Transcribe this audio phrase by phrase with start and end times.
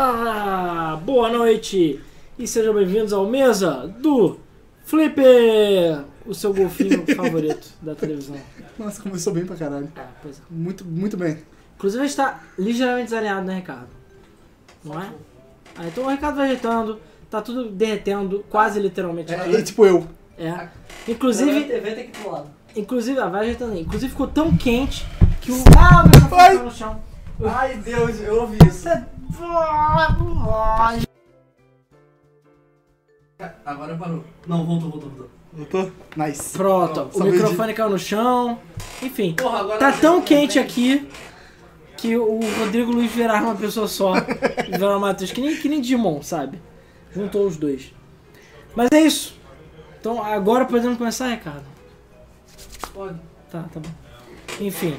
[0.00, 1.98] Ah, boa noite
[2.38, 4.38] e sejam bem-vindos ao Mesa do
[4.84, 8.36] Flipper, o seu golfinho favorito da televisão.
[8.78, 9.90] Nossa, começou bem pra caralho.
[9.96, 10.40] É, pois é.
[10.48, 11.38] Muito, muito bem.
[11.74, 13.88] Inclusive a gente tá ligeiramente desalinhado, né, Ricardo?
[14.84, 15.10] Não é?
[15.76, 19.34] Ah, então o Ricardo vai ajeitando, tá tudo derretendo, quase literalmente.
[19.34, 20.06] É, é tipo eu.
[20.38, 20.68] É.
[21.08, 22.50] Inclusive, Inclusive, TV tem que ir pro lado.
[22.76, 23.80] inclusive, ah, vai ajeitando aí.
[23.80, 25.04] Inclusive ficou tão quente
[25.40, 25.56] que o.
[25.76, 26.56] Ah, o microfone Ai.
[26.56, 27.00] tá no chão.
[27.44, 28.88] Ai, Deus, eu ouvi isso.
[33.64, 34.24] Agora parou.
[34.46, 35.30] Não, voltou, voltou, voltou.
[35.52, 35.92] Voltou?
[36.16, 36.56] Nice.
[36.56, 38.58] Pronto, Pronto, o só microfone caiu no chão.
[39.02, 41.08] Enfim, Porra, agora tá tão quente aqui
[41.96, 44.14] que o Rodrigo Luiz viraram uma pessoa só.
[44.66, 46.60] E viraram o Matheus, que nem, que nem Digimon, sabe?
[47.12, 47.92] Juntou os dois.
[48.74, 49.34] Mas é isso.
[50.00, 51.64] Então agora podemos começar, Ricardo?
[52.92, 53.18] Pode.
[53.50, 53.90] Tá, tá bom.
[54.60, 54.96] Enfim.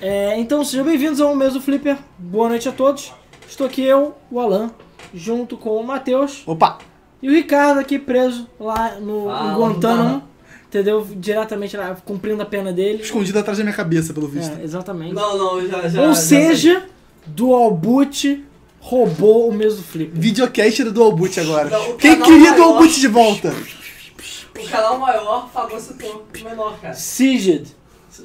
[0.00, 1.98] É, então sejam bem-vindos ao mês do Flipper.
[2.18, 3.12] Boa noite a todos.
[3.48, 4.70] Estou aqui eu, o Alan,
[5.14, 6.78] junto com o Matheus Opa!
[7.22, 10.22] e o Ricardo aqui preso lá no em Guantánamo.
[10.66, 11.06] Entendeu?
[11.16, 13.02] Diretamente lá, cumprindo a pena dele.
[13.02, 14.54] Escondido atrás da minha cabeça, pelo visto.
[14.60, 15.14] É, exatamente.
[15.14, 16.02] Não, não, já, já.
[16.02, 16.84] Ou já seja,
[17.26, 18.44] Dual Boot
[18.78, 20.20] roubou o mês do Flipper.
[20.20, 21.70] Videocast do Dualboot agora.
[21.70, 23.50] Não, Quem queria maior- Dualboot de volta?
[23.50, 24.64] sei.
[24.66, 26.92] O canal maior fagocitou o menor, cara.
[26.92, 27.68] Sigid.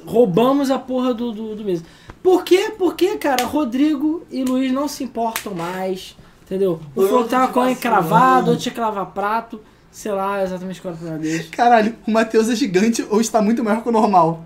[0.06, 1.82] Roubamos a porra do, do, do mês.
[2.22, 2.72] Por quê?
[2.78, 6.16] Porque, cara, Rodrigo e Luiz não se importam mais.
[6.42, 6.80] Entendeu?
[6.94, 9.60] O tava de com encravado, outro tinha que lavar prato.
[9.90, 11.48] Sei lá exatamente qual era o problema deles.
[11.50, 14.44] Caralho, o Matheus é gigante ou está muito maior que o normal?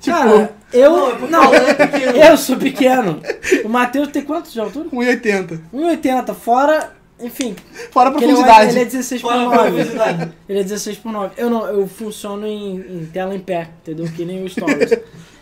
[0.00, 0.90] Tipo, Cara, eu.
[1.28, 3.20] Não, é Não, é eu sou pequeno.
[3.64, 4.88] O Matheus tem quanto de altura?
[4.90, 5.60] 1,80.
[5.72, 6.34] 1,80.
[6.34, 6.97] Fora.
[7.20, 7.56] Enfim,
[7.90, 8.70] Fora a porque ele, é- profundidade.
[8.70, 9.70] ele é 16 por Fora a 9.
[9.72, 10.32] profundidade.
[10.48, 11.34] Ele é 16 por 9.
[11.36, 14.06] Eu não, eu funciono em, em tela em pé, entendeu?
[14.12, 14.90] Que nem o Stories.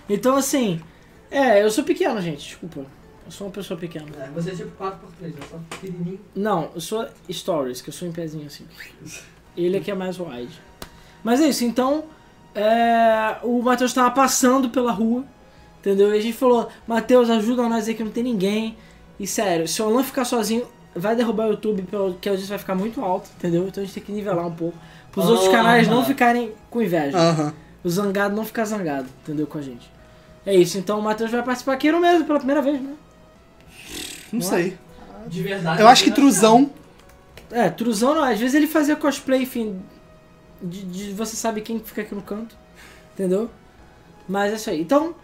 [0.09, 0.81] então, assim,
[1.31, 2.81] é, eu sou pequeno, gente, desculpa.
[3.27, 4.07] Eu sou uma pessoa pequena.
[4.21, 4.95] É, você é tipo 4x3,
[5.29, 6.21] é só pequenininho.
[6.35, 8.65] Não, eu sou Stories, que eu sou em pezinho assim.
[9.57, 10.59] Ele aqui é mais wide.
[11.25, 12.05] Mas é isso, então,
[12.55, 15.25] é, o Matheus tava passando pela rua,
[15.81, 16.15] entendeu?
[16.15, 18.77] E a gente falou, Matheus, ajuda nós aí que não tem ninguém.
[19.19, 22.59] E sério, se o Alan ficar sozinho, vai derrubar o YouTube, porque a audiência vai
[22.59, 23.67] ficar muito alto, entendeu?
[23.67, 24.77] Então a gente tem que nivelar um pouco.
[25.13, 25.53] Para os outros Ah.
[25.53, 27.17] canais não ficarem com inveja.
[27.85, 29.47] O zangado não ficar zangado, entendeu?
[29.47, 29.91] Com a gente.
[30.45, 32.95] É isso, então o Matheus vai participar aqui no mesmo, pela primeira vez, né?
[34.33, 34.51] Não Não é?
[34.51, 34.79] sei.
[35.27, 35.81] De verdade.
[35.81, 36.11] Eu acho que?
[36.11, 36.71] Truzão.
[37.51, 39.81] É, Truzão não, às vezes ele fazia cosplay, enfim,
[40.63, 42.57] de, de você sabe quem fica aqui no canto,
[43.15, 43.51] entendeu?
[44.29, 44.81] Mas é isso aí.
[44.81, 45.15] Então,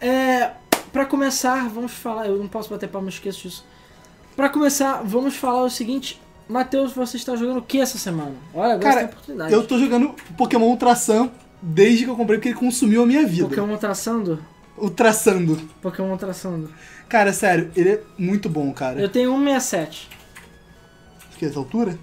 [0.00, 0.50] é,
[0.92, 3.64] pra começar, vamos falar, eu não posso bater palma, eu esqueço disso.
[4.36, 8.34] Pra começar, vamos falar o seguinte, Matheus, você está jogando o que essa semana?
[8.52, 9.52] Olha, agora Cara, você tem oportunidade.
[9.54, 11.30] Eu tô jogando Pokémon Ultra Sun
[11.62, 13.48] desde que eu comprei, porque ele consumiu a minha vida.
[13.48, 14.44] Pokémon traçando?
[14.76, 15.56] Ultraçando.
[15.80, 16.70] Pokémon traçando.
[17.08, 19.00] Cara, sério, ele é muito bom, cara.
[19.00, 20.10] Eu tenho 167.
[21.38, 21.98] Que essa altura?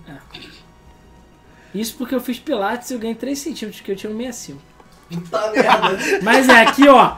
[1.73, 4.72] Isso porque eu fiz pilates e eu ganhei 3 centímetros, que eu tinha 165.
[5.13, 5.99] Puta merda.
[6.21, 7.15] Mas é aqui, ó.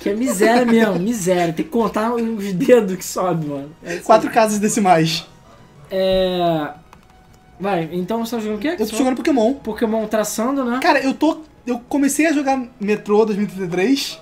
[0.00, 1.52] Que é miséria mesmo, miséria.
[1.52, 3.70] Tem que contar os dedos que sobe, mano.
[3.82, 3.96] É.
[3.96, 5.26] Quatro casas decimais.
[5.90, 6.68] É.
[7.58, 8.76] Vai, então você tá jogando o quê?
[8.78, 9.54] Eu tô jogando Pokémon.
[9.54, 10.78] Pokémon traçando, né?
[10.82, 11.38] Cara, eu tô.
[11.66, 14.20] Eu comecei a jogar Metrô 2033.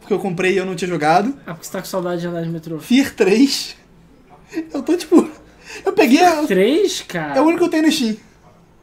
[0.00, 1.32] Porque eu comprei e eu não tinha jogado.
[1.46, 2.80] Ah, porque você tá com saudade de andar de metrô.
[2.80, 3.76] Fear 3.
[4.72, 5.30] Eu tô tipo.
[5.84, 6.24] Eu peguei.
[6.24, 7.38] A, 3, cara?
[7.38, 8.16] é o único que eu tenho no Steam.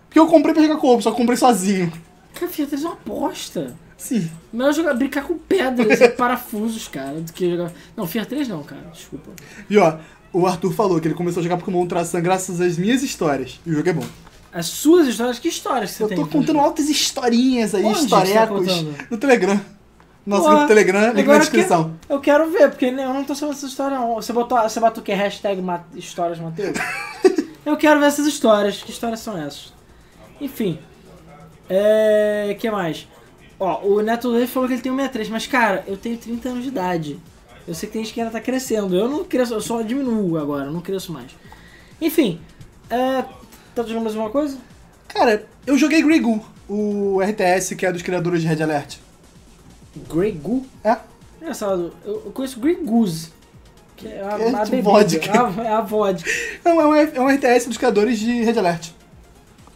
[0.07, 1.91] Porque eu comprei pra jogar co só que eu comprei sozinho.
[2.39, 3.75] Cara, Fiat 3 é uma bosta.
[3.97, 4.31] Sim.
[4.53, 7.71] Melhor jogar, brincar com pedras e parafusos, cara, do que jogar.
[7.97, 9.31] Não, Fiat 3 não, cara, desculpa.
[9.69, 9.97] E ó,
[10.31, 13.59] o Arthur falou que ele começou a jogar Pokémon Ultra Sun graças às minhas histórias.
[13.65, 14.05] E o jogo é bom.
[14.51, 16.17] As suas histórias, que histórias que você Eu tem?
[16.17, 18.47] tô contando altas historinhas aí, Onde você tá
[19.11, 19.59] no Telegram.
[20.25, 21.93] Nosso Porra, grupo Telegram, link na descrição.
[22.07, 24.15] Eu quero ver, porque eu não tô sabendo essa história não.
[24.15, 25.11] Você botou, você botou o que?
[25.13, 25.61] Hashtag
[25.95, 26.77] histórias Matheus?
[27.65, 28.83] eu quero ver essas histórias.
[28.83, 29.73] Que histórias são essas?
[30.39, 30.79] Enfim.
[31.69, 32.55] É.
[32.59, 33.07] que mais?
[33.59, 36.63] Ó, o Neto Leite falou que ele tem 163, mas cara, eu tenho 30 anos
[36.63, 37.19] de idade.
[37.67, 38.95] Eu sei que tem gente que ainda tá crescendo.
[38.95, 41.31] Eu não cresço, eu só diminuo agora, eu não cresço mais.
[42.01, 42.39] Enfim,
[42.89, 43.23] é.
[43.75, 44.57] Tá jogando mais uma coisa?
[45.07, 48.97] Cara, eu joguei Grigu, o RTS que é dos criadores de Red Alert.
[50.09, 50.65] Grey Goo?
[50.83, 50.97] É?
[51.41, 53.29] Engraçado, eu, eu conheço Grey Goose.
[53.95, 55.31] Que é a, É a de bebida, vodka.
[55.31, 56.29] A, é a vodka.
[56.63, 58.91] Não, é um, é um RTS dos criadores de Red Alert.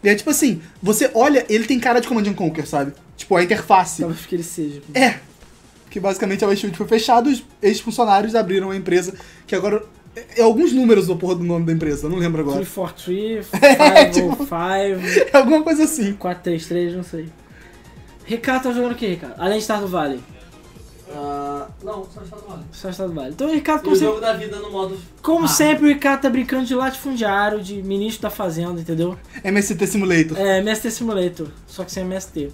[0.03, 2.93] E é tipo assim, você olha, ele tem cara de Command and Conquer, sabe?
[3.15, 4.01] Tipo, a interface.
[4.01, 4.81] Talvez que ele seja.
[4.93, 5.15] É.
[5.89, 9.13] Que basicamente é o estúdio foi fechado, os ex-funcionários abriram uma empresa
[9.47, 9.83] que agora.
[10.15, 12.57] É, é alguns números o porra do nome da empresa, eu não lembro agora.
[12.57, 16.13] 343, É, tipo- 505, É alguma coisa assim.
[16.13, 17.27] 433, não sei.
[18.25, 19.35] Ricardo tá jogando o que, Ricardo?
[19.37, 20.19] Além de Stardew Valley.
[20.19, 20.32] Ah,
[21.15, 22.63] Ah, não, só está no Vale.
[22.71, 23.29] Só Estado Vale.
[23.31, 24.97] Então o Ricardo, E como o sempre, jogo da vida no modo.
[25.21, 25.47] como Ah.
[25.47, 29.17] sempre, o Ricardo tá brincando de latifundiário, de ministro da Fazenda, entendeu?
[29.43, 30.37] MST Simulator.
[30.39, 32.51] É, MST Simulator, só que sem MST.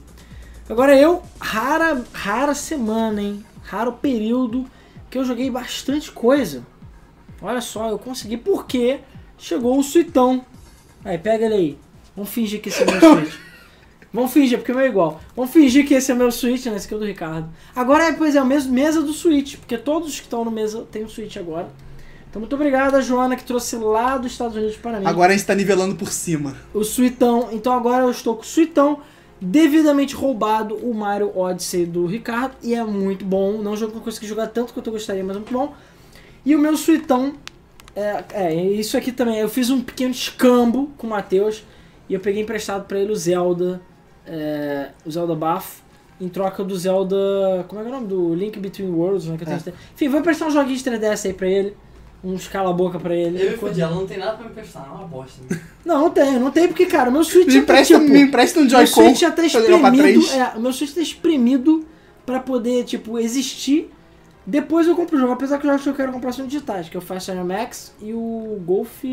[0.69, 3.44] Agora eu, rara, rara semana, hein?
[3.63, 4.65] Raro período
[5.09, 6.63] que eu joguei bastante coisa.
[7.41, 9.00] Olha só, eu consegui porque
[9.38, 10.45] chegou o suitão.
[11.05, 11.77] Aí, pega ele aí.
[12.15, 13.33] Vamos fingir que esse é meu Switch.
[14.11, 15.21] Vamos fingir, porque o meu é igual.
[15.35, 16.75] Vamos fingir que esse é meu Switch, né?
[16.75, 17.47] Esse aqui é o do Ricardo.
[17.75, 20.85] Agora, é, pois é, o mesmo mesa do Switch, porque todos que estão no mesa
[20.91, 21.69] têm o Switch agora.
[22.29, 25.35] Então, muito obrigado a Joana que trouxe lá dos Estados Unidos para mim Agora a
[25.35, 26.56] gente tá nivelando por cima.
[26.73, 27.50] o Suitão.
[27.51, 29.00] Então agora eu estou com o Suitão
[29.41, 33.59] devidamente roubado o Mario Odyssey do Ricardo e é muito bom.
[33.62, 35.73] Não jogo que eu consegui jogar tanto quanto eu gostaria, mas é muito bom.
[36.45, 37.33] E o meu Suitão
[37.95, 39.39] é, é isso aqui também.
[39.39, 41.63] Eu fiz um pequeno escambo com o Matheus
[42.07, 43.81] e eu peguei emprestado pra ele o Zelda,
[44.29, 45.81] é, o Zelda Bafo.
[46.21, 47.63] Em troca do Zelda.
[47.69, 48.07] Como é que é o nome?
[48.07, 49.37] Do Link Between Worlds, né?
[49.37, 49.59] Que eu tenho É.
[49.61, 49.85] certeza.
[49.95, 51.77] Enfim, vou emprestar um joguinho de 3DS aí pra ele.
[52.21, 53.41] Uns cala-boca pra ele.
[53.41, 55.41] Eu e fudi, ela não tem nada pra me emprestar, é uma bosta.
[55.49, 55.57] Né?
[55.85, 58.21] Não, não tenho, não tenho porque, cara, o meu Switch Me tá, empresta, tipo, me
[58.21, 59.01] empresta um meu Joy-Con.
[59.05, 61.85] Switch já tá espremido, é, o meu Switch tá espremido
[62.25, 63.89] pra poder, tipo, existir.
[64.45, 66.89] Depois eu compro o jogo, apesar que os jogos que eu quero comprar são digitais,
[66.89, 69.03] que é o Fast Max e o Golf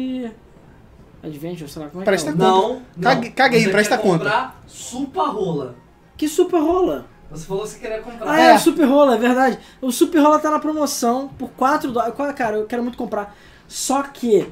[1.23, 2.41] Adventure, sei lá como é Presta que é.
[2.41, 2.51] conta.
[2.51, 2.83] Não, não.
[3.03, 4.19] Cague- caguei, Você empresta quer conta.
[4.25, 5.75] comprar Supa Rola.
[6.17, 7.07] Que Super Rola?
[7.31, 8.31] Você falou que você queria comprar.
[8.31, 8.55] Ah, é, É.
[8.55, 9.59] o Super Rola, é verdade.
[9.81, 12.15] O Super Rola tá na promoção por 4 dólares.
[12.37, 13.37] Cara, eu quero muito comprar.
[13.67, 14.47] Só que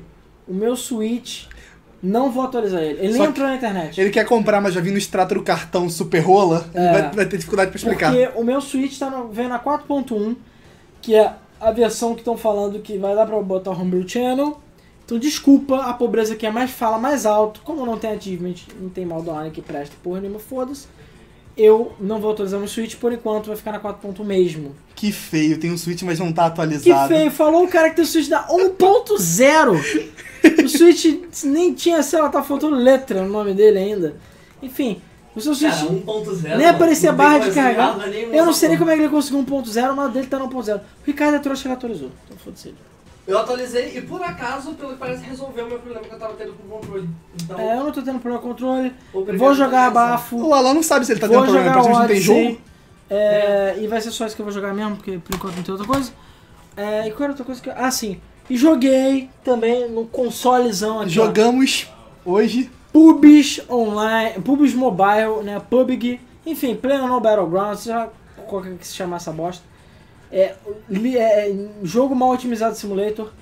[0.49, 1.45] o meu Switch,
[2.03, 2.99] não vou atualizar ele.
[2.99, 4.01] Ele Só nem entrou na internet.
[4.01, 6.69] Ele quer comprar, mas já vi no extrato do cartão Super Rola.
[6.75, 6.93] É.
[6.93, 8.11] Vai, vai ter dificuldade pra explicar.
[8.13, 10.35] Porque o meu Switch tá no, vendo a 4.1,
[11.01, 14.61] que é a versão que estão falando que vai dar pra botar o Homebrew Channel.
[15.05, 17.61] Então desculpa a pobreza que é mais fala mais alto.
[17.63, 20.87] Como não tem achievement, não tem mal do ar que presta porra nenhuma, foda-se.
[21.57, 24.75] Eu não vou atualizar meu Switch por enquanto, vai ficar na 4.1 mesmo.
[24.97, 27.15] Que feio, tem um Switch, mas não tá Que atualizado.
[27.15, 30.65] feio, falou o cara que tem o Switch da 1.0.
[30.65, 31.05] o Switch
[31.45, 34.17] nem tinha, sei lá, tá faltando letra no nome dele ainda.
[34.61, 35.01] Enfim,
[35.37, 35.75] o seu Switch.
[35.75, 36.57] Cara, 1.0.
[36.57, 37.99] Nem aparecia barra de carregar.
[37.99, 40.39] nada, Eu não sei nem como é que ele conseguiu 1.0, mas o dele tá
[40.39, 40.79] no 1.0.
[40.79, 42.11] O Ricardo é trouxa que ele atualizou.
[42.27, 42.77] Então foda-se ele.
[43.27, 46.35] Eu atualizei e por acaso, pelo que parece, resolveu o meu problema que eu tava
[46.35, 47.09] tendo com o controle.
[47.43, 48.93] Então, É, eu não tô tendo problema com controle.
[49.15, 50.39] Eu obrigado vou jogar pela atenção.
[50.39, 50.49] bafo.
[50.49, 52.45] O Alan não sabe se ele tá vou tendo problema, jogar praticamente não tem Odyssey.
[52.53, 52.61] jogo.
[53.11, 55.63] É, E vai ser só isso que eu vou jogar mesmo, porque por enquanto não
[55.63, 56.13] tem outra coisa.
[56.77, 57.75] É, e qual era outra coisa que eu...
[57.77, 58.21] Ah, sim.
[58.51, 61.19] E joguei também no consolezão aqui.
[61.19, 61.25] ó.
[61.27, 61.89] Jogamos
[62.27, 62.71] hoje.
[62.93, 68.09] PUBG Online, PUBG Mobile, né, PUBG, enfim, PlayerUnknown Battlegrounds, já
[68.47, 69.65] qualquer que se chamar essa bosta.
[70.35, 70.53] É,
[71.17, 71.55] é,
[71.85, 73.33] jogo mal otimizado simulator.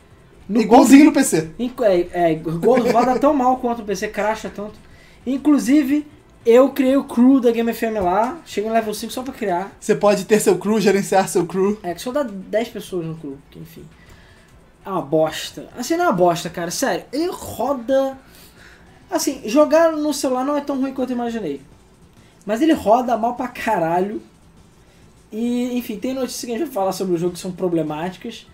[0.47, 1.49] No igualzinho no PC.
[1.81, 2.41] É, é,
[2.93, 4.75] roda tão mal quanto o PC, cracha tanto.
[5.27, 6.07] Inclusive,
[6.45, 9.73] eu criei o crew da Game FM lá, cheguei no level 5 só pra criar.
[9.81, 11.79] Você pode ter seu crew, gerenciar seu crew.
[11.83, 13.85] É, que só dá 10 pessoas no crew, que enfim.
[14.85, 15.69] É uma bosta.
[15.79, 17.07] Assim, não é uma bosta, cara, sério.
[17.11, 18.19] Ele roda.
[19.11, 21.63] Assim, jogar no celular não é tão ruim quanto eu imaginei.
[22.45, 24.21] Mas ele roda mal pra caralho.
[25.33, 28.47] E, enfim, tem notícias que a gente vai falar sobre o jogo que são problemáticas.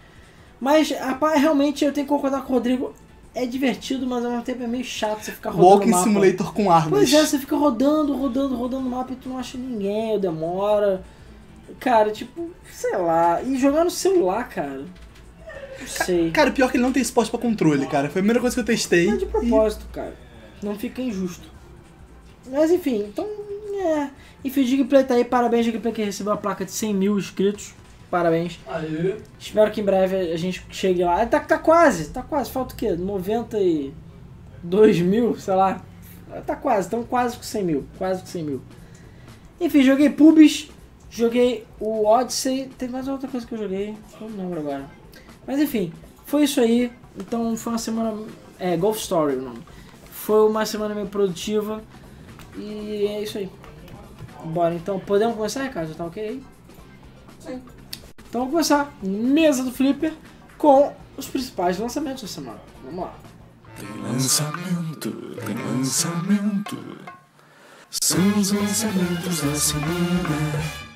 [0.60, 2.94] Mas, rapaz, realmente eu tenho que concordar com o Rodrigo.
[3.34, 6.04] É divertido, mas ao mesmo tempo é meio chato você ficar rodando Walking mapa.
[6.04, 6.90] Simulator com armas.
[6.90, 10.18] Pois é, você fica rodando, rodando, rodando o mapa e tu não acha ninguém, ou
[10.18, 11.04] demora.
[11.78, 13.42] Cara, tipo, sei lá.
[13.42, 14.84] E jogar no celular, cara.
[15.80, 16.30] Não sei.
[16.30, 18.08] Cara, pior que ele não tem suporte pra controle, cara.
[18.08, 19.06] Foi a primeira coisa que eu testei.
[19.06, 20.16] Não é de propósito, cara.
[20.62, 21.48] Não fica injusto.
[22.50, 23.28] Mas enfim, então.
[23.78, 24.10] É.
[24.44, 25.24] Enfim, o Digplay tá aí.
[25.24, 27.74] Parabéns, Digplay, que recebeu a placa de 100 mil inscritos.
[28.10, 28.58] Parabéns.
[28.66, 31.24] Aí, Espero que em breve a gente chegue lá.
[31.26, 32.50] Tá, tá quase, tá quase.
[32.50, 32.92] Falta o quê?
[32.92, 35.82] 92 mil, sei lá.
[36.46, 37.86] Tá quase, estamos quase com 100 mil.
[37.96, 38.60] Quase com 100 mil.
[39.60, 40.70] Enfim, joguei Pubs,
[41.10, 42.70] joguei o Odyssey.
[42.78, 44.86] Tem mais outra coisa que eu joguei, eu não lembro agora.
[45.46, 45.92] Mas enfim,
[46.24, 46.92] foi isso aí.
[47.16, 48.14] Então foi uma semana.
[48.58, 49.60] É, Golf Story o nome.
[50.10, 51.82] Foi uma semana meio produtiva.
[52.56, 53.50] E é isso aí.
[54.44, 55.94] Bora então, podemos começar, Ricardo?
[55.94, 56.42] Tá ok
[57.48, 57.62] sim.
[58.28, 58.92] Então vamos começar.
[59.02, 60.12] Mesa do Flipper
[60.56, 62.60] com os principais lançamentos da semana.
[62.84, 63.14] Vamos lá.
[63.76, 65.10] Tem lançamento,
[65.44, 66.76] tem lançamento.
[67.90, 70.88] São os lançamentos da semana.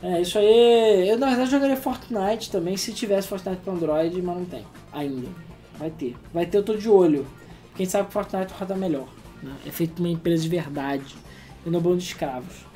[0.00, 1.08] É isso aí.
[1.08, 5.28] Eu na verdade jogaria Fortnite também se tivesse Fortnite para Android, mas não tem ainda.
[5.76, 6.16] Vai ter.
[6.32, 7.26] Vai ter, eu tô de olho.
[7.74, 9.08] Quem sabe que Fortnite roda melhor.
[9.42, 9.52] Né?
[9.66, 11.16] É feito por uma empresa de verdade.
[11.64, 12.66] E não bando de escravos.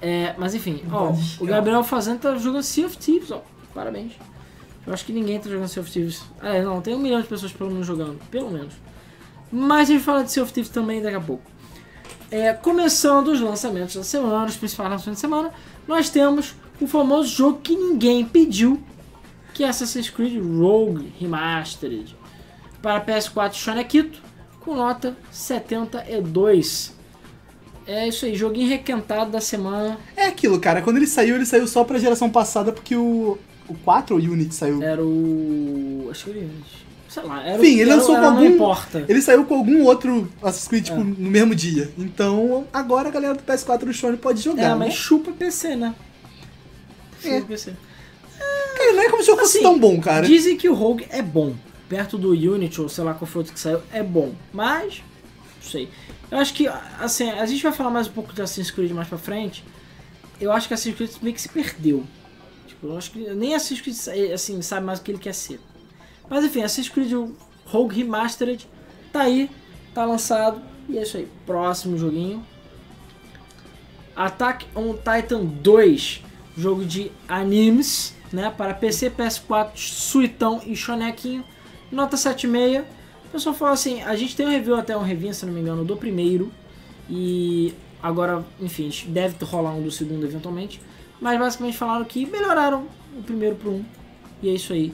[0.00, 1.46] É, mas enfim, ó, o.
[1.46, 3.42] Gabriel Fazenda tá jogando Sea of Thieves, ó.
[3.72, 4.12] Parabéns.
[4.86, 6.22] Eu acho que ninguém tá jogando Sea of Thieves.
[6.42, 8.18] É, não, tem um milhão de pessoas pelo menos jogando.
[8.30, 8.74] Pelo menos.
[9.50, 11.42] Mas a gente fala de Sea of Thieves também daqui a pouco.
[12.30, 15.52] É, começando os lançamentos da semana, os principais lançamentos da semana,
[15.86, 18.82] nós temos o famoso jogo que ninguém pediu,
[19.52, 22.16] que é Assassin's Creed Rogue Remastered
[22.82, 24.20] para PS4 Shonekito,
[24.64, 26.92] com nota 72.
[27.86, 29.98] É isso aí, joguinho requentado da semana.
[30.16, 30.80] É aquilo, cara.
[30.80, 33.36] Quando ele saiu, ele saiu só pra geração passada, porque o,
[33.68, 34.82] o 4 ou o Unity saiu.
[34.82, 36.08] Era o.
[36.10, 36.50] Acho que era o
[37.08, 39.04] Sei lá, era Enfim, o, ele lançou era, com Não algum- importa.
[39.08, 41.04] Ele saiu com algum outro Assassin's Creed, tipo, É.
[41.04, 41.92] no mesmo dia.
[41.96, 44.62] Então, agora a galera do PS4 do Sony pode jogar.
[44.62, 44.74] É, né?
[44.74, 45.94] mas chupa PC, né?
[47.22, 47.40] Chupa É.
[47.42, 47.72] PC.
[48.76, 50.26] Cara, não é como se o jogo fosse Assim, tão bom, cara.
[50.26, 51.54] Dizem que o Rogue é bom.
[51.94, 54.34] Perto do Unity, ou sei lá qual foi outro que saiu, é bom.
[54.52, 55.00] Mas,
[55.54, 55.88] não sei.
[56.28, 56.66] Eu acho que,
[56.98, 59.62] assim, a gente vai falar mais um pouco de Assassin's Creed mais pra frente.
[60.40, 62.02] Eu acho que Assassin's Creed meio que se perdeu.
[62.66, 65.60] Tipo, eu acho que nem Assassin's Creed, assim, sabe mais o que ele quer ser.
[66.28, 67.12] Mas enfim, Assassin's Creed
[67.64, 68.68] Rogue Remastered
[69.12, 69.48] tá aí,
[69.94, 70.60] tá lançado.
[70.88, 71.28] E é isso aí.
[71.46, 72.44] Próximo joguinho.
[74.16, 76.24] Attack on Titan 2,
[76.58, 81.44] jogo de animes, né, para PC, PS4, Suitão e Shonequinho,
[81.94, 82.82] nota 7,5.
[83.26, 85.60] O pessoal fala assim, a gente tem um review até um review, se não me
[85.60, 86.52] engano, do primeiro
[87.08, 90.80] e agora, enfim, deve rolar um do segundo eventualmente,
[91.20, 92.86] mas basicamente falaram que melhoraram
[93.16, 93.84] o primeiro pro um
[94.42, 94.92] e é isso aí.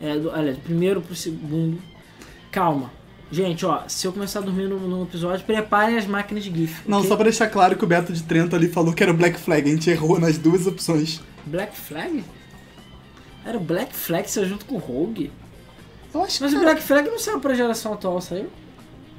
[0.00, 1.80] É, do, aliás, do primeiro pro segundo.
[2.50, 2.90] Calma.
[3.30, 6.88] Gente, ó, se eu começar a dormir no, no episódio, preparem as máquinas de GIF.
[6.88, 7.08] Não, ok?
[7.08, 9.38] só pra deixar claro que o Beto de Trento ali falou que era o Black
[9.38, 9.68] Flag.
[9.68, 11.20] A gente errou nas duas opções.
[11.44, 12.24] Black Flag?
[13.44, 15.30] Era o Black Flag saiu junto com o Rogue?
[16.14, 16.56] Eu acho Mas que.
[16.56, 18.48] o Black Flag não saiu pra geração atual, saiu?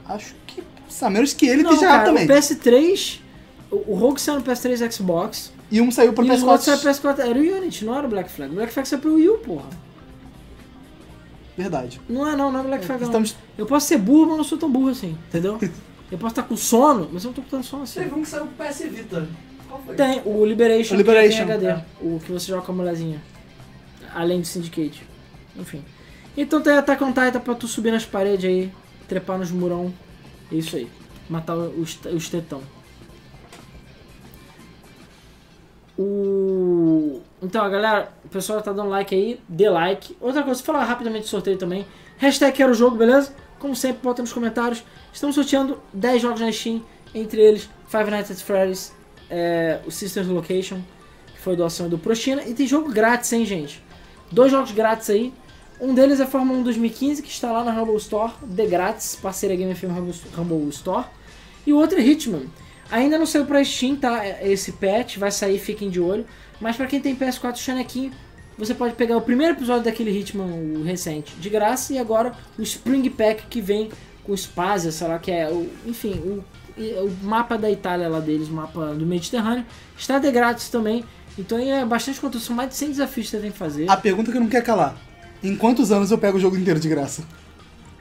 [0.06, 0.64] Acho que.
[1.02, 2.26] A menos que ele não, esteja cara, também.
[2.26, 3.20] o PS3...
[3.72, 5.54] O o Rogue saiu no PS3 e Xbox.
[5.72, 7.02] E um saiu pro e os outros saiu PS4.
[7.02, 7.20] pro PS4.
[7.30, 8.52] Era o Unity, não era o Black Flag.
[8.52, 9.70] O Black Flag saiu pro Wii U, porra.
[11.56, 12.02] Verdade.
[12.10, 13.08] Não é não, não é Black Flag não.
[13.10, 13.36] Estamos...
[13.58, 15.60] Eu posso ser burro, mas não sou tão burro assim, entendeu?
[16.12, 18.00] eu posso estar com sono, mas eu não tô com tanto sono assim.
[18.00, 19.28] Teve um que saiu pro PS Vita.
[19.68, 19.96] Qual foi?
[19.96, 21.68] Tem, o Liberation, O Liberation, que tem HD.
[21.68, 21.86] é.
[22.02, 23.22] O que você joga com a mulherzinha.
[24.16, 25.04] Além do Syndicate.
[25.56, 25.84] Enfim.
[26.38, 28.72] Então tem Attack on Titan pra tu subir nas paredes aí,
[29.08, 29.94] trepar nos murão.
[30.52, 30.90] É isso aí.
[31.30, 32.62] Matar os, os tetão.
[35.98, 37.22] O...
[37.42, 40.16] Então, galera, o pessoal tá dando like aí, dê like.
[40.22, 41.86] Outra coisa, falar rapidamente do sorteio também.
[42.18, 43.34] Hashtag quero o jogo, beleza?
[43.60, 44.82] Como sempre, bota nos comentários.
[45.12, 46.82] Estamos sorteando 10 jogos na Steam,
[47.14, 48.94] entre eles Five Nights at Freddy's,
[49.30, 50.80] é, o Sisters Location,
[51.34, 52.44] que foi doação do Prochina.
[52.44, 53.84] E tem jogo grátis, hein, gente?
[54.32, 55.34] Dois jogos grátis aí.
[55.80, 59.56] Um deles é Fórmula 1 2015, que está lá na Rumble Store, de grátis, parceira
[59.56, 61.06] Game FM Rumble, Rumble Store.
[61.66, 62.48] E o outro é Hitman.
[62.92, 64.22] Ainda não saiu pra Steam, tá?
[64.42, 66.26] Esse patch, vai sair, fiquem de olho.
[66.60, 68.12] Mas pra quem tem PS4 Chanequinho,
[68.58, 73.10] você pode pegar o primeiro episódio daquele Hitman recente de graça e agora o Spring
[73.10, 73.90] Pack que vem
[74.24, 76.44] com Spazia, sei lá, que é o, enfim, o,
[76.78, 79.66] o mapa da Itália lá deles, o mapa do Mediterrâneo,
[79.98, 81.06] está de grátis também.
[81.38, 83.90] Então é bastante conteúdo, são mais de 100 desafios que você tem que fazer.
[83.90, 84.98] A pergunta que não quer calar.
[85.44, 87.24] Em quantos anos eu pego o jogo inteiro de graça?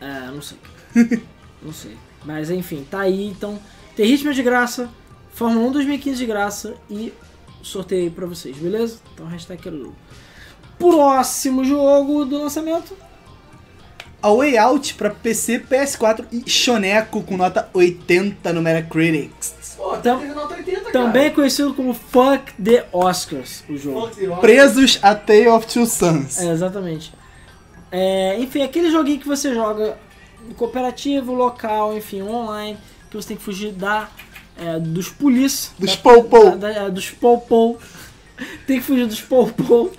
[0.00, 0.58] É, não sei.
[1.62, 1.96] não sei.
[2.24, 3.26] Mas enfim, tá aí.
[3.26, 3.58] Então,
[3.96, 4.88] tem Hitman de graça,
[5.32, 7.12] Fórmula 1 2015 de graça e
[7.62, 8.98] sorteio aí pra vocês, beleza?
[9.14, 9.94] Então, hashtag jogo.
[10.78, 12.94] Próximo jogo do lançamento.
[14.20, 19.54] A Way Out pra PC, PS4 e Shoneco com nota 80 no Metacritics.
[19.76, 20.92] Pô, Tam- nota 80, cara.
[20.92, 24.00] Também é conhecido como Fuck the Oscars, o jogo.
[24.08, 24.40] Fuck the Oscar.
[24.40, 26.40] Presos a Tale of Two Sons.
[26.40, 27.12] É, exatamente.
[27.90, 29.98] É, enfim, aquele joguinho que você joga
[30.46, 32.78] no cooperativo, local, enfim, online,
[33.10, 34.08] que você tem que fugir da,
[34.56, 35.72] é, dos polícia.
[35.78, 37.78] Dos da- da- dos pou-pou.
[38.66, 39.92] tem que fugir dos pou-pou.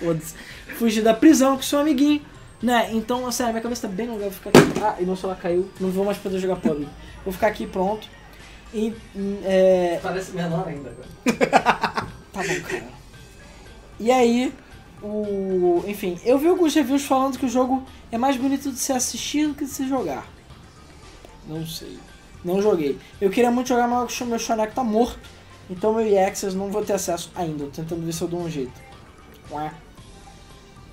[0.00, 0.34] Foda-se.
[0.76, 2.20] Fugir da prisão com seu amiguinho.
[2.62, 2.90] Né?
[2.92, 4.22] Então, sério, minha cabeça tá bem longa.
[4.22, 4.60] Vou ficar aqui.
[4.82, 5.68] Ah, e meu celular caiu.
[5.80, 6.86] Não vou mais poder jogar PUBG.
[7.24, 8.06] Vou ficar aqui pronto.
[8.72, 8.94] E.
[9.44, 10.90] É, Parece menor ainda,
[11.24, 12.06] cara.
[12.32, 12.84] Tá bom, cara.
[14.00, 14.52] E aí,
[15.02, 15.84] o.
[15.86, 19.48] Enfim, eu vi alguns reviews falando que o jogo é mais bonito de se assistir
[19.48, 20.26] do que de se jogar.
[21.46, 21.98] Não sei.
[22.44, 22.98] Não joguei.
[23.20, 25.18] Eu queria muito jogar, mas o meu Shonek tá morto.
[25.70, 27.64] Então meu EA Access não vou ter acesso ainda.
[27.64, 28.80] Tô tentando ver se eu dou um jeito.
[29.50, 29.72] Ué.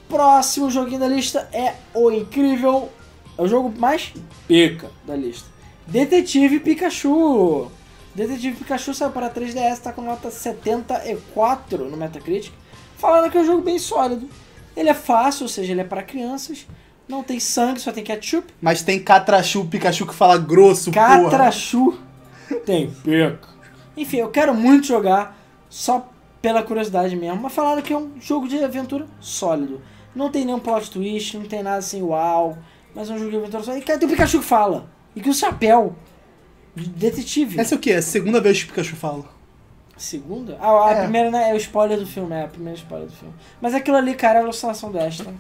[0.07, 2.89] Próximo joguinho da lista é o incrível.
[3.37, 4.13] É o jogo mais
[4.47, 5.47] pica da lista.
[5.87, 7.71] Detetive Pikachu.
[8.13, 12.53] Detetive Pikachu saiu para 3DS, tá com nota 74 no Metacritic.
[12.99, 14.29] Falando que é um jogo bem sólido.
[14.75, 16.67] Ele é fácil, ou seja, ele é para crianças.
[17.07, 18.53] Não tem sangue, só tem ketchup.
[18.61, 21.23] Mas tem Catrachu, Pikachu que fala grosso, porra.
[21.23, 21.97] Catrachu
[22.65, 23.39] tem pica.
[23.97, 25.35] Enfim, eu quero muito jogar,
[25.69, 26.07] só
[26.41, 27.41] pela curiosidade mesmo.
[27.41, 29.81] Mas falaram que é um jogo de aventura sólido.
[30.13, 32.57] Não tem nenhum plot twist, não tem nada assim, uau.
[32.93, 33.81] Mas é um jogo de aventura sólido.
[33.81, 34.89] E cara, tem o Pikachu que fala.
[35.15, 35.95] E que o chapéu
[36.75, 37.59] Detetive.
[37.59, 37.91] Essa é o quê?
[37.91, 39.38] É a segunda vez que o Pikachu fala.
[39.99, 40.57] Segunda?
[40.61, 41.01] Ah, a É.
[41.03, 43.33] primeira né, é o spoiler do filme, é a primeira spoiler do filme.
[43.61, 45.31] Mas aquilo ali, cara, é a alucinação do Ash, tá?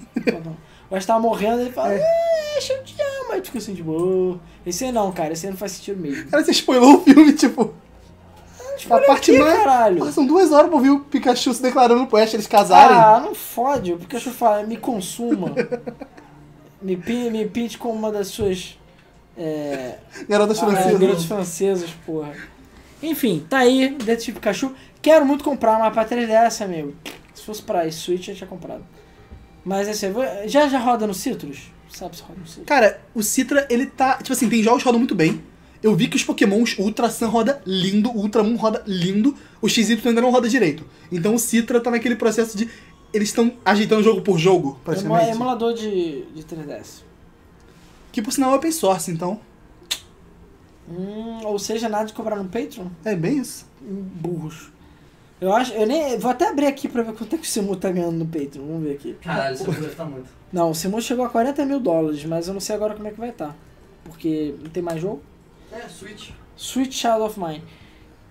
[0.91, 1.97] o Ash tava morrendo e ele fala, É.
[1.99, 2.57] é.
[2.57, 3.31] Ash, eu te amo.
[3.31, 5.99] Aí tu fica assim, tipo, "Oh." esse aí não, cara, esse aí não faz sentido
[6.01, 6.29] mesmo.
[6.29, 7.73] Cara, você spoilou o filme, tipo.
[8.77, 9.57] Spoiler a parte aqui, mais.
[9.59, 9.97] caralho.
[9.99, 12.97] Porra, são duas horas pra ouvir o Pikachu se declarando pro Ash eles casarem.
[12.97, 13.93] Ah, não fode.
[13.93, 15.53] O Pikachu fala, me consuma.
[16.81, 18.77] me, pi- me pinte como uma das suas.
[19.37, 19.95] É,
[20.27, 20.99] Garotas ah, francesas.
[20.99, 22.33] garotas francesas, porra.
[23.01, 24.73] Enfim, tá aí, Detetive Pikachu.
[25.01, 26.93] Quero muito comprar uma pra 3DS, amigo.
[27.33, 28.83] Se fosse pra Switch, eu tinha comprado.
[29.63, 30.07] Mas assim,
[30.45, 31.71] já, já roda no Citrus?
[31.89, 32.65] Sabe se roda no Citrus?
[32.67, 34.17] Cara, o Citra, ele tá.
[34.17, 35.41] Tipo assim, tem jogos que rodam muito bem.
[35.81, 39.69] Eu vi que os Pokémons Ultra Sun roda lindo, o Ultra Moon roda lindo, o
[39.69, 40.85] XY ainda não roda direito.
[41.09, 42.69] Então o Citra tá naquele processo de.
[43.13, 45.31] Eles estão ajeitando jogo por jogo, É praticamente.
[45.31, 47.03] emulador de, de 3DS.
[48.11, 49.39] Que por sinal é open source, então.
[50.89, 52.87] Hum, ou seja, nada de cobrar no Patreon?
[53.03, 53.65] É bem isso.
[53.81, 54.71] Hum, Burros.
[55.39, 55.73] Eu acho.
[55.73, 56.17] Eu nem.
[56.17, 58.65] Vou até abrir aqui pra ver quanto é que o Simu tá ganhando no Patreon.
[58.65, 59.13] Vamos ver aqui.
[59.21, 60.29] Caralho, isso deve estar muito.
[60.51, 63.11] Não, o Simu chegou a 40 mil dólares, mas eu não sei agora como é
[63.11, 63.55] que vai estar.
[64.03, 65.21] Porque não tem mais jogo.
[65.71, 66.31] É, Switch.
[66.57, 67.63] Sweet Child of Mine.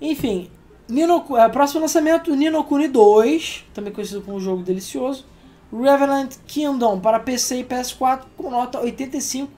[0.01, 0.51] Enfim,
[0.89, 5.27] Nino, é, próximo lançamento, Nino Kuni 2, também conhecido como jogo delicioso.
[5.73, 9.51] Revenant Kingdom para PC e PS4 com nota 85,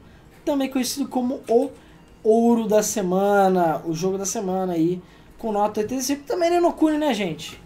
[0.44, 1.70] também conhecido como o
[2.22, 5.00] ouro da semana, o jogo da semana aí,
[5.38, 6.24] com nota 85.
[6.26, 7.60] Também Nino Kuni, né, gente?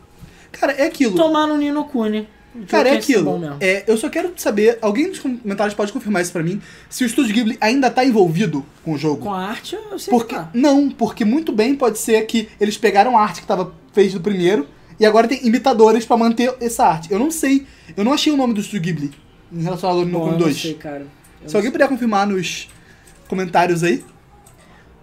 [0.52, 1.16] Cara, é aquilo.
[1.16, 2.28] Tomar no Nino Kuni.
[2.54, 3.56] Jogo Cara, é bom aquilo.
[3.60, 7.06] É, eu só quero saber, alguém nos comentários pode confirmar isso pra mim, se o
[7.06, 9.22] Estúdio Ghibli ainda tá envolvido com o jogo.
[9.22, 10.50] Com a arte, eu sei Porque, que tá.
[10.54, 14.20] não, porque muito bem pode ser que eles pegaram a arte que tava feita do
[14.20, 14.68] primeiro
[15.00, 17.10] e agora tem imitadores pra manter essa arte.
[17.12, 19.10] Eu não sei, eu não achei o nome do Estúdio Ghibli
[19.52, 20.56] em relação ao Bom, No eu não 2.
[20.60, 21.08] sei, cara.
[21.42, 22.68] Eu Se alguém puder confirmar nos
[23.26, 24.04] comentários aí,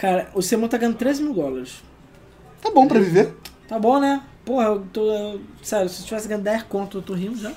[0.01, 1.83] Cara, o Simu tá ganhando 13 mil dólares.
[2.59, 3.35] tá bom pra viver.
[3.67, 4.19] Tá bom, né?
[4.43, 5.11] Porra, eu tô.
[5.11, 7.51] eu- sério, se eu tivesse ganhando 10 conto, eu tô rindo já.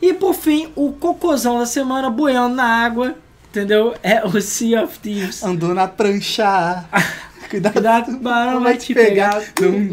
[0.00, 3.16] E por fim, o cocôzão da semana boiando na água,
[3.50, 3.92] entendeu?
[4.04, 5.42] É o Sea of Thieves.
[5.42, 6.84] Andou na prancha.
[7.50, 9.42] Cuidado, Cuidado, o barão vai te pegar.
[9.56, 9.90] Dum.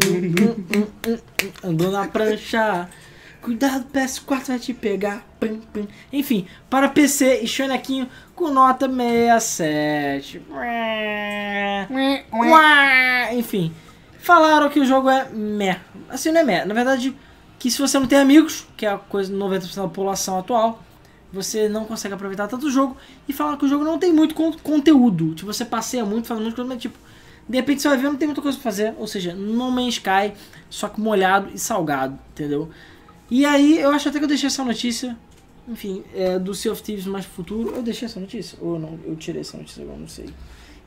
[1.64, 2.88] Andou na prancha.
[3.42, 5.24] Cuidado, PS4 vai te pegar.
[5.40, 5.86] Pum, pum.
[6.12, 10.42] Enfim, para PC e Chonequinho com nota 67.
[12.50, 13.72] Uá, Enfim,
[14.18, 15.78] falaram que o jogo é meh.
[16.08, 16.64] Assim, não é meh.
[16.64, 17.16] Na verdade,
[17.58, 20.82] que se você não tem amigos, que é a coisa de 90% da população atual,
[21.32, 22.96] você não consegue aproveitar tanto o jogo.
[23.28, 25.34] E falaram que o jogo não tem muito con- conteúdo.
[25.34, 26.98] Tipo, você passeia muito, faz muito coisa, mas tipo,
[27.48, 28.94] de repente você vai ver, não tem muita coisa pra fazer.
[28.98, 30.32] Ou seja, No Man's Sky,
[30.68, 32.68] só que molhado e salgado, entendeu?
[33.30, 35.16] E aí, eu acho até que eu deixei essa notícia,
[35.68, 37.76] enfim, é, do Sea of Thieves mais pro futuro.
[37.76, 38.58] Eu deixei essa notícia?
[38.60, 38.98] Ou não?
[39.04, 40.28] Eu tirei essa notícia agora, não sei.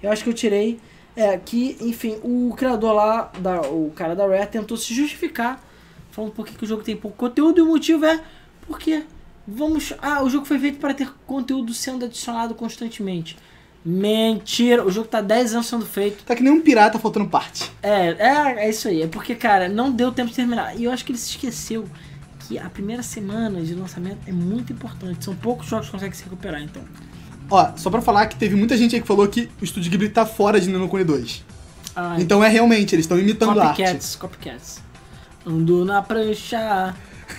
[0.01, 0.79] Eu acho que eu tirei.
[1.15, 5.63] É, que, enfim, o criador lá, da, o cara da Rare, tentou se justificar,
[6.11, 8.19] falando por que que o jogo tem pouco conteúdo, e o motivo é
[8.67, 9.03] porque
[9.47, 9.93] vamos.
[10.01, 13.37] Ah, o jogo foi feito para ter conteúdo sendo adicionado constantemente.
[13.85, 14.83] Mentira!
[14.83, 16.23] O jogo tá 10 anos sendo feito.
[16.23, 17.69] Tá que nem um pirata faltando parte.
[17.81, 19.01] É, é, é isso aí.
[19.01, 20.77] É porque, cara, não deu tempo de terminar.
[20.77, 21.85] E eu acho que ele se esqueceu
[22.47, 25.23] que a primeira semana de lançamento é muito importante.
[25.23, 26.81] São poucos jogos que conseguem se recuperar, então.
[27.49, 30.09] Ó, só pra falar que teve muita gente aí que falou que o Estúdio Ghibli
[30.09, 31.43] tá fora de Nino Kuni 2.
[31.95, 34.17] Ah, Então é realmente, eles estão imitando a arte.
[34.17, 34.81] copycats.
[35.45, 36.95] Ando na prancha,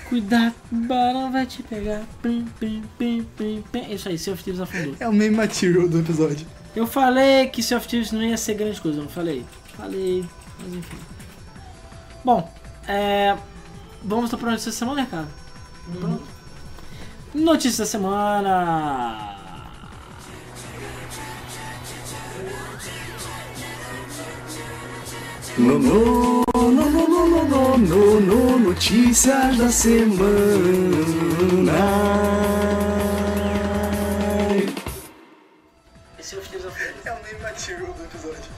[0.08, 2.02] cuidado, o barão vai te pegar.
[2.22, 3.92] Pim, pim, pim, pim, pim.
[3.92, 4.94] Isso aí, Sea of Thieves afundou.
[5.00, 6.46] É o meme material do episódio.
[6.76, 9.44] Eu falei que Sea of Thieves não ia ser grande coisa, não falei?
[9.76, 10.24] Falei,
[10.60, 10.96] mas enfim.
[12.24, 12.52] Bom,
[12.86, 13.36] é...
[14.06, 15.28] Vamos para notícia da semana, Ricardo?
[15.98, 16.22] Pronto.
[17.34, 19.34] Notícia da semana.
[25.56, 30.12] No, no, no, no, no, no, no, no, no, notícias da semana.
[36.20, 36.92] Sea of Thieves afundou.
[37.04, 38.53] É o meme material do episódio.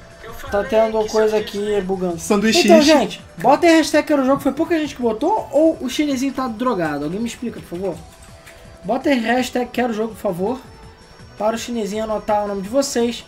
[0.50, 2.18] Tá tendo coisa aqui bugando.
[2.18, 2.66] Sanduíche.
[2.66, 4.40] Então, gente, bota aí a hashtag era o jogo.
[4.40, 7.04] Foi pouca gente que botou ou o chinesinho tá drogado?
[7.04, 7.96] Alguém me explica, por favor.
[8.84, 10.60] Bota aí hashtag quero o jogo, por favor.
[11.38, 13.24] Para o chinesinho anotar o nome de vocês.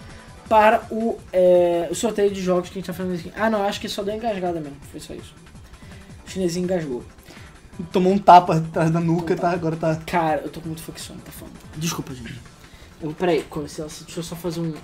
[0.48, 3.32] Para o, é, o sorteio de jogos que a gente tá fazendo aqui.
[3.36, 4.76] Ah, não, acho que só deu engasgada mesmo.
[4.90, 5.34] Foi só isso.
[6.26, 7.02] O chinesinho engasgou.
[7.92, 9.50] Tomou um tapa atrás da nuca, tá?
[9.50, 9.96] Agora tá.
[10.06, 11.54] Cara, eu tô com muito facção, tá falando.
[11.76, 12.40] Desculpa, gente.
[13.00, 14.74] Eu, peraí, com licença, deixa eu só fazer um.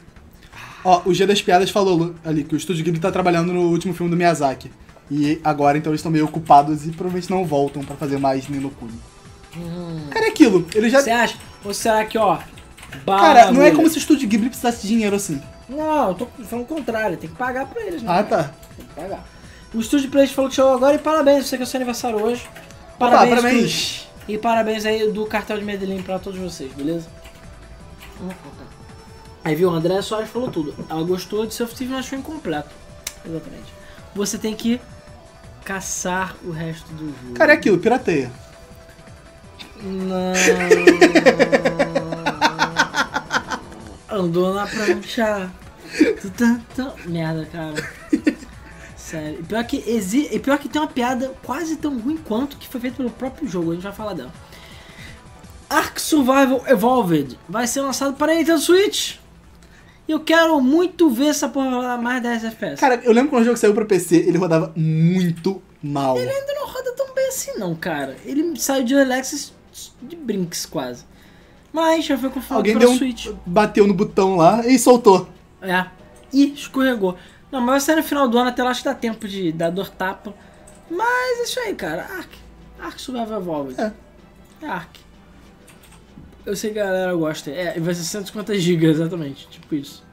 [0.85, 3.95] Ó, o G das Piadas falou ali que o Estúdio Ghibli tá trabalhando no último
[3.95, 4.71] filme do Miyazaki.
[5.11, 8.71] E agora, então, eles estão meio ocupados e provavelmente não voltam pra fazer mais Nino
[8.71, 8.99] Kuni.
[10.11, 10.67] Cara, é aquilo.
[10.75, 11.01] Ele já...
[11.01, 11.37] Você acha?
[11.65, 12.39] Ou será que, ó.
[13.05, 15.41] bala Cara, não é como se o Estúdio Ghibli precisasse de dinheiro assim.
[15.69, 18.19] Não, eu tô falando o contrário, tem que pagar pra eles, né?
[18.19, 18.51] Ah, tá.
[18.77, 19.25] Tem que pagar.
[19.73, 22.23] O Estúdio Play falou que chegou agora e parabéns, você que é o seu aniversário
[22.23, 22.47] hoje.
[22.95, 23.65] Opa, Parabéns, parabéns.
[23.65, 24.05] Estúdio.
[24.29, 27.09] E parabéns aí do cartel de Medellín pra todos vocês, beleza?
[29.45, 30.75] Aí viu, o André Soares falou tudo.
[30.89, 32.71] Ela gostou de Sea of Thieves, mas achou incompleto.
[33.25, 33.73] Exatamente.
[34.15, 34.81] Você tem que
[35.65, 37.35] caçar o resto do jogo.
[37.35, 38.33] Cara, é aquilo, pirateia.
[39.83, 40.33] Não.
[44.11, 45.51] Andou na prancha.
[47.07, 47.75] Merda, cara.
[48.97, 49.41] Sério.
[49.41, 50.29] E pior, que exi...
[50.33, 53.47] e pior que tem uma piada quase tão ruim quanto que foi feita pelo próprio
[53.47, 53.73] jogo.
[53.73, 54.33] A gente vai falar dela.
[55.69, 59.17] Ark Survival Evolved vai ser lançado para Nintendo Switch.
[60.07, 62.81] E eu quero muito ver essa porra rodar mais 10 FPS.
[62.81, 66.19] Cara, eu lembro quando o jogo saiu pra PC, ele rodava muito mal.
[66.19, 68.17] Ele ainda não roda tão bem assim, não, cara.
[68.25, 69.53] Ele saiu de Alexis
[70.03, 71.05] de brinks quase.
[71.73, 73.29] Mas já foi confirmado Alguém deu um, Switch.
[73.45, 75.29] bateu no botão lá e soltou.
[75.61, 75.87] É.
[76.33, 77.17] E escorregou.
[77.51, 79.53] Não, mas vai sair no final do ano, até lá acho que dá tempo de
[79.53, 80.35] dar dor tapa.
[80.91, 82.03] Mas é isso aí, cara.
[82.03, 82.29] Ark.
[82.79, 83.81] Ark Survival Evolved.
[83.81, 83.93] É.
[84.63, 85.01] É Ark.
[86.47, 87.51] Eu sei que a galera gosta.
[87.51, 89.49] É, vai ser 150 GB, exatamente.
[89.49, 90.05] Tipo isso.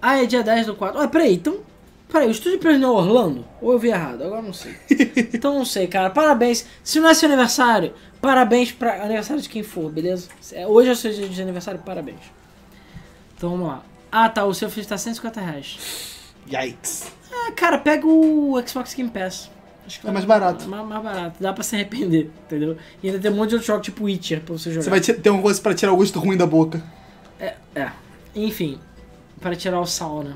[0.00, 1.00] Ah, é dia 10 do 4.
[1.00, 1.60] Ah, peraí, então.
[2.08, 3.44] Peraí, o estúdio não é Orlando?
[3.60, 4.22] Ou eu vi errado?
[4.22, 4.76] Agora não sei.
[5.34, 6.10] então não sei, cara.
[6.10, 6.66] Parabéns.
[6.84, 10.28] Se não é seu aniversário, parabéns pra aniversário de quem for, beleza?
[10.52, 12.20] É, Hoje é o seu dia de aniversário, parabéns.
[13.36, 13.82] Então vamos lá.
[14.12, 14.44] Ah, tá.
[14.44, 15.78] O seu filho tá 150 reais.
[16.46, 17.10] Yikes.
[17.32, 19.50] Ah, cara, pega o Xbox Game Pass.
[19.86, 20.64] Acho que É mais barato.
[20.64, 21.36] É mais, mais barato.
[21.40, 22.76] Dá pra se arrepender, entendeu?
[23.02, 24.82] E ainda tem um monte de outro jogo, tipo Witcher, pra você jogar.
[24.84, 26.82] Você vai ter uma coisa pra tirar o gosto ruim da boca.
[27.38, 27.90] É, é.
[28.34, 28.78] Enfim,
[29.40, 30.34] para tirar o sal, né?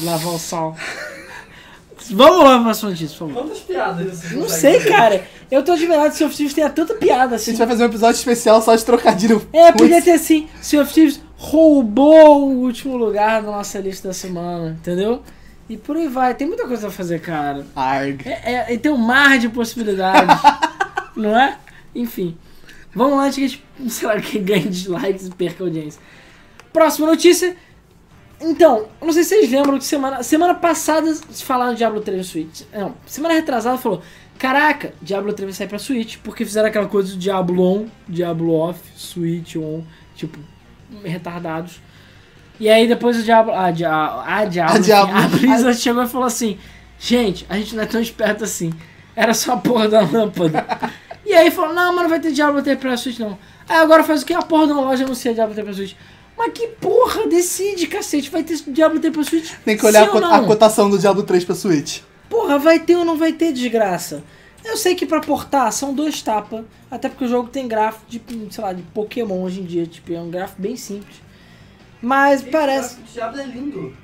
[0.00, 0.76] Lavar o sal.
[2.10, 3.42] Vamos lá pra próxima notícia, por favor.
[3.42, 5.26] Quantas piadas Não sei, cara.
[5.50, 7.50] Eu tô admirado que Sea of Thieves tenha tanta piada A assim.
[7.50, 9.46] gente vai fazer um episódio especial só de trocadilho.
[9.52, 14.14] É, podia ter assim, Sea of Thieves roubou o último lugar na nossa lista da
[14.14, 15.22] semana, entendeu?
[15.68, 16.34] E por aí vai.
[16.34, 17.66] Tem muita coisa a fazer, cara.
[17.76, 18.22] Arg.
[18.26, 20.40] É, é, e tem um mar de possibilidades,
[21.14, 21.58] não é?
[21.94, 22.36] Enfim.
[22.94, 26.00] Vamos lá antes que a gente, sei lá, que ganhe dislikes e perca audiência.
[26.72, 27.56] Próxima notícia.
[28.40, 32.24] Então, não sei se vocês lembram que semana, semana passada falaram de Diablo 3 no
[32.24, 32.62] Switch.
[32.72, 34.00] Não, semana retrasada falou:
[34.38, 38.54] Caraca, Diablo 3 vai sair pra Switch, porque fizeram aquela coisa do Diablo on, Diablo
[38.54, 39.82] off, Switch on,
[40.14, 40.38] tipo,
[41.02, 41.80] retardados.
[42.60, 43.52] E aí depois o Diablo.
[43.54, 44.76] A, Dia- a Diablo.
[44.76, 45.16] A Diablo.
[45.18, 46.58] enfim, a Blizzard chegou e falou assim:
[46.98, 48.72] Gente, a gente não é tão esperto assim.
[49.14, 50.64] Era só a porra da lâmpada.
[51.24, 53.38] e aí falou: Não, mas não vai ter Diablo 3 pra Switch não.
[53.68, 54.32] Aí agora faz o que?
[54.34, 55.94] A porra da loja anuncia Diablo 3 pra Switch.
[56.36, 58.30] Mas que porra, decide, cacete.
[58.30, 59.52] Vai ter Diablo 3 pra Switch?
[59.64, 62.00] Tem que olhar a, a cotação do Diablo 3 pra Switch.
[62.30, 64.22] Porra, vai ter ou não vai ter desgraça?
[64.64, 68.20] Eu sei que pra portar são dois tapas, até porque o jogo tem gráfico de,
[68.50, 71.16] sei lá, de Pokémon hoje em dia, tipo, é um gráfico bem simples.
[72.00, 73.00] Mas parece.
[73.00, 73.96] O Diablo é lindo.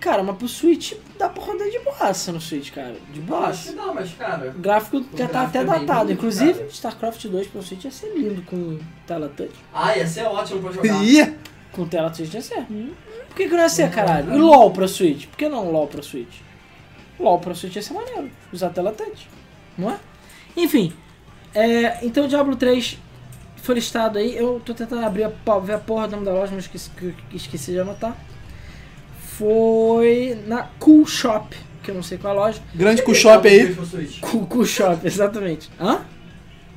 [0.00, 2.94] Cara, mas pro Switch dá pra rodar de boaça no Switch, cara.
[3.12, 3.72] De Eu acho que boaça.
[3.72, 4.50] não, mas cara.
[4.50, 6.00] O gráfico já tá até é datado.
[6.00, 6.66] bonito, Inclusive, cara.
[6.68, 9.50] StarCraft 2 pro Switch ia ser lindo com tela touch.
[9.74, 11.02] Ah, ia ser ótimo pra jogar.
[11.04, 11.34] Ih,
[11.72, 12.64] Com tela touch ia ser.
[13.28, 14.34] Por que, que não ia ser, caralho?
[14.34, 15.26] E LOL pra Switch?
[15.26, 16.40] Por que não LOL pra Switch?
[17.18, 18.30] LOL pra Switch ia ser maneiro.
[18.52, 19.28] Usar tela touch.
[19.76, 19.98] Não é?
[20.56, 20.92] Enfim.
[21.54, 22.98] É, então o Diablo 3
[23.62, 24.36] foi listado aí.
[24.36, 27.14] Eu tô tentando abrir a, ver a porra do nome da loja, mas esqueci, que-
[27.30, 28.16] que esqueci de anotar.
[29.36, 32.60] Foi na Cool Shop, que eu não sei qual é a loja.
[32.74, 33.60] grande queria shop aí.
[33.60, 34.20] 3 pra Switch.
[34.20, 35.70] Cool, cool Shop, exatamente.
[35.80, 36.00] Hã?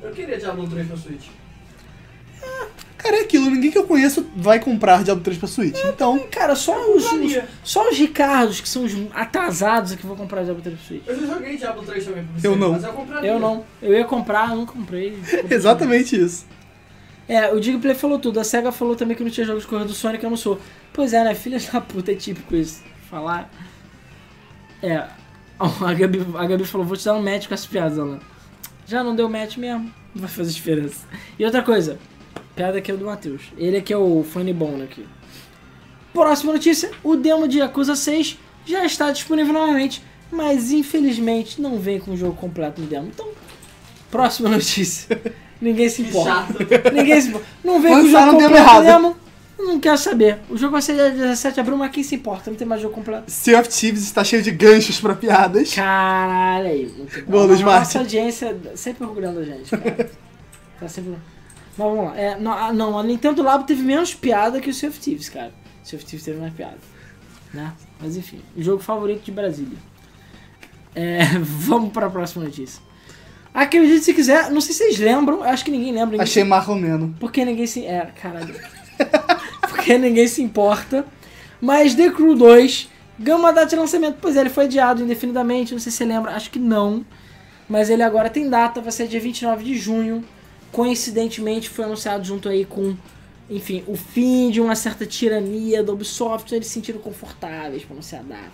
[0.02, 1.26] Eu queria Diablo 3 pra Switch.
[2.98, 5.76] Cara, é aquilo, ninguém que eu conheço vai comprar Diablo 3 pra Switch.
[5.86, 10.14] Então, Cara, só os, os, só os Ricardos, que são os atrasados, é que vão
[10.14, 11.02] comprar Diablo 3 pro Switch.
[11.04, 12.46] Eu já joguei Diablo 3 também pra você.
[12.46, 12.72] Eu não.
[12.72, 13.28] Mas eu compraria.
[13.30, 13.64] Eu não.
[13.82, 15.18] Eu ia comprar, eu não comprei.
[15.50, 16.46] exatamente isso.
[17.28, 18.40] É, o Digplay falou tudo.
[18.40, 20.58] A SEGA falou também que não tinha jogo de corrida do Sonic, eu não sou.
[20.92, 21.34] Pois é, né?
[21.34, 22.82] Filha da puta, é típico isso.
[23.08, 23.50] Falar.
[24.82, 25.06] É.
[25.58, 28.18] A Gabi, a Gabi falou, vou te dar um match com as piadas, Alan.
[28.84, 29.92] Já não deu match mesmo.
[30.12, 31.06] Não vai fazer diferença.
[31.38, 31.98] E outra coisa.
[32.56, 33.42] Piada aqui é o do Matheus.
[33.56, 35.06] Ele aqui é o funny bone aqui.
[36.12, 36.90] Próxima notícia.
[37.02, 40.02] O demo de Yakuza 6 já está disponível novamente.
[40.30, 43.06] Mas infelizmente não vem com o jogo completo no demo.
[43.06, 43.28] Então,
[44.10, 45.20] próxima notícia.
[45.62, 46.30] Ninguém se Que importa.
[46.30, 46.54] chato.
[46.92, 47.34] Ninguém se...
[47.64, 48.84] Não vem com o jogo completo errado.
[48.84, 49.16] mesmo.
[49.58, 50.38] Não quero saber.
[50.50, 52.50] O jogo vai ser dia 17 de abril, mas quem se importa?
[52.50, 53.30] Não tem mais jogo completo.
[53.30, 55.72] Sea of Thieves está cheio de ganchos pra piadas.
[55.72, 56.86] Caralho aí.
[56.98, 57.48] Muito Boa, bom.
[57.48, 57.60] Luiz.
[57.60, 60.10] Nossa audiência sempre orgulhando a gente, cara.
[60.80, 61.12] tá sempre...
[61.12, 62.18] Mas vamos lá.
[62.18, 65.28] É, não, a- não, a Nintendo Labo teve menos piada que o Sea of Thieves,
[65.28, 65.52] cara.
[65.82, 66.78] O Sea of Thieves teve mais piada.
[67.54, 67.72] Né?
[68.00, 68.40] Mas enfim.
[68.56, 69.78] O jogo favorito de Brasília.
[70.94, 72.82] É, vamos pra próxima notícia.
[73.54, 74.50] Acredite se quiser.
[74.50, 75.42] Não sei se vocês lembram.
[75.42, 76.12] Acho que ninguém lembra.
[76.12, 77.14] Ninguém Achei marromeno.
[77.20, 77.84] porque ninguém se.
[77.84, 78.54] É, caralho.
[79.68, 81.04] Porque ninguém se importa.
[81.60, 82.88] Mas The Crew 2
[83.18, 84.18] ganhou uma data de lançamento.
[84.20, 87.04] Pois é, ele foi adiado indefinidamente, não sei se você lembra, acho que não.
[87.68, 90.24] Mas ele agora tem data, vai ser dia 29 de junho.
[90.70, 92.96] Coincidentemente foi anunciado junto aí com,
[93.50, 96.54] enfim, o fim de uma certa tirania da Ubisoft.
[96.54, 98.52] Eles se sentiram confortáveis para anunciar a data.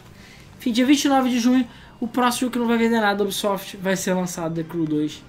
[0.59, 1.67] Enfim, dia 29 de junho,
[2.01, 4.85] o próximo jogo que não vai vender nada da Ubisoft vai ser lançado, The Crew
[4.85, 5.25] 2.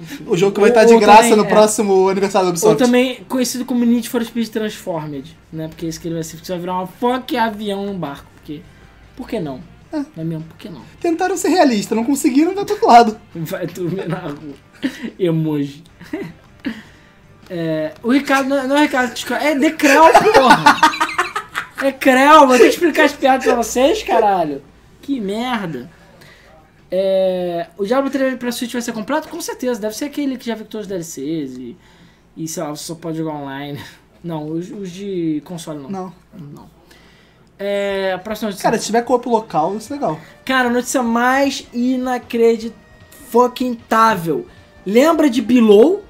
[0.00, 0.24] Enfim.
[0.26, 1.48] O jogo que vai Ou- estar de ou graça também, no é.
[1.48, 2.78] próximo aniversário do Ou Ubisoft.
[2.78, 5.68] também conhecido como Need for Speed Transformed, né?
[5.68, 8.26] Porque esse que ele vai ser, vai virar uma fuck avião num barco.
[8.34, 8.62] Porque,
[9.16, 9.60] por que não?
[9.92, 10.44] Não é mesmo?
[10.44, 10.80] Por que não?
[11.00, 13.20] Tentaram ser realistas, não conseguiram, vai pro outro lado.
[13.34, 14.54] Vai dormir na rua.
[15.18, 15.84] Emoji.
[17.50, 20.80] É, o Ricardo, não é- não é o Ricardo que escolhe, é Decrel, porra!
[21.82, 24.62] É Creu, vou ter que explicar as piadas pra vocês, caralho.
[25.02, 25.90] Que merda.
[26.94, 29.26] É, o Diablo 3 pra Switch vai ser completo?
[29.26, 31.74] Com certeza, deve ser aquele que já veio todos os DLCs e,
[32.36, 33.80] e sei lá, você só pode jogar online.
[34.22, 35.90] Não, os, os de console não.
[35.90, 36.12] Não.
[36.32, 36.70] Não.
[37.58, 38.62] É, a próxima notícia.
[38.62, 40.16] Cara, se tiver co-op local, isso é legal.
[40.44, 44.46] Cara, a notícia mais inacreditável.
[44.86, 46.04] Lembra de Below?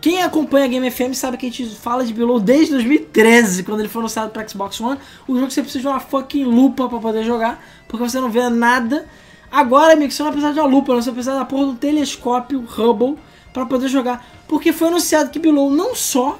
[0.00, 3.80] Quem acompanha a Game FM sabe que a gente fala de Below desde 2013, quando
[3.80, 5.00] ele foi anunciado para Xbox One.
[5.26, 8.30] O jogo que você precisa de uma fucking lupa para poder jogar, porque você não
[8.30, 9.04] vê nada.
[9.50, 11.76] Agora, amigo, você não vai precisar de uma lupa, você vai precisar da porra um
[11.76, 13.16] telescópio Hubble
[13.52, 14.26] para poder jogar.
[14.46, 16.38] Porque foi anunciado que Below não só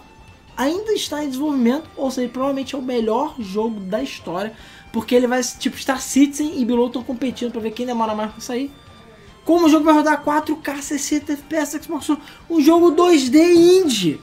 [0.57, 4.53] ainda está em desenvolvimento, ou seja, provavelmente é o melhor jogo da história,
[4.93, 8.33] porque ele vai, tipo, Star Citizen e Below estão competindo para ver quem demora mais
[8.33, 8.71] para sair.
[9.45, 14.21] Como o jogo vai rodar 4K 60 FPS Xbox One, um jogo 2D indie.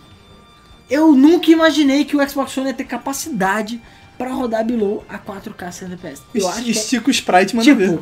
[0.90, 3.82] Eu nunca imaginei que o Xbox One ia ter capacidade
[4.18, 6.22] para rodar Below a 4K 60 FPS.
[6.34, 8.00] Eu acho que é, sprite, manda ver.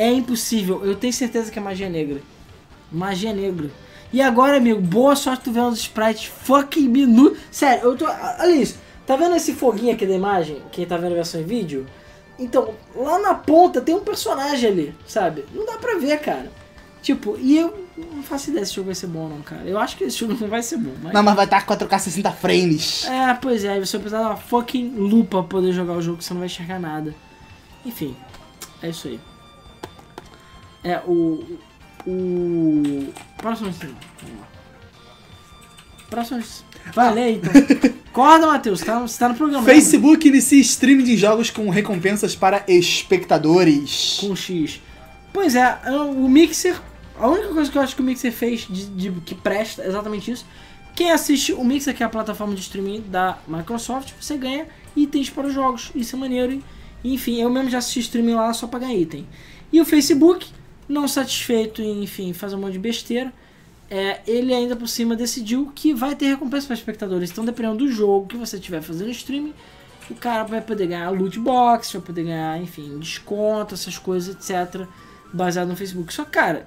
[0.00, 0.82] É impossível.
[0.82, 2.22] Eu tenho certeza que é magia negra.
[2.90, 3.70] Magia negra.
[4.10, 7.38] E agora, amigo, boa sorte tu vendo os sprites fucking minutos.
[7.50, 8.06] Sério, eu tô.
[8.06, 8.78] Olha isso.
[9.06, 10.62] Tá vendo esse foguinho aqui da imagem?
[10.72, 11.86] Quem tá vendo a versão em vídeo?
[12.38, 15.44] Então, lá na ponta tem um personagem ali, sabe?
[15.54, 16.50] Não dá pra ver, cara.
[17.02, 19.64] Tipo, e eu não faço ideia se esse jogo vai ser bom ou não, cara.
[19.64, 21.12] Eu acho que esse jogo não vai ser bom, mas.
[21.12, 23.04] Não, mas vai estar 4K 60 frames.
[23.04, 26.16] É, pois é, você vai precisar de uma fucking lupa pra poder jogar o jogo,
[26.16, 27.14] que você não vai enxergar nada.
[27.84, 28.16] Enfim,
[28.82, 29.20] é isso aí.
[30.84, 31.58] É, o.
[32.06, 33.12] O.
[33.38, 34.48] Próximo lá.
[36.08, 36.42] Próximo
[37.12, 37.52] lê aí, então.
[38.10, 39.64] Acorda, Matheus, tá, você tá no programa.
[39.64, 39.72] né?
[39.72, 44.18] Facebook inicia streaming de jogos com recompensas para espectadores.
[44.20, 44.80] Com X.
[45.32, 46.80] Pois é, o Mixer.
[47.18, 49.86] A única coisa que eu acho que o Mixer fez de, de- que presta é
[49.88, 50.44] exatamente isso.
[50.96, 54.66] Quem assiste o Mixer, que é a plataforma de streaming da Microsoft, você ganha
[54.96, 55.92] itens para os jogos.
[55.94, 56.52] Isso é maneiro.
[56.52, 56.64] hein?
[57.04, 59.26] Enfim, eu mesmo já assisti streaming lá só pra ganhar item.
[59.72, 60.48] E o Facebook,
[60.90, 63.32] não satisfeito em, enfim, fazer um monte de besteira,
[63.88, 67.30] é, ele ainda por cima decidiu que vai ter recompensa para espectadores.
[67.30, 69.54] Então, dependendo do jogo que você estiver fazendo streaming,
[70.10, 74.86] o cara vai poder ganhar loot box, vai poder ganhar, enfim, desconto, essas coisas, etc.
[75.32, 76.12] Baseado no Facebook.
[76.12, 76.66] Só, cara,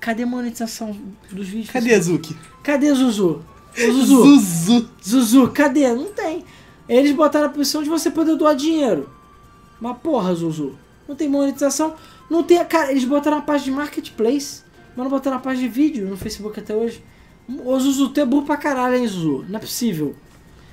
[0.00, 0.96] cadê a monetização
[1.30, 1.70] dos vídeos?
[1.70, 2.36] Cadê a Zuki?
[2.62, 3.42] Cadê Zuzu?
[3.76, 4.38] Ô, Zuzu.
[4.38, 4.88] Zuzu.
[5.04, 5.92] Zuzu, cadê?
[5.92, 6.44] Não tem.
[6.88, 9.10] Eles botaram a posição de você poder doar dinheiro.
[9.80, 10.78] Mas porra, Zuzu.
[11.08, 11.94] Não tem monetização.
[12.32, 12.64] Não tem.
[12.64, 14.62] Cara, eles botaram a página de marketplace.
[14.96, 17.02] Mas não botaram a página de vídeo no Facebook até hoje.
[17.64, 19.44] Ô Zuzu, tu é burro pra caralho, hein, Zuzu?
[19.48, 20.14] Não é possível.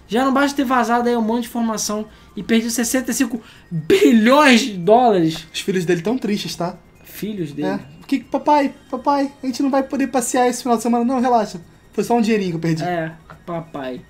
[0.08, 4.74] Já não basta ter vazado aí um monte de informação e perdido 65 bilhões de
[4.78, 5.46] dólares.
[5.54, 6.78] Os filhos dele tão tristes, tá?
[7.04, 7.68] Filhos dele.
[7.68, 7.80] É.
[8.08, 11.06] Que, papai, papai, a gente não vai poder passear esse final de semana.
[11.06, 11.62] Não, relaxa.
[11.94, 12.84] Foi só um dinheirinho que eu perdi.
[12.84, 13.12] É,
[13.46, 14.02] papai.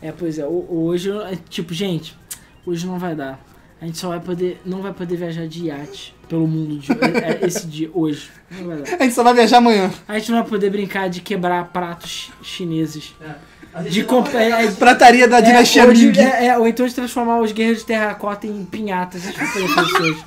[0.00, 1.10] É, pois é, ho- hoje,
[1.48, 2.16] tipo, gente,
[2.64, 3.44] hoje não vai dar.
[3.80, 6.96] A gente só vai poder, não vai poder viajar de iate pelo mundo de, é,
[7.42, 8.28] é, esse dia, hoje.
[8.50, 8.94] Não vai dar.
[8.98, 9.90] A gente só vai viajar amanhã.
[10.08, 13.14] A gente não vai poder brincar de quebrar pratos chineses.
[13.82, 16.66] Gente De não comp- vai- é, é, Prataria da dinastia ou, de- é, é, ou
[16.66, 19.22] então de transformar os guerreiros de terracota em pinhatas.
[19.22, 20.24] A gente vai poder fazer isso hoje.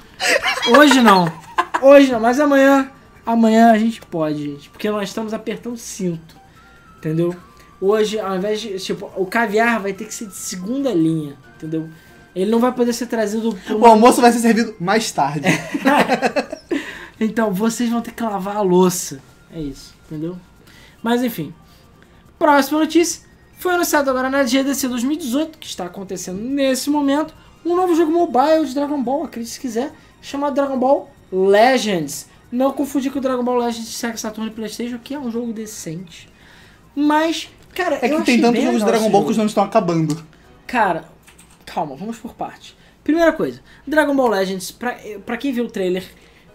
[0.77, 1.33] Hoje não.
[1.81, 2.89] Hoje não, mas amanhã,
[3.25, 4.69] amanhã a gente pode, gente.
[4.69, 6.35] Porque nós estamos apertando o cinto.
[6.99, 7.35] Entendeu?
[7.81, 8.77] Hoje, ao invés de.
[8.79, 11.33] Tipo, o caviar vai ter que ser de segunda linha.
[11.57, 11.89] Entendeu?
[12.35, 15.47] Ele não vai poder ser trazido por O almoço vai ser servido mais tarde.
[17.19, 19.19] então vocês vão ter que lavar a louça.
[19.53, 20.37] É isso, entendeu?
[21.03, 21.53] Mas enfim.
[22.39, 23.21] Próxima notícia.
[23.57, 27.31] Foi anunciado agora na GDC 2018, que está acontecendo nesse momento,
[27.63, 32.27] um novo jogo mobile de Dragon Ball, acredite se quiser, chamado Dragon Ball Legends.
[32.51, 35.29] Não confundir com o Dragon Ball Legends de Sega Saturn e Playstation, que é um
[35.29, 36.27] jogo decente.
[36.95, 39.63] Mas, cara, É eu que tem tantos jogos de Dragon Ball que os nomes estão
[39.63, 40.25] acabando.
[40.65, 41.10] Cara,
[41.73, 42.75] calma, vamos por parte.
[43.03, 46.03] Primeira coisa, Dragon Ball Legends, pra, pra quem viu o trailer,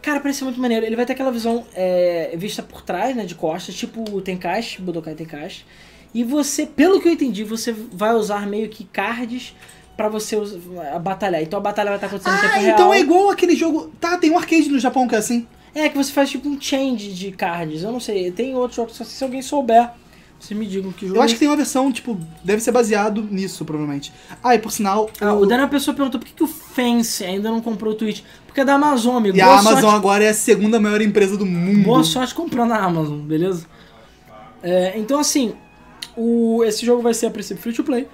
[0.00, 0.87] cara, parece muito maneiro.
[0.87, 4.81] Ele vai ter aquela visão é, vista por trás, né, de costas, tipo o Tenkaichi,
[4.81, 5.64] Budokai Tenkaichi.
[6.14, 9.55] E você, pelo que eu entendi, você vai usar meio que cards
[9.96, 10.37] pra você
[11.02, 11.42] batalhar.
[11.42, 12.74] Então a batalha vai estar acontecendo em tempo Ah, real.
[12.74, 13.92] então é igual aquele jogo.
[14.00, 15.46] Tá, tem um arcade no Japão que é assim.
[15.74, 17.83] É, que você faz tipo um change de cards.
[17.83, 19.90] Eu não sei, tem outros jogos, se alguém souber,
[20.38, 23.22] vocês me digam que jogo Eu acho que tem uma versão, tipo, deve ser baseado
[23.22, 24.12] nisso, provavelmente.
[24.42, 25.09] Ah, e por sinal.
[25.20, 27.96] Ah, o- o Daniel Pessoa perguntou por que, que o Fence ainda não comprou o
[27.96, 28.22] Twitch.
[28.46, 29.37] Porque é da Amazon, amigo.
[29.37, 31.85] E a Boa Amazon sorte, agora é a segunda maior empresa do mundo.
[31.85, 33.66] boa sorte comprando na Amazon, beleza?
[34.62, 35.55] É, então, assim,
[36.16, 38.07] o, esse jogo vai ser a princípio free to play.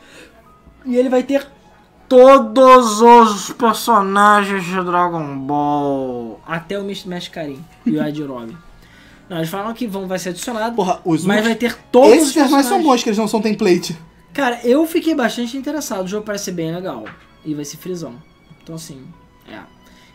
[0.85, 1.47] E ele vai ter
[2.09, 6.41] todos os personagens de Dragon Ball.
[6.47, 7.09] Até o Mr.
[7.09, 8.57] Mascarim e o Yajirobe.
[9.33, 10.77] Não, eles falam que vão, vai ser adicionado.
[10.77, 13.41] Porra, os mas vai ter todos Esses os personagens são bons, que eles não são
[13.41, 13.97] template.
[14.31, 16.05] Cara, eu fiquei bastante interessado.
[16.05, 17.07] O jogo parece ser bem legal.
[17.43, 18.15] E vai ser frisão.
[18.63, 19.03] Então, assim,
[19.51, 19.59] é.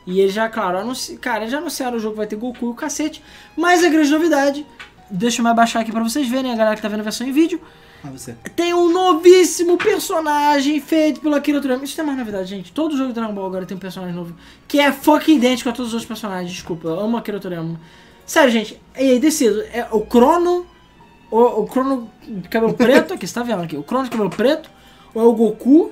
[0.06, 1.18] E eles já, claro, anunci...
[1.18, 3.24] cara, eles já anunciaram o jogo vai ter Goku e o cacete.
[3.56, 4.64] Mas a grande novidade,
[5.10, 7.26] deixa eu me abaixar aqui pra vocês verem, a galera que tá vendo a versão
[7.26, 7.60] em vídeo.
[8.04, 8.36] Ah, você.
[8.56, 11.84] Tem um novíssimo personagem feito pelo Akira Toriyama.
[11.84, 12.72] Isso não é mais novidade, gente.
[12.72, 14.36] Todo jogo de Dragon Ball agora tem um personagem novo.
[14.68, 16.52] Que é fucking idêntico a todos os outros personagens.
[16.52, 17.80] Desculpa, eu amo Akira Toriyama.
[18.28, 18.80] Sério, gente.
[18.96, 19.62] E aí, decido.
[19.74, 20.68] É o Crono...
[21.32, 23.76] O, o Crono de cabelo preto, aqui, você tá vendo aqui.
[23.76, 24.70] O Crono de cabelo preto.
[25.16, 25.92] Ou é o Goku.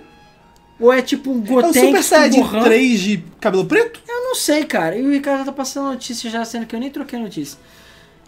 [0.80, 2.64] Ou é tipo um É o Super Saiyajin Gohan.
[2.64, 4.02] 3 de cabelo preto?
[4.08, 4.98] Eu não sei, cara.
[4.98, 7.58] E o Ricardo tá passando notícia já, sendo que eu nem troquei a notícia.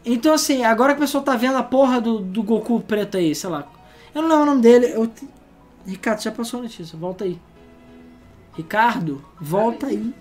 [0.06, 3.36] Então, assim, agora que o pessoal tá vendo a porra do, do Goku preto aí,
[3.36, 3.68] sei lá.
[4.16, 4.94] Eu não lembro o nome dele.
[4.96, 5.12] Eu
[5.86, 6.98] Ricardo, já passou a notícia.
[6.98, 7.40] Volta aí.
[8.56, 10.14] Ricardo, volta aí.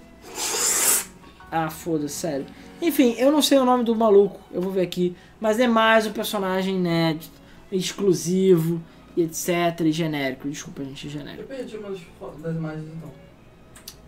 [1.51, 2.46] Ah, foda-se, sério.
[2.81, 4.39] Enfim, eu não sei o nome do maluco.
[4.53, 5.17] Eu vou ver aqui.
[5.41, 7.31] Mas é mais um personagem inédito,
[7.71, 8.81] exclusivo,
[9.17, 9.49] e etc.
[9.85, 10.49] E genérico.
[10.49, 11.43] Desculpa, gente, genérico.
[11.43, 13.11] Eu perdi umas fotos das imagens então.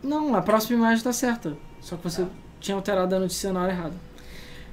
[0.02, 1.56] Não, a próxima imagem tá certa.
[1.80, 2.26] Só que você
[2.60, 3.94] tinha alterado a notícia na hora errada.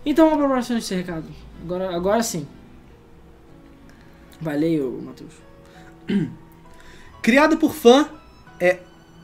[0.05, 1.27] Então vamos pra próxima notícia, Ricardo.
[1.63, 2.45] Agora, agora sim.
[4.41, 5.33] Ô, Matheus.
[7.21, 8.07] Criado por fã,
[8.59, 8.79] é.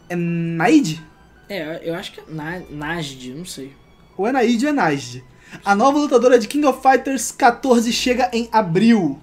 [0.09, 1.01] É Naid?
[1.47, 3.73] É, eu acho que é Na- Najd, não sei.
[4.17, 5.23] Ou é Naid ou é Najd?
[5.65, 9.19] A nova lutadora de King of Fighters 14 chega em abril.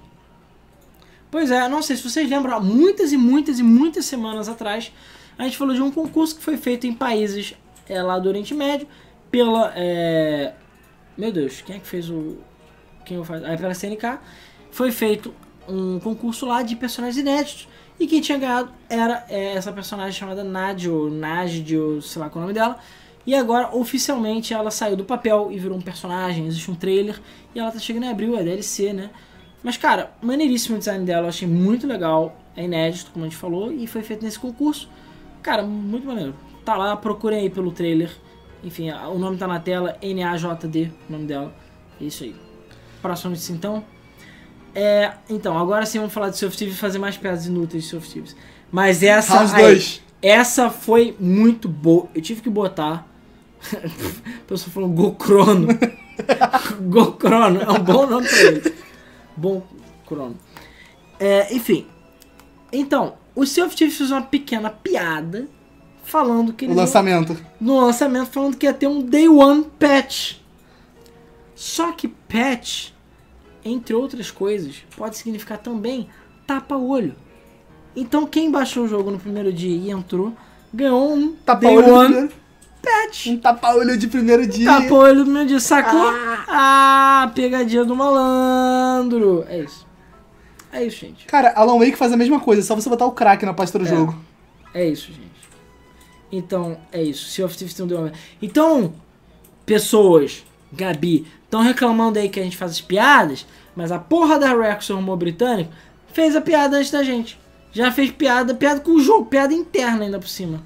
[1.31, 4.93] Pois é, não sei se vocês lembram, há muitas e muitas e muitas semanas atrás,
[5.39, 7.55] a gente falou de um concurso que foi feito em países
[7.89, 8.87] é, lá do Oriente Médio
[9.31, 9.73] pela.
[9.77, 10.53] é,
[11.17, 12.39] Meu Deus, quem é que fez o.
[13.05, 13.45] Quem faz?
[13.45, 14.19] Ah, pela CNK.
[14.71, 15.35] Foi feito
[15.67, 17.69] um concurso lá de personagens inéditos.
[18.01, 22.45] E quem tinha ganhado era é, essa personagem chamada Najd, ou sei lá qual é
[22.45, 22.79] o nome dela.
[23.29, 26.47] E agora, oficialmente, ela saiu do papel e virou um personagem.
[26.47, 27.21] Existe um trailer.
[27.55, 29.11] E ela tá chegando em abril, é DLC, né?
[29.63, 32.35] Mas, cara, maneiríssimo o design dela, eu achei muito legal.
[32.57, 34.89] É inédito, como a gente falou, e foi feito nesse concurso.
[35.43, 36.35] Cara, muito maneiro.
[36.65, 38.11] Tá lá, procurem aí pelo trailer.
[38.65, 41.55] Enfim, o nome tá na tela, NAJD, o nome dela.
[42.01, 42.35] É isso aí.
[43.03, 43.85] Próxima notícia, então.
[44.75, 48.35] É, então, agora sim vamos falar de Thieves e fazer mais piadas inúteis de Thieves.
[48.73, 50.03] Mas essa aí, 2.
[50.23, 52.09] essa foi muito boa.
[52.15, 53.07] Eu tive que botar.
[53.75, 55.69] A pessoa falou Gocrono.
[56.89, 58.75] Gocrono é um bom nome pra ele.
[59.37, 59.63] Bom
[60.07, 60.37] crono.
[61.19, 61.87] É, enfim.
[62.73, 65.49] Então, o Sea of Thieves fez uma pequena piada
[66.05, 67.37] falando que O eles iam- lançamento.
[67.61, 70.37] no lançamento falando que ia ter um Day One Patch.
[71.55, 72.91] Só que patch,
[73.65, 76.09] entre outras coisas, pode significar também
[76.47, 77.15] tapa-olho.
[77.97, 80.33] Então quem baixou o jogo no primeiro dia e entrou,
[80.73, 82.31] ganhou um Tapa-olho
[82.83, 83.27] Patch.
[83.27, 84.67] Um tapa-olho de primeiro dia.
[84.71, 86.01] Tapa-olho no primeiro dia, sacou?
[86.49, 87.31] Ah.
[87.35, 89.45] pegadinha do malandro.
[89.49, 89.87] É isso.
[90.73, 91.27] É isso, gente.
[91.27, 93.79] Cara, Alan Wake faz a mesma coisa, é só você botar o crack na pasta
[93.79, 93.89] do É.
[93.89, 94.15] jogo.
[94.75, 95.29] É isso, gente.
[96.31, 97.27] Então, é isso.
[97.29, 98.11] Sea of Thieves tem um.
[98.41, 98.93] Então,
[99.65, 104.55] pessoas, Gabi, estão reclamando aí que a gente faz as piadas, mas a porra da
[104.55, 105.73] Rex, o rumor britânico,
[106.13, 107.39] fez a piada antes da gente.
[107.73, 110.63] Já fez piada, piada com o jogo, piada interna ainda por cima.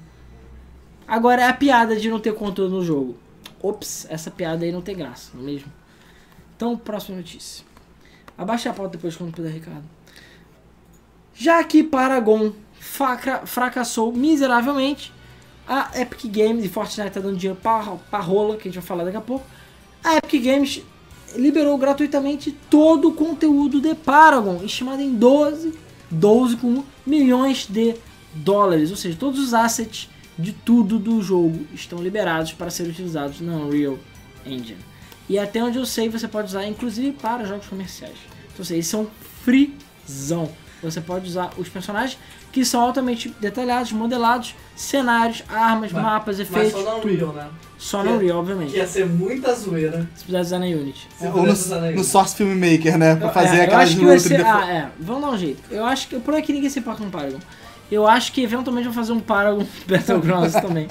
[1.07, 3.17] Agora é a piada de não ter controle no jogo.
[3.61, 5.71] Ops, essa piada aí não tem graça, não é mesmo?
[6.55, 7.65] Então, próxima notícia.
[8.37, 9.83] Abaixa a pauta depois quando puder, Ricardo.
[11.33, 15.11] Já que Paragon fraca- fracassou miseravelmente,
[15.67, 18.85] a Epic Games e Fortnite tá dando dinheiro pra, pra rola, que a gente vai
[18.85, 19.45] falar daqui a pouco.
[20.03, 20.81] A Epic Games
[21.35, 25.73] liberou gratuitamente todo o conteúdo de Paragon, estimado em 12,
[26.11, 27.95] 12 com milhões de
[28.33, 28.91] dólares.
[28.91, 33.53] Ou seja, todos os assets de tudo do jogo estão liberados para serem utilizados na
[33.53, 33.97] Unreal
[34.45, 34.77] Engine.
[35.29, 38.15] E até onde eu sei, você pode usar inclusive para jogos comerciais.
[38.45, 39.07] Então, ou seja, eles são
[39.43, 40.49] freezão.
[40.81, 42.17] Você pode usar os personagens
[42.51, 47.13] que são altamente detalhados, modelados, cenários, armas, Mas- mapas, Mas efeitos, só não tudo.
[47.13, 47.47] Unreal, né?
[47.77, 48.71] Só no Unreal, obviamente.
[48.73, 50.07] Que ia ser muita zoeira.
[50.13, 51.07] Se puder usar na Unity.
[51.17, 52.07] Se Ou pudesse usar no, na no Unity.
[52.09, 53.15] Source Filmmaker, né?
[53.15, 54.45] Pra fazer É, eu aquelas acho que ser.
[54.45, 54.89] Ah, é.
[54.99, 55.61] Vamos dar um jeito.
[55.71, 56.19] Eu acho que.
[56.19, 57.39] Por aqui ninguém se importa com Paragon.
[57.91, 60.87] Eu acho que eventualmente vou fazer um Paragon Battlegrounds também.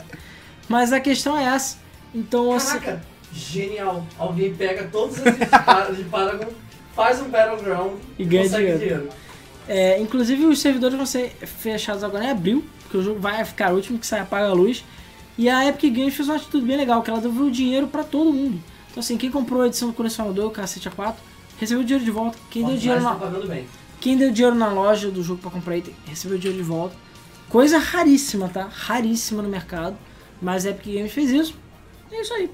[0.68, 1.78] Mas a questão é essa.
[2.14, 2.78] Então, assim.
[2.78, 4.06] Caraca, genial.
[4.18, 6.46] Alguém pega todos esses de Par- de Paragon,
[6.94, 9.08] faz um Battleground E ganha consegue dinheiro.
[9.68, 13.72] É, inclusive os servidores vão ser fechados agora em abril, porque o jogo vai ficar
[13.72, 14.84] último que sai apaga a luz.
[15.38, 18.04] E a Epic Games fez uma atitude bem legal, que ela devolveu o dinheiro pra
[18.04, 18.60] todo mundo.
[18.90, 21.14] Então assim, quem comprou a edição do colecionador, o Cacete A4,
[21.58, 22.36] recebeu o dinheiro de volta.
[22.50, 23.66] Quem deu Nossa, dinheiro na, tá pagando bem.
[24.02, 26.96] Quem deu dinheiro na loja do jogo pra comprar item, recebeu o dinheiro de volta.
[27.48, 28.68] Coisa raríssima, tá?
[28.68, 29.96] Raríssima no mercado.
[30.40, 31.54] Mas a Epic Games fez isso.
[32.10, 32.50] É isso aí.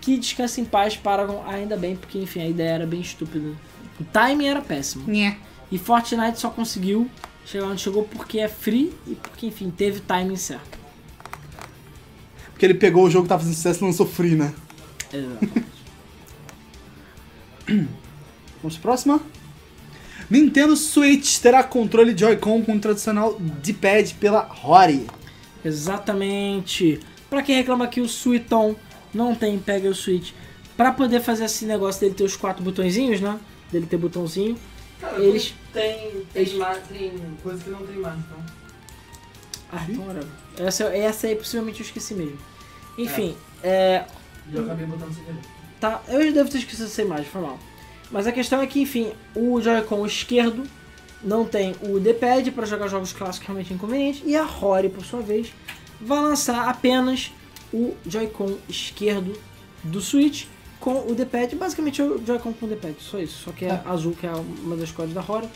[0.00, 3.54] Que descanse em paz, Paragon, ainda bem, porque enfim, a ideia era bem estúpida.
[4.00, 5.04] O timing era péssimo.
[5.06, 5.36] Nhé.
[5.70, 7.10] E Fortnite só conseguiu
[7.44, 10.78] chegar onde chegou porque é free e porque, enfim, teve o timing certo.
[12.52, 14.54] Porque ele pegou o jogo que tava fazendo sucesso e lançou free, né?
[15.12, 15.66] Exatamente.
[18.62, 19.20] Vamos pra próxima?
[20.30, 25.06] Nintendo Switch terá controle Joy-Con com o tradicional D-pad pela Rory.
[25.64, 27.00] Exatamente.
[27.30, 28.74] Pra quem reclama que o Suiton
[29.14, 30.32] não tem pega o Switch,
[30.76, 33.38] pra poder fazer esse negócio dele ter os quatro botõezinhos, né?
[33.72, 34.56] Dele ter botãozinho.
[35.00, 37.12] Cara, Eles- tem, tem, eles- mais, tem
[37.42, 38.38] coisa que não tem mais, então.
[39.72, 40.28] Ah, então whatever.
[40.58, 42.38] Essa, essa aí possivelmente eu esqueci mesmo.
[42.96, 44.04] Enfim, é,
[44.52, 45.38] Já acabei botando sem querer.
[45.80, 47.58] Tá, eu já devo ter esquecido essa imagem, foi mal.
[48.10, 50.62] Mas a questão é que, enfim, o Joy-Con esquerdo
[51.22, 55.20] não tem o D-pad para jogar jogos clássicos realmente inconveniente, e a Rory, por sua
[55.20, 55.48] vez,
[56.00, 57.32] vai lançar apenas
[57.72, 59.32] o Joy-Con esquerdo
[59.82, 60.44] do Switch
[60.78, 64.12] com o D-pad, basicamente o Joy-Con com o D-pad, só isso, só que é azul,
[64.18, 65.48] que é uma das cores da Rory.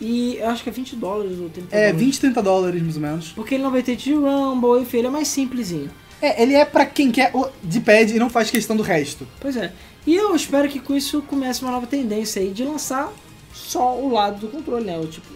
[0.00, 2.00] E eu acho que é 20 dólares ou 30 É, dólares.
[2.06, 3.28] 20, 30 dólares mais ou menos.
[3.32, 5.90] Porque ele não vai ter de Rumble, enfim, ele é mais simplesinho.
[6.22, 9.26] É, ele é pra quem quer o D-pad e não faz questão do resto.
[9.40, 9.72] Pois é.
[10.06, 13.12] E eu espero que com isso comece uma nova tendência aí de lançar
[13.52, 14.98] só o lado do controle, né?
[14.98, 15.26] O tipo,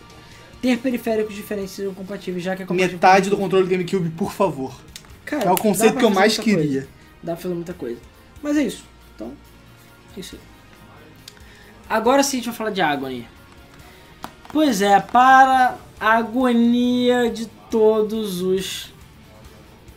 [0.60, 4.32] ter periféricos diferentes e compatíveis, já que é compatível Metade do controle do GameCube, por
[4.32, 4.74] favor.
[5.24, 6.68] Cara, É o conceito que eu mais muita coisa.
[6.68, 6.88] queria.
[7.22, 8.00] Dá pra fazer muita coisa.
[8.42, 8.84] Mas é isso.
[9.14, 9.32] Então,
[10.16, 10.40] é isso aí.
[11.88, 13.28] Agora sim a gente vai falar de Agony.
[14.48, 18.92] Pois é, para a agonia de todos os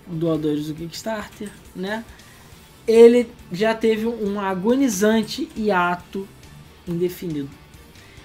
[0.07, 2.03] doadores do Kickstarter, né?
[2.87, 6.27] Ele já teve um agonizante hiato
[6.87, 7.49] indefinido.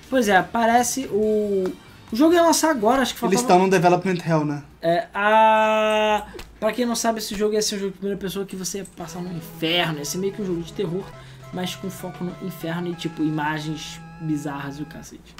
[0.08, 1.72] Pois é, parece o.
[2.12, 3.54] O jogo ia lançar agora, acho que Eles faltava...
[3.54, 4.64] estão no Development Hell, né?
[4.82, 6.26] É, a...
[6.58, 8.78] Pra quem não sabe, esse jogo ia ser um jogo de primeira pessoa que você
[8.78, 9.98] ia passar no inferno.
[9.98, 11.04] Ia ser meio que um jogo de terror,
[11.52, 15.36] mas com foco no inferno e tipo imagens bizarras e o cacete.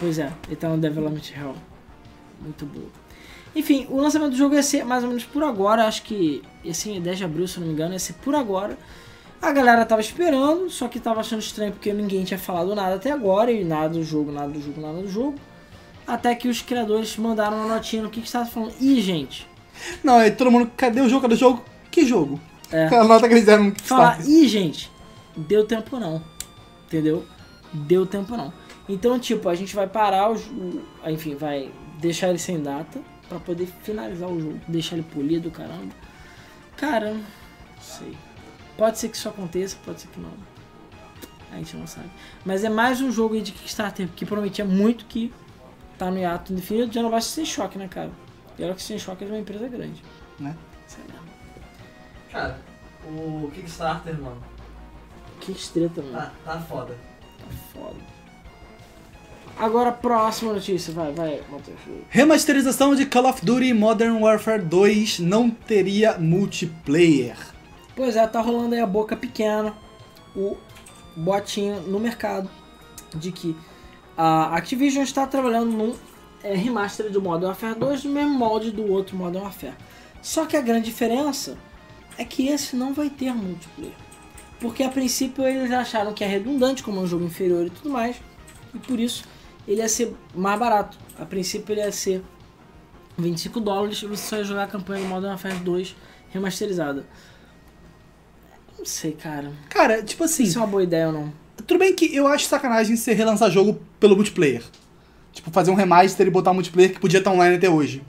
[0.00, 1.54] Pois é, ele tá no Development Hell.
[2.40, 2.88] Muito boa.
[3.54, 5.86] Enfim, o lançamento do jogo ia ser mais ou menos por agora.
[5.86, 8.14] Acho que ia ser em 10 de abril, se eu não me engano, ia ser
[8.14, 8.78] por agora.
[9.40, 13.10] A galera tava esperando, só que tava achando estranho porque ninguém tinha falado nada até
[13.10, 13.50] agora.
[13.50, 15.36] E nada do jogo, nada do jogo, nada do jogo.
[16.06, 19.46] Até que os criadores mandaram uma notinha no Kickstarter falando: Ih, gente,
[20.02, 21.22] Não, aí todo mundo, cadê o jogo?
[21.22, 21.64] Cadê o jogo?
[21.90, 22.40] Que jogo?
[22.70, 22.86] É.
[22.86, 24.90] A nota que eles deram no falar, ih, gente,
[25.36, 26.22] deu tempo não.
[26.86, 27.24] Entendeu?
[27.72, 28.52] Deu tempo não.
[28.88, 33.38] Então, tipo, a gente vai parar o, o enfim, vai deixar ele sem data pra
[33.38, 35.92] poder finalizar o jogo, deixar ele polido, caramba.
[36.76, 37.22] Cara, não
[37.80, 38.16] sei.
[38.76, 40.32] Pode ser que isso aconteça, pode ser que não.
[41.52, 42.08] A gente não sabe.
[42.44, 45.32] Mas é mais um jogo aí de Kickstarter que prometia muito que
[45.96, 48.10] tá no hiato indefinido, já não vai ser choque, né, cara?
[48.58, 50.02] E olha que sem choque é de uma empresa grande.
[50.38, 50.56] Né?
[50.86, 51.20] Sei lá.
[52.30, 52.60] Cara,
[53.06, 54.42] o Kickstarter, mano,
[55.40, 56.12] Que estreta, mano.
[56.16, 56.96] tá, tá foda.
[57.38, 57.96] Tá foda.
[59.58, 60.92] Agora, próxima notícia.
[60.92, 61.78] Vai, vai, Matheus.
[62.08, 67.36] Remasterização de Call of Duty Modern Warfare 2 não teria multiplayer.
[67.96, 69.74] Pois é, tá rolando aí a boca pequena,
[70.36, 70.56] o
[71.16, 72.48] botinho no mercado
[73.16, 73.56] de que
[74.16, 75.94] a Activision está trabalhando num
[76.44, 79.74] é, remaster do Modern Warfare 2 no mesmo molde do outro Modern Warfare.
[80.22, 81.58] Só que a grande diferença
[82.16, 83.94] é que esse não vai ter multiplayer.
[84.60, 87.90] Porque a princípio eles acharam que é redundante, como é um jogo inferior e tudo
[87.90, 88.16] mais,
[88.72, 89.24] e por isso
[89.72, 90.96] ele ia ser mais barato.
[91.18, 92.22] A princípio ele ia ser
[93.16, 95.94] 25 dólares e você só ia jogar a campanha do Modern Warfare 2
[96.30, 97.06] remasterizada.
[98.78, 99.52] Não sei, cara.
[99.68, 101.32] Cara, tipo assim, Isso é uma boa ideia ou não?
[101.66, 104.62] tudo bem que eu acho sacanagem você relançar jogo pelo multiplayer.
[105.32, 108.02] Tipo, fazer um remaster e botar um multiplayer que podia estar online até hoje.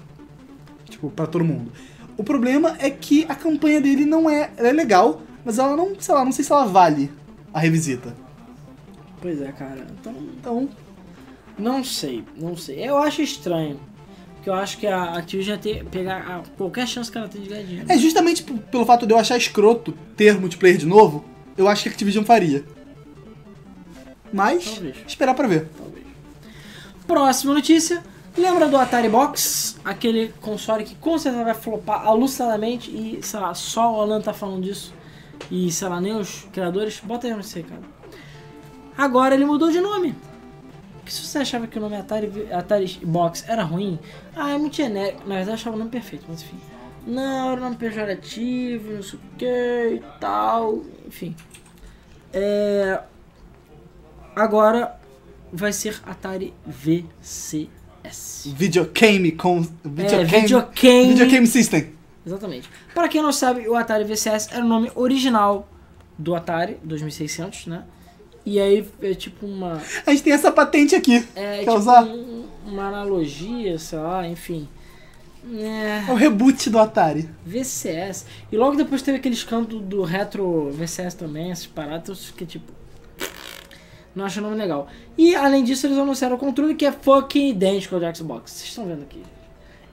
[0.89, 1.71] Tipo, pra todo mundo.
[2.15, 4.51] O problema é que a campanha dele não é.
[4.55, 7.11] Ela é legal, mas ela não, sei lá, não sei se ela vale
[7.53, 8.15] a revisita.
[9.21, 9.85] Pois é, cara.
[9.99, 10.69] Então, Então,
[11.59, 12.87] Não sei, não sei.
[12.87, 13.79] Eu acho estranho.
[14.35, 17.41] Porque eu acho que a Activision ia ter, pegar a- qualquer chance que ela tem
[17.41, 17.91] de ganhar dinheiro.
[17.91, 21.25] É justamente pelo fato de eu achar escroto ter multiplayer de novo,
[21.57, 22.63] eu acho que a Activision faria.
[24.31, 24.95] Mas, Talvez.
[25.07, 25.67] esperar pra ver.
[25.77, 26.05] Talvez.
[27.05, 28.03] Próxima notícia.
[28.37, 29.77] Lembra do Atari Box?
[29.83, 34.31] Aquele console que com certeza vai flopar alucinadamente e, sei lá, só o Alan tá
[34.33, 34.93] falando disso.
[35.51, 37.01] E, sei lá, nem os criadores.
[37.03, 37.83] Bota aí nesse recado.
[38.97, 40.15] Agora ele mudou de nome.
[41.09, 43.97] Porque se você achava que o nome Atari, Atari Box era ruim,
[44.35, 45.21] ah, é muito genérico.
[45.21, 46.59] Na verdade, eu achava o nome perfeito, mas enfim.
[47.07, 50.83] Não, era um nome pejorativo, não sei o que e tal.
[51.07, 51.35] Enfim.
[52.31, 53.01] É.
[54.35, 54.99] Agora
[55.51, 58.53] vai ser Atari VCS.
[58.55, 59.61] Videogame com.
[59.61, 61.09] É, Videogame, videogame.
[61.09, 61.91] videogame System.
[62.23, 62.69] Exatamente.
[62.93, 65.67] Para quem não sabe, o Atari VCS era o nome original
[66.19, 67.83] do Atari 2600, né?
[68.49, 71.17] E aí é tipo uma A gente tem essa patente aqui.
[71.35, 72.03] é Quer tipo usar?
[72.03, 74.67] um- uma analogia, sei lá, enfim.
[75.53, 77.29] É, É o reboot do Atari.
[77.45, 78.25] VCS.
[78.51, 82.71] E logo depois teve aquele escândalo do retro VCS também, essas paradas que tipo
[84.15, 84.87] não acho o nome legal.
[85.17, 88.51] E além disso, eles anunciaram o controle que é fucking idêntico ao do Xbox.
[88.51, 89.23] Vocês estão vendo aqui.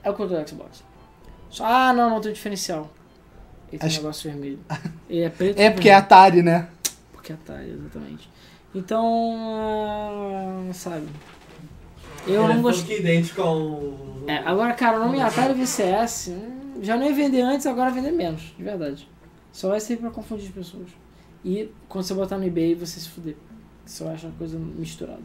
[0.03, 0.83] É o controle do Xbox.
[1.49, 2.91] Só, ah, não, não tem diferencial.
[3.71, 4.59] Ele tem Acho- um negócio vermelho.
[5.09, 5.97] Ele é preto É porque é vermelho.
[5.97, 6.67] Atari, né?
[7.13, 8.29] Porque é Atari, exatamente.
[8.75, 9.33] Então,
[10.69, 11.07] ah, sabe.
[12.27, 12.99] Eu Ele não é gostei.
[12.99, 13.93] idêntico ao.
[14.27, 18.11] É, agora, cara, o nome Atari VCS hum, já não ia vender antes, agora vender
[18.11, 19.07] menos, de verdade.
[19.51, 20.89] Só vai servir pra confundir as pessoas.
[21.43, 23.35] E quando você botar no eBay, você se fuder.
[23.85, 25.21] Você vai achar uma coisa misturada.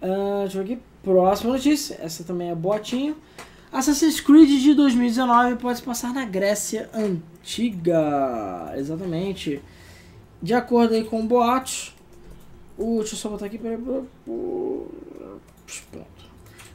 [0.00, 0.82] Ah, deixa eu ver aqui.
[1.02, 1.98] Próxima notícia.
[2.00, 3.16] Essa também é boatinho.
[3.72, 8.72] Assassin's Creed de 2019 pode se passar na Grécia Antiga.
[8.76, 9.60] Exatamente.
[10.42, 11.94] De acordo aí com boatos.
[12.76, 13.58] O, deixa eu só botar aqui.
[13.58, 14.08] Peraí, pronto.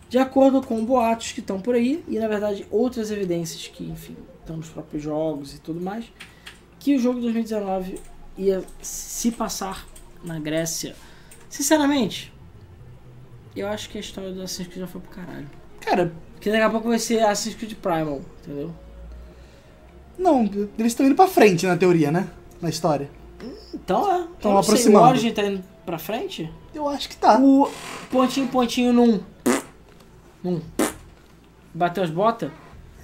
[0.09, 4.15] De acordo com boatos que estão por aí, e na verdade outras evidências que, enfim,
[4.39, 6.05] estão nos próprios jogos e tudo mais,
[6.80, 7.99] que o jogo de 2019
[8.38, 9.86] ia se passar
[10.24, 10.95] na Grécia.
[11.49, 12.32] Sinceramente,
[13.53, 15.49] eu acho que a história do Assassin's Creed já foi pro caralho.
[15.82, 18.74] Cara, Porque daqui a pouco vai ser Assassin's Creed Primal, entendeu?
[20.18, 20.45] não,
[20.78, 22.30] eles estão indo pra frente na teoria, né?
[22.61, 23.09] Na história.
[23.84, 24.28] Então é.
[24.41, 25.05] Tão eu não sei, aproximando.
[25.05, 26.51] O Origin tá indo pra frente?
[26.73, 27.39] Eu acho que tá.
[27.39, 27.69] O
[28.11, 29.19] pontinho, pontinho num.
[30.43, 30.61] Num.
[31.73, 32.51] Bateu as botas?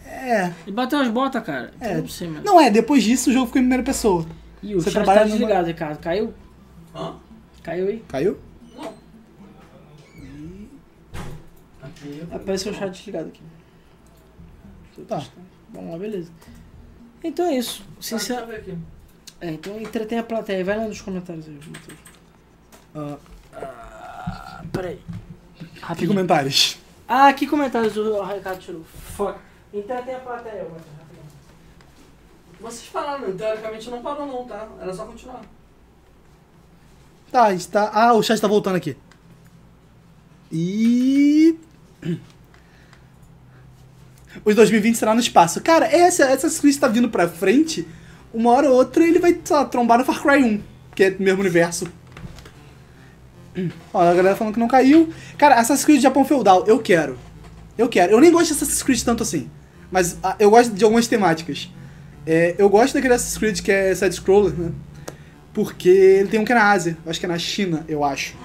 [0.06, 0.52] É.
[0.66, 1.72] Ele bateu as botas, cara.
[1.76, 1.98] Então É.
[2.02, 2.44] Não sei, mano.
[2.46, 4.26] Não é, depois disso o jogo ficou em primeira pessoa.
[4.62, 6.00] E o Você chat trabalha tá numa- desligado, Ricardo.
[6.00, 6.34] Caiu?
[6.96, 7.16] Hã?
[7.62, 8.04] Caiu aí?
[8.08, 8.38] Caiu?
[8.76, 8.94] Não.
[11.82, 13.42] Aqui eu Apareceu o chat desligado aqui.
[15.08, 15.24] Tá.
[15.74, 16.32] Vamos lá, beleza.
[17.24, 17.84] Então é isso.
[18.10, 18.48] Tá,
[19.44, 20.64] É, então entretém a plateia.
[20.64, 22.00] Vai lá nos comentários aí, Matheus.
[22.96, 23.18] Ah,
[23.62, 25.02] Ah, peraí.
[25.58, 26.12] que Rapidinho.
[26.12, 26.78] comentários?
[27.06, 28.84] Ah, que comentários o Ricardo tirou?
[29.18, 29.38] Fuck.
[29.74, 30.94] Entretém a plateia, Matheus.
[32.62, 34.66] Vocês pararam, teoricamente não parou não, tá?
[34.80, 35.42] Era só continuar.
[37.30, 37.92] Tá, está.
[37.94, 38.96] Ah, o chat tá voltando aqui.
[40.50, 41.60] E.
[44.46, 45.60] Os 2020 será no espaço.
[45.62, 47.86] Cara, essa, essa Creed tá vindo pra frente.
[48.34, 50.62] Uma hora ou outra ele vai, sei lá, trombar no Far Cry 1,
[50.96, 51.88] que é do mesmo universo.
[53.94, 55.14] Ó, a galera falando que não caiu.
[55.38, 57.18] Cara, Assassin's Creed Japão Feudal, eu quero.
[57.78, 58.14] Eu quero.
[58.14, 59.50] Eu nem gosto de Assassin's Creed tanto assim.
[59.92, 61.70] Mas ah, eu gosto de algumas temáticas.
[62.26, 64.72] É, eu gosto daquele Assassin's Creed que é side-scroller, né?
[65.54, 66.98] Porque ele tem um que é na Ásia.
[67.06, 68.36] Eu acho que é na China, eu acho.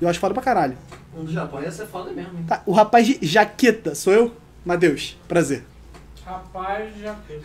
[0.00, 0.76] Eu acho foda pra caralho.
[1.16, 2.44] Um do Japão ia ser foda mesmo, hein?
[2.46, 4.36] Tá, o rapaz de jaqueta, sou eu?
[4.64, 5.64] Matheus, prazer.
[6.24, 7.42] Rapaz, já fez.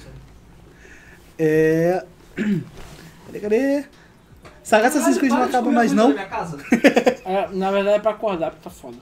[1.40, 2.06] É.
[3.26, 3.86] Cadê, cadê?
[4.64, 6.10] Saga Assassin's Creed não acaba mais, não?
[6.10, 6.58] na minha casa.
[7.26, 8.98] É, na verdade é pra acordar, porque tá foda.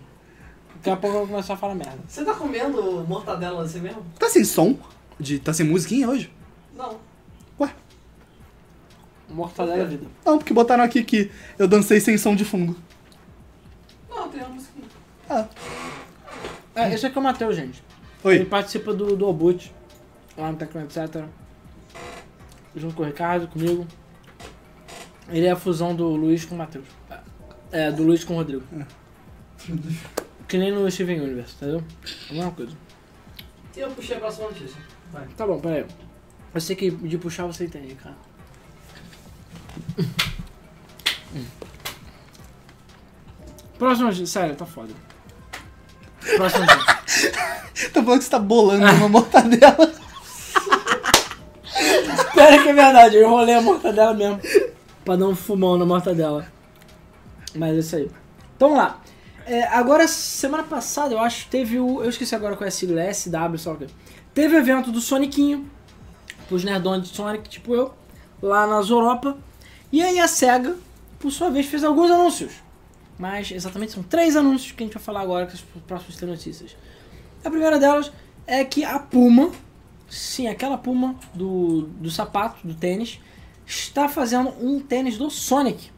[0.76, 1.98] Daqui a pouco eu vou começar a falar merda.
[2.08, 4.06] Você tá comendo mortadela assim mesmo?
[4.20, 4.78] Tá sem som?
[5.20, 6.32] De, tá sem musiquinha hoje?
[6.76, 6.98] Não.
[7.60, 7.70] Ué?
[9.30, 10.06] Mortadela é vida.
[10.26, 12.78] Não, porque botaram aqui que eu dancei sem som de fundo.
[14.10, 14.86] Não, tem uma musiquinha.
[15.30, 15.46] Ah,
[16.76, 17.84] É, esse aqui é o Matheus, gente.
[18.24, 18.46] Ele oi.
[18.46, 19.74] participa do, do Obut,
[20.38, 21.24] lá no Tecno Etc.
[22.78, 23.88] Junto com o Ricardo, comigo.
[25.30, 26.86] Ele é a fusão do Luiz com o Matheus.
[27.72, 28.64] É, do Luiz com o Rodrigo.
[30.48, 31.84] Que nem no Steven Universe, entendeu?
[32.30, 32.78] É a mesma coisa.
[33.76, 34.82] E eu puxei a próxima notícia.
[35.12, 35.28] Vai.
[35.36, 35.86] Tá bom, peraí.
[36.54, 38.16] Eu sei que de puxar você entende, cara.
[43.78, 44.94] Próximo, sério, tá foda.
[46.36, 47.38] Próximo notícia.
[47.94, 49.97] Tá falando que você tá bolando uma mortadela.
[52.34, 54.40] Pera que é verdade, eu enrolei a mortadela mesmo.
[55.04, 56.46] Pra dar um fumão na mortadela.
[57.56, 58.12] Mas é isso aí.
[58.56, 59.02] Então vamos lá.
[59.46, 62.04] É, agora, semana passada, eu acho, teve o.
[62.04, 63.88] Eu esqueci agora qual é a sigla, é SW, só que.
[64.34, 65.70] Teve o evento do Sonicinho,
[66.48, 67.94] pros nerdões de Sonic, tipo eu,
[68.42, 69.38] lá nas Europa.
[69.92, 70.76] E aí a SEGA,
[71.18, 72.54] por sua vez, fez alguns anúncios.
[73.18, 76.30] Mas exatamente são três anúncios que a gente vai falar agora com as próximas três
[76.30, 76.76] notícias.
[77.44, 78.12] A primeira delas
[78.46, 79.52] é que a Puma,
[80.10, 83.20] sim, aquela Puma do, do sapato, do tênis,
[83.66, 85.92] está fazendo um tênis do Sonic.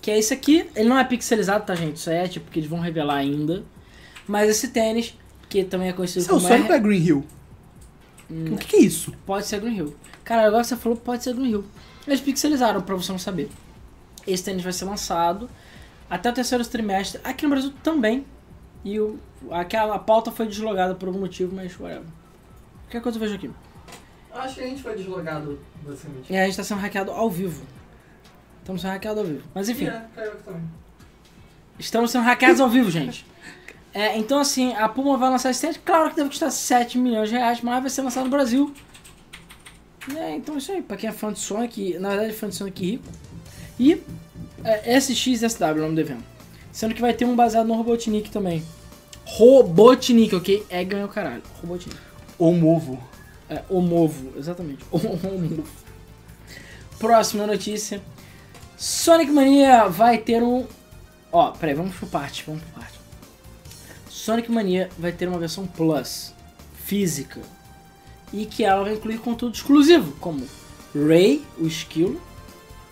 [0.00, 0.68] Que é esse aqui.
[0.74, 1.96] Ele não é pixelizado, tá, gente?
[1.96, 3.64] Isso é tipo que eles vão revelar ainda.
[4.26, 5.16] Mas esse tênis,
[5.48, 7.24] que também é conhecido Isso é o como Sonic R- ou é Green Hill?
[8.28, 9.12] O que, que é isso?
[9.24, 9.96] Pode ser Green Hill.
[10.24, 11.64] Cara, agora que você falou, pode ser Green Hill.
[12.06, 13.48] Eles pixelizaram pra você não saber.
[14.26, 15.48] Esse tênis vai ser lançado
[16.10, 18.24] até o terceiro trimestre, aqui no Brasil também.
[18.84, 19.18] E o,
[19.50, 22.06] aquela pauta foi deslogada por algum motivo, mas whatever.
[22.86, 23.50] Qualquer coisa eu vejo aqui.
[24.32, 26.32] Acho que a gente foi deslogado, basicamente.
[26.32, 27.64] E a gente tá sendo hackeado ao vivo.
[28.60, 29.42] Estamos sendo hackeados ao vivo.
[29.54, 29.86] Mas enfim.
[29.86, 30.62] É, caiu aqui também.
[31.78, 33.26] Estamos sendo hackeados ao vivo, gente.
[33.94, 35.80] É, então, assim, a Puma vai lançar esse tênis.
[35.82, 38.74] Claro que deve custar 7 milhões de reais, mas vai ser lançado no Brasil.
[40.14, 40.82] É, então é isso aí.
[40.82, 43.04] Pra quem é fã de Sonic, na verdade, fã de Sonic rico.
[43.80, 44.02] E
[44.62, 46.24] é, SXSW é o nome do evento.
[46.72, 48.62] Sendo que vai ter um baseado no Robotnik também.
[49.24, 50.66] Robotnik, ok?
[50.68, 51.42] É ganhou caralho.
[51.62, 51.96] Robotnik.
[52.38, 52.98] Ou Movo.
[53.48, 54.84] É, o Movo, exatamente.
[54.90, 55.64] O Movo.
[56.98, 58.02] Próxima notícia.
[58.76, 60.66] Sonic Mania vai ter um.
[61.32, 62.98] Ó, peraí, vamos por parte, vamos por parte.
[64.08, 66.34] Sonic Mania vai ter uma versão Plus
[66.84, 67.40] física
[68.32, 70.46] e que ela vai incluir conteúdo exclusivo, como
[70.94, 72.20] Ray, o esquilo,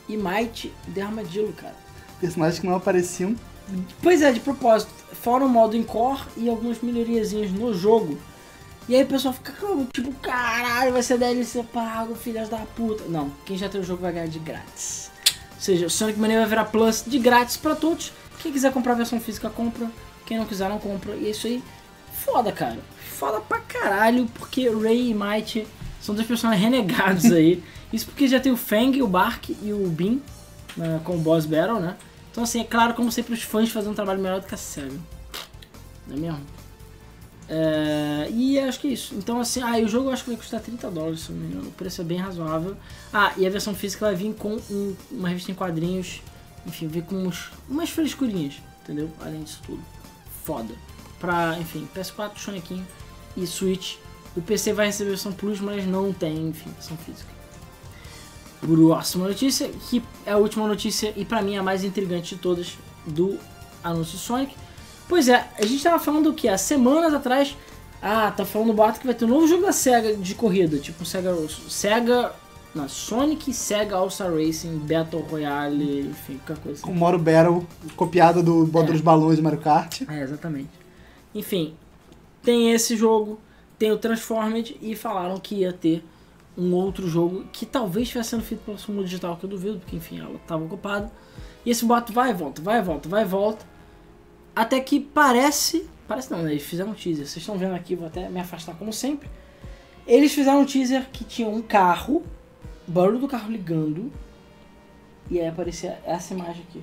[0.08, 1.74] e Might, The Armadillo, cara.
[2.20, 3.34] Personagens que não apareciam.
[4.02, 8.18] Pois é, de propósito, fora o modo Encore e algumas melhoriazinhas no jogo.
[8.88, 13.04] E aí o pessoal fica como, tipo, caralho, vai ser DLC pago, filhas da puta.
[13.08, 15.10] Não, quem já tem o jogo vai ganhar de grátis.
[15.54, 18.12] Ou seja, o Sonic Mania vai virar Plus de grátis pra todos.
[18.42, 19.90] Quem quiser comprar a versão física, compra.
[20.26, 21.14] Quem não quiser, não compra.
[21.14, 21.62] E é isso aí.
[22.12, 22.78] Foda, cara.
[23.16, 25.66] Foda pra caralho, porque Ray e Might
[26.00, 27.62] são dois personagens renegados aí.
[27.90, 30.18] Isso porque já tem o Fang, o Bark e o Bean
[30.76, 31.96] né, com o Boss Battle, né?
[32.30, 34.58] Então, assim, é claro, como sempre, os fãs fazem um trabalho melhor do que a
[34.58, 34.98] SEGA.
[36.06, 36.40] Não é mesmo?
[37.48, 39.14] É, e acho que é isso.
[39.14, 41.68] Então, assim, ah, o jogo acho que vai custar 30 dólares, se não me engano.
[41.68, 42.76] O preço é bem razoável.
[43.12, 46.22] Ah, e a versão física vai vir com um- uma revista em quadrinhos.
[46.66, 49.10] Enfim, vir com uns, umas frescurinhas, entendeu?
[49.20, 49.82] Além disso tudo.
[50.44, 50.74] Foda.
[51.20, 52.86] Pra, enfim, PS4, Sonequinho
[53.36, 53.96] e Switch.
[54.34, 57.32] O PC vai receber versão Plus, mas não tem, enfim, versão física.
[58.60, 62.78] Próxima notícia, que é a última notícia e pra mim a mais intrigante de todas
[63.06, 63.38] do
[63.82, 64.54] anúncio Sonic.
[65.08, 66.48] Pois é, a gente tava falando o que?
[66.48, 67.56] Há semanas atrás.
[68.02, 70.78] Ah, tá falando o boato que vai ter um novo jogo da SEGA de corrida,
[70.78, 71.34] tipo Sega.
[71.68, 72.32] Sega.
[72.74, 76.86] Não, Sonic Sega All-Star Racing, Battle Royale, enfim, qualquer coisa assim.
[76.86, 77.64] Com Moro Battle,
[77.96, 78.92] copiada do Bota É.
[78.92, 80.02] dos Balões de Mario Kart.
[80.08, 80.70] É, exatamente.
[81.32, 81.74] Enfim,
[82.42, 83.38] tem esse jogo,
[83.78, 86.04] tem o Transformed e falaram que ia ter
[86.58, 89.96] um outro jogo que talvez estivesse sendo feito pela Sumo Digital, que eu duvido, porque
[89.96, 91.10] enfim, ela estava ocupada.
[91.64, 93.64] E esse boato vai e volta, vai e volta, vai e volta.
[94.54, 95.88] Até que parece.
[96.06, 96.52] Parece não, né?
[96.52, 97.26] Eles fizeram um teaser.
[97.26, 99.28] Vocês estão vendo aqui, vou até me afastar como sempre.
[100.06, 102.22] Eles fizeram um teaser que tinha um carro,
[102.86, 104.12] barulho do carro ligando.
[105.30, 106.82] E aí aparecia essa imagem aqui.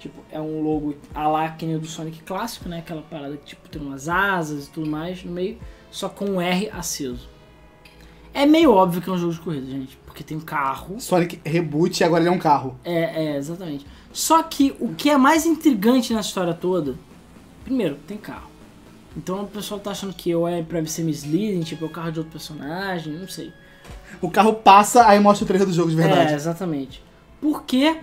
[0.00, 2.78] Tipo, é um logo a lá que do Sonic clássico, né?
[2.78, 5.58] Aquela parada que tipo, tem umas asas e tudo mais no meio,
[5.90, 7.28] só com um R aceso.
[8.32, 11.00] É meio óbvio que é um jogo de corrida, gente, porque tem um carro.
[11.00, 12.76] Sonic Reboot e agora ele é um carro.
[12.84, 13.86] É, é, exatamente.
[14.12, 16.96] Só que o que é mais intrigante nessa história toda,
[17.64, 18.50] primeiro, tem carro.
[19.16, 22.10] Então o pessoal tá achando que ou é pra ser misleading, tipo, é o carro
[22.12, 23.52] de outro personagem, não sei.
[24.20, 26.34] O carro passa, aí mostra o trailer do jogo de É, verdade.
[26.34, 27.02] exatamente.
[27.40, 27.96] Porque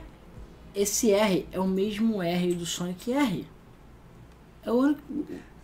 [0.76, 3.46] esse R é o mesmo R do Sonic R.
[4.66, 4.96] É o.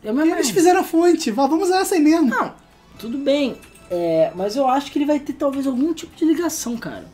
[0.03, 0.53] É o mesmo Eles R.
[0.53, 2.27] fizeram a fonte, vá, vamos usar essa aí mesmo.
[2.29, 2.53] Não,
[2.99, 3.57] tudo bem.
[3.95, 7.05] É, mas eu acho que ele vai ter talvez algum tipo de ligação, cara.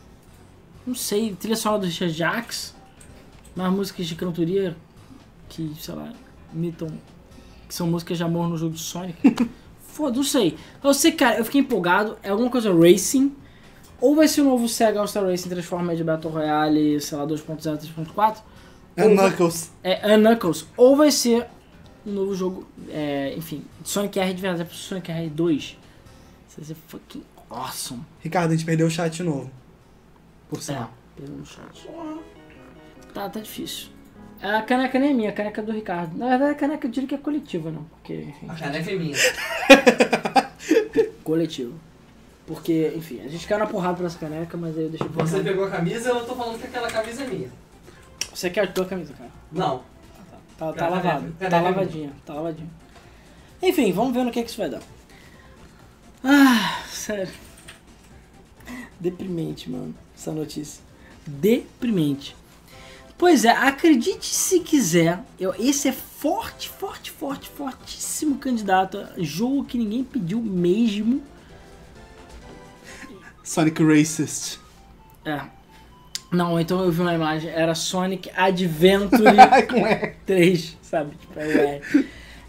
[0.88, 2.74] Não sei, trilha sonora do Richard Jax,
[3.54, 4.78] nas músicas de cantoria
[5.50, 6.14] que, sei lá,
[6.54, 6.88] imitam.
[7.68, 9.20] que são músicas de amor no jogo do Sonic.
[9.88, 10.56] Foda, não sei.
[10.82, 12.18] Eu sei, cara, eu fiquei empolgado.
[12.24, 13.36] É alguma coisa racing.
[14.00, 18.38] Ou vai ser o novo Sega All-Star Racing de Battle Royale, sei lá, 2.0, 3.4.
[18.96, 19.70] É Knuckles.
[19.84, 20.66] Vai, é, é Knuckles.
[20.78, 21.46] Ou vai ser
[22.08, 25.76] um novo jogo, é, enfim, Sonic R de verdade, é pro Sonic R2.
[26.60, 28.04] This é fucking awesome.
[28.20, 29.50] Ricardo, a gente perdeu o chat de novo.
[30.50, 30.92] Por é, sinal.
[31.16, 31.88] É, perdeu o chat.
[33.14, 33.88] Tá, tá difícil.
[34.42, 36.18] A caneca nem é minha, a caneca é do Ricardo.
[36.18, 37.84] Na verdade, a caneca eu diria que é coletiva, não.
[37.84, 39.16] Porque, enfim, a caneca é minha.
[41.24, 41.74] coletiva.
[42.46, 45.08] Porque, enfim, a gente caiu na porrada pra essa caneca, mas aí eu deixei...
[45.08, 47.50] Você pegou a camisa, eu tô falando que aquela camisa é minha.
[48.34, 49.30] Você quer a tua camisa, cara?
[49.52, 49.84] Não.
[50.58, 51.36] Tá, tá, tá é lavado.
[51.40, 52.70] Tá é lavadinha, tá lavadinha.
[53.62, 54.82] Enfim, vamos ver no que, é que isso vai dar.
[56.24, 57.30] Ah, sério.
[59.00, 60.84] Deprimente, mano, essa notícia.
[61.26, 62.36] Deprimente.
[63.18, 69.78] Pois é, acredite se quiser, eu, esse é forte, forte, forte, fortíssimo candidato jogo que
[69.78, 71.22] ninguém pediu mesmo.
[73.44, 74.60] Sonic Racist.
[75.26, 75.42] É.
[76.32, 79.36] Não, então eu vi uma imagem, era Sonic Adventure
[79.68, 80.16] Como é?
[80.26, 81.16] 3, sabe?
[81.18, 81.82] Tipo, é,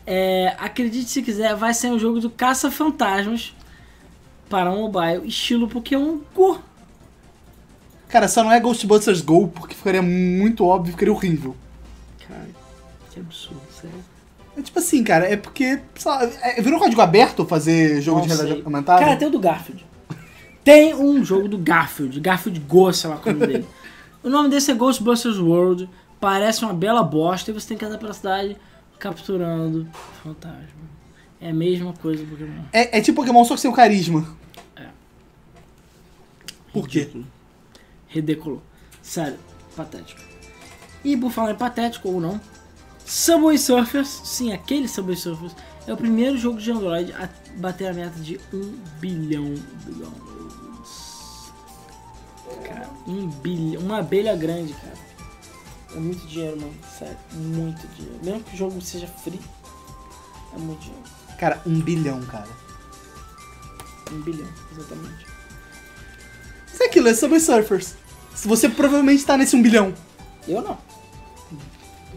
[0.06, 3.54] é, acredite se quiser, vai ser um jogo do Caça-Fantasmas
[4.50, 6.60] para um mobile, estilo Pokémon Go.
[8.08, 11.56] Cara, só não é Ghostbusters Go, porque ficaria muito óbvio, ficaria horrível.
[12.28, 12.48] Cara,
[13.10, 14.04] que absurdo, sério.
[14.58, 15.80] É tipo assim, cara, é porque.
[15.94, 18.98] sei lá, é, virou código aberto fazer jogo Não de realidade aumentada?
[18.98, 19.86] Cara, tem o do Garfield.
[20.64, 23.66] Tem um jogo do Garfield, Garfield Go, sei lá qual é o nome dele.
[24.22, 25.88] O nome desse é Ghostbusters World,
[26.20, 28.56] parece uma bela bosta e você tem que andar pela cidade
[28.98, 29.88] capturando
[30.22, 30.80] fantasma.
[31.40, 32.64] É a mesma coisa do Pokémon.
[32.72, 34.36] É, é tipo Pokémon, só que sem o carisma.
[34.76, 34.88] É.
[36.72, 37.00] Por quê?
[37.00, 37.26] Ridículo.
[38.08, 38.62] Ridículo.
[39.02, 39.38] Sério,
[39.74, 40.20] patético.
[41.02, 42.38] E por falar em patético ou não,
[43.06, 47.94] Subway Surfers, sim, aquele Subway Surfers, é o primeiro jogo de Android a bater a
[47.94, 51.52] meta de 1 bilhão de dólares.
[52.64, 54.98] Cara, 1 bilhão, uma abelha grande, cara.
[55.94, 58.20] É muito dinheiro, mano, sério, muito dinheiro.
[58.22, 59.40] Mesmo que o jogo seja free,
[60.54, 61.19] é muito dinheiro.
[61.40, 62.46] Cara, um bilhão, cara.
[64.12, 65.26] 1 bilhão, exatamente.
[66.70, 67.94] Isso é aquilo, é Subway Surfers.
[68.34, 69.94] Se você provavelmente tá nesse um bilhão.
[70.46, 70.76] Eu não.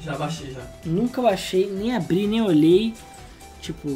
[0.02, 0.62] Já baixei já.
[0.84, 2.94] Nunca baixei, nem abri, nem olhei.
[3.62, 3.92] Tipo,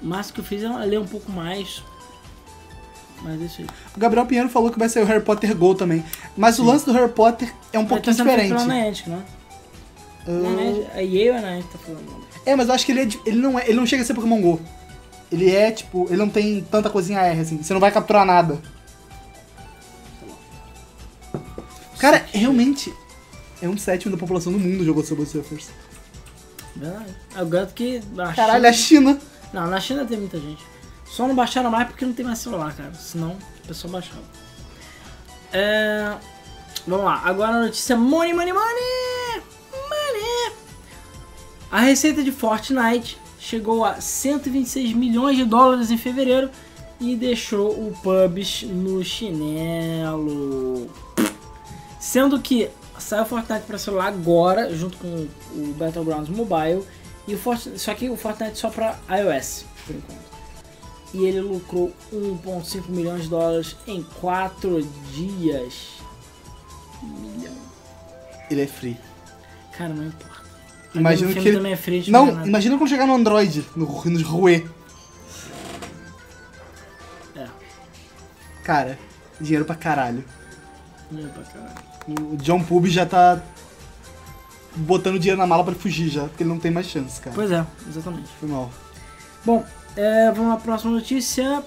[0.00, 1.82] o máximo que eu fiz é ler um pouco mais.
[3.22, 3.66] Mas é isso aí.
[3.96, 6.04] O Gabriel Pinheiro falou que vai sair o Harry Potter Go também.
[6.36, 8.54] Mas o lance do Harry Potter é um pouquinho tá diferente.
[8.54, 9.24] Pela Niantic, né?
[10.32, 12.24] Niantic- A EA ou a Niantic tá falando?
[12.46, 14.14] É, mas eu acho que ele, é ele, não é, ele não chega a ser
[14.14, 14.60] Pokémon GO.
[15.32, 17.62] Ele é, tipo, ele não tem tanta coisinha R, assim.
[17.62, 18.60] Você não vai capturar nada.
[21.98, 22.92] Cara, realmente,
[23.62, 25.70] é um sétimo da população do mundo jogou Subway Surfers.
[26.76, 27.14] Verdade.
[27.36, 28.00] Eu garanto que.
[28.18, 29.12] A Caralho, a China...
[29.14, 29.20] China.
[29.52, 30.62] Não, na China tem muita gente.
[31.06, 32.92] Só não baixaram mais porque não tem mais celular, cara.
[32.94, 34.22] Senão o pessoal baixava.
[35.52, 36.12] É...
[36.86, 39.23] Vamos lá, agora a notícia Money, Money, Money!
[41.70, 46.48] A receita de Fortnite chegou a 126 milhões de dólares em fevereiro
[47.00, 50.88] e deixou o pubs no chinelo.
[52.00, 56.84] Sendo que saiu Fortnite para celular agora, junto com o Battlegrounds Mobile,
[57.26, 60.24] e o Fortnite, só que o Fortnite só para iOS, por enquanto.
[61.12, 65.94] E ele lucrou 1,5 milhões de dólares em 4 dias.
[67.02, 67.54] Milhão.
[68.50, 68.96] Ele é free.
[69.76, 70.34] Cara, não importa.
[70.94, 72.46] Imagino filme que ele- é gente Não, nada.
[72.48, 74.68] imagina quando chegar no Android, no, no Rue.
[77.34, 77.46] É,
[78.62, 78.98] Cara,
[79.40, 80.24] dinheiro pra caralho.
[81.10, 81.84] dinheiro pra caralho.
[82.32, 83.40] O John Pub já tá
[84.76, 87.34] botando dinheiro na mala pra fugir já, porque ele não tem mais chance, cara.
[87.34, 88.28] Pois é, exatamente.
[88.38, 88.70] Foi mal.
[89.44, 89.64] Bom,
[89.96, 91.62] é, vamos à próxima notícia.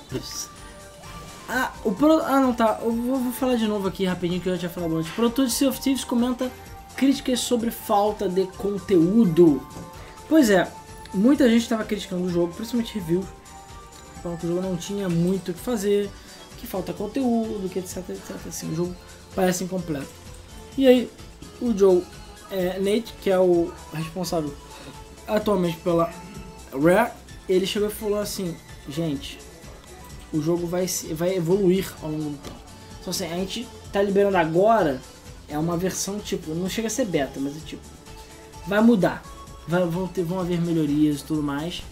[1.49, 2.19] Ah, o pro...
[2.21, 2.79] ah, não tá.
[2.81, 5.09] Eu vou, vou falar de novo aqui rapidinho que eu já tinha falado antes.
[5.11, 6.51] O produtor de Sea of Thieves comenta
[6.97, 9.61] críticas sobre falta de conteúdo.
[10.27, 10.69] Pois é,
[11.13, 13.25] muita gente estava criticando o jogo, principalmente reviews.
[14.21, 16.09] Falando que o jogo não tinha muito o que fazer,
[16.57, 18.35] que falta conteúdo, que etc, etc.
[18.47, 18.95] Assim, o jogo
[19.35, 20.09] parece incompleto.
[20.75, 21.09] E aí,
[21.61, 22.03] o Joe
[22.51, 24.53] é, Nate, que é o responsável
[25.27, 26.11] atualmente pela
[26.71, 27.11] Rare,
[27.47, 28.55] ele chegou e falou assim,
[28.89, 29.39] gente,
[30.33, 32.55] o jogo vai, vai evoluir ao longo do tempo.
[32.99, 35.01] Então assim, a gente tá liberando agora,
[35.47, 37.83] é uma versão tipo, não chega a ser beta, mas é tipo,
[38.67, 39.23] vai mudar.
[39.67, 41.83] Vai, vão, ter, vão haver melhorias e tudo mais.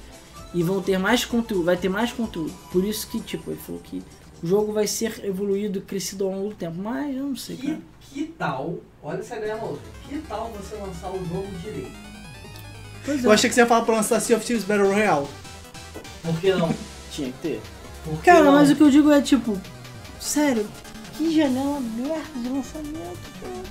[0.53, 2.53] E vão ter mais conteúdo, vai ter mais conteúdo.
[2.71, 4.01] Por isso que, tipo, ele falou que
[4.41, 6.77] o jogo vai ser evoluído, crescido ao longo do tempo.
[6.77, 7.81] Mas eu não sei, cara.
[7.99, 11.91] Que, que tal, olha essa ideia maluca, que tal você lançar o jogo direito?
[13.03, 15.27] Pois é, Eu achei que você ia falar pra lançar Sea of Thieves Battle Royale.
[16.23, 16.73] Por que não?
[17.11, 17.61] tinha que ter.
[18.03, 18.53] Que Cara, não?
[18.53, 19.59] mas o que eu digo é tipo,
[20.19, 20.65] sério,
[21.17, 23.63] que janela aberta de lançamento, cara.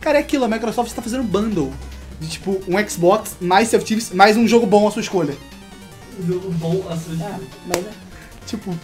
[0.00, 1.72] Cara, é aquilo, a Microsoft tá fazendo bundle.
[2.20, 5.36] De tipo, um Xbox, mais Sea of mais um jogo bom à sua escolha.
[6.20, 7.90] Um jogo bom a sua Ah, mas é.
[8.46, 8.74] Tipo,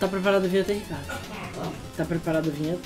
[0.00, 1.20] Tá preparado a vinheta aí, cara?
[1.96, 2.80] Tá preparado a vinheta?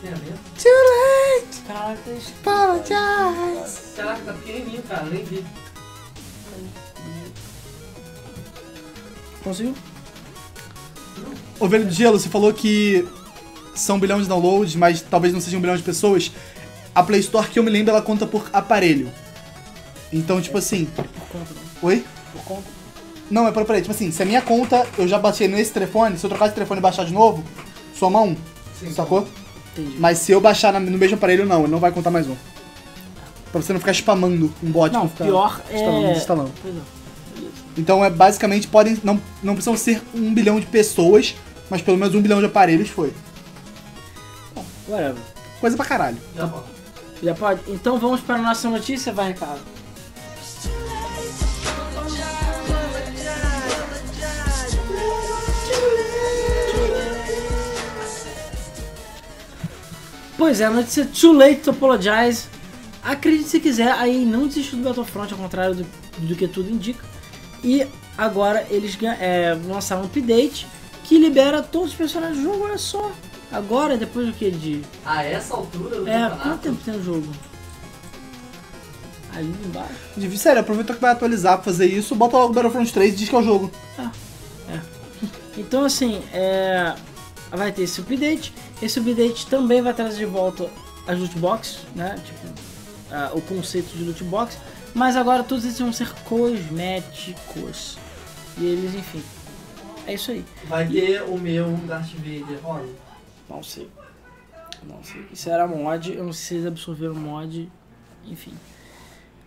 [0.00, 0.34] Tem a ver?
[0.62, 3.96] too late, Caraca, isso- apologize.
[3.96, 5.44] Caraca, tá pequenininho, cara, nem vi.
[9.42, 9.74] conseguiu?
[11.60, 13.06] Ovelha de Gelo, você falou que
[13.80, 16.32] são um bilhão de downloads, mas talvez não seja um bilhão de pessoas.
[16.94, 19.10] A Play Store, que eu me lembro, ela conta por aparelho.
[20.12, 20.86] Então, tipo assim.
[20.86, 21.60] Por conta, né?
[21.82, 22.04] Oi?
[22.32, 22.76] Por conta.
[23.30, 26.16] Não, é pra peraí, tipo assim, se a minha conta eu já baixei nesse telefone,
[26.16, 27.42] se eu trocar de telefone e baixar de novo,
[27.98, 28.36] soma um.
[28.78, 28.92] Sim.
[28.92, 29.26] Sacou?
[29.72, 29.96] Entendi.
[29.98, 32.36] Mas se eu baixar no mesmo aparelho, não, ele não vai contar mais um.
[33.50, 34.92] Pra você não ficar spamando um bot.
[34.92, 36.08] Não, pior instalando, é.
[36.08, 36.52] desinstalando.
[36.62, 36.96] Pois é.
[37.76, 38.98] Então é basicamente, podem.
[39.02, 41.34] Não, não precisam ser um bilhão de pessoas,
[41.68, 43.12] mas pelo menos um bilhão de aparelhos foi.
[44.88, 45.22] Whatever.
[45.60, 46.18] Coisa pra caralho.
[46.34, 46.66] Já pode.
[47.22, 47.60] Já pode?
[47.68, 49.60] Então vamos para a nossa notícia, vai, Ricardo.
[60.38, 62.44] Pois é, a notícia Too Late to Apologize.
[63.02, 65.86] Acredite se quiser, aí não desistiu do Battlefront, ao contrário do,
[66.18, 67.02] do que tudo indica.
[67.64, 67.86] E
[68.18, 70.66] agora eles é, lançaram um update
[71.04, 73.10] que libera todos os personagens do jogo, olha só.
[73.52, 74.50] Agora, depois do que?
[74.50, 76.42] De A essa altura do é, campeonato.
[76.42, 77.32] quanto tempo tem o jogo?
[79.34, 79.94] Ali embaixo.
[80.16, 83.16] De- Sério, aproveita que vai atualizar pra fazer isso, bota logo o Battlefront 3 e
[83.16, 83.70] diz que é o jogo.
[85.58, 86.94] Então assim, é,
[87.50, 88.52] vai ter esse update.
[88.82, 90.68] Esse update também vai trazer de volta
[91.06, 92.14] as loot boxes, né?
[92.24, 92.48] Tipo,
[93.10, 94.58] ah, o conceito de loot box.
[94.92, 97.96] Mas agora todos eles vão ser cosméticos.
[98.58, 99.22] E eles, enfim.
[100.06, 100.44] É isso aí.
[100.64, 102.88] Vai ter o meu Darth Vader rosa.
[103.48, 103.88] Não sei.
[104.88, 105.26] Não sei.
[105.32, 107.70] Isso era mod, eu não sei se eles absorveram mod,
[108.26, 108.52] enfim.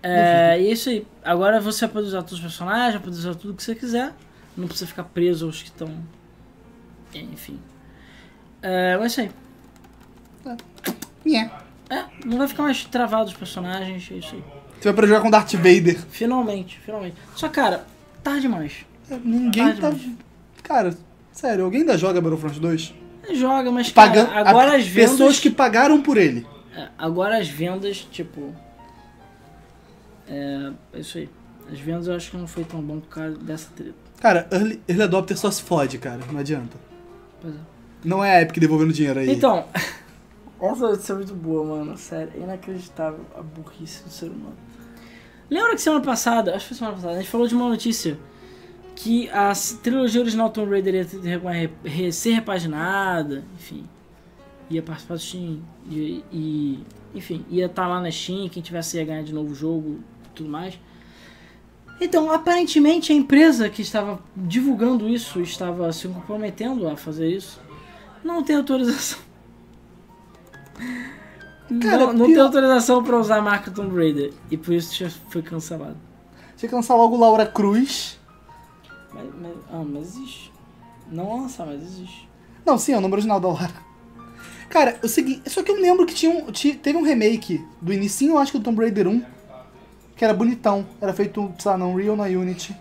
[0.01, 1.05] É, e é isso aí.
[1.23, 4.13] Agora você pode usar todos os personagens, pode usar tudo que você quiser.
[4.55, 5.93] Não precisa ficar preso aos que estão.
[7.13, 7.59] Enfim.
[8.61, 9.33] É, mas é isso
[10.45, 10.57] aí.
[11.25, 11.63] Yeah.
[11.89, 14.43] É, não vai ficar mais travado os personagens, é isso aí.
[14.79, 15.99] Você vai pra jogar com Darth Vader.
[16.09, 17.17] Finalmente, finalmente.
[17.35, 17.85] Só, cara,
[18.23, 18.85] tarde demais.
[19.23, 20.23] Ninguém Tarde tá.
[20.63, 20.97] Cara,
[21.33, 22.93] sério, alguém ainda joga Battlefront 2?
[23.35, 24.47] Joga, mas cara, Pagando.
[24.47, 25.11] agora a- as vendas.
[25.11, 26.45] Pessoas que pagaram por ele.
[26.75, 28.53] É, agora as vendas, tipo.
[30.27, 31.29] É, é isso aí.
[31.71, 33.93] As vendas eu acho que não foi tão bom por causa dessa treta.
[34.19, 36.19] Cara, Early, early Adopter só se fode, cara.
[36.31, 36.77] Não adianta.
[37.41, 37.57] Pois é.
[38.03, 39.29] Não é a Epic devolvendo dinheiro aí.
[39.31, 39.65] Então,
[40.61, 41.97] essa notícia é muito boa, mano.
[41.97, 44.55] Sério, é inacreditável a burrice do ser humano.
[45.49, 48.17] Lembra que semana passada, acho que foi semana passada, a gente falou de uma notícia
[49.01, 51.07] que a trilogia original Tomb Raider
[51.85, 53.85] ia ser repaginada, enfim,
[54.69, 56.79] ia participar do Steam e, e,
[57.15, 60.29] enfim, ia estar lá na Steam, quem tivesse ia ganhar de novo o jogo e
[60.35, 60.77] tudo mais.
[62.01, 67.61] Então, aparentemente a empresa que estava divulgando isso, estava se comprometendo a fazer isso,
[68.21, 69.19] não tem autorização.
[71.81, 75.41] Cara, não, não tem autorização para usar a marca Tomb Raider e por isso foi
[75.41, 75.95] cancelado.
[76.57, 78.18] Tinha que lançar logo Laura Cruz.
[79.19, 80.51] Mas, mas, ah, mas existe.
[81.11, 82.29] Não lançar, mas existe.
[82.65, 83.89] Não, sim, é o nome original da Laura.
[84.69, 87.91] Cara, é o seguinte, só que eu lembro que tinha um, teve um remake do
[87.91, 89.23] inicinho, eu acho que do Tomb Raider 1,
[90.15, 90.85] que era bonitão.
[91.01, 92.75] Era feito, sei lá, na Unreal, na Unity.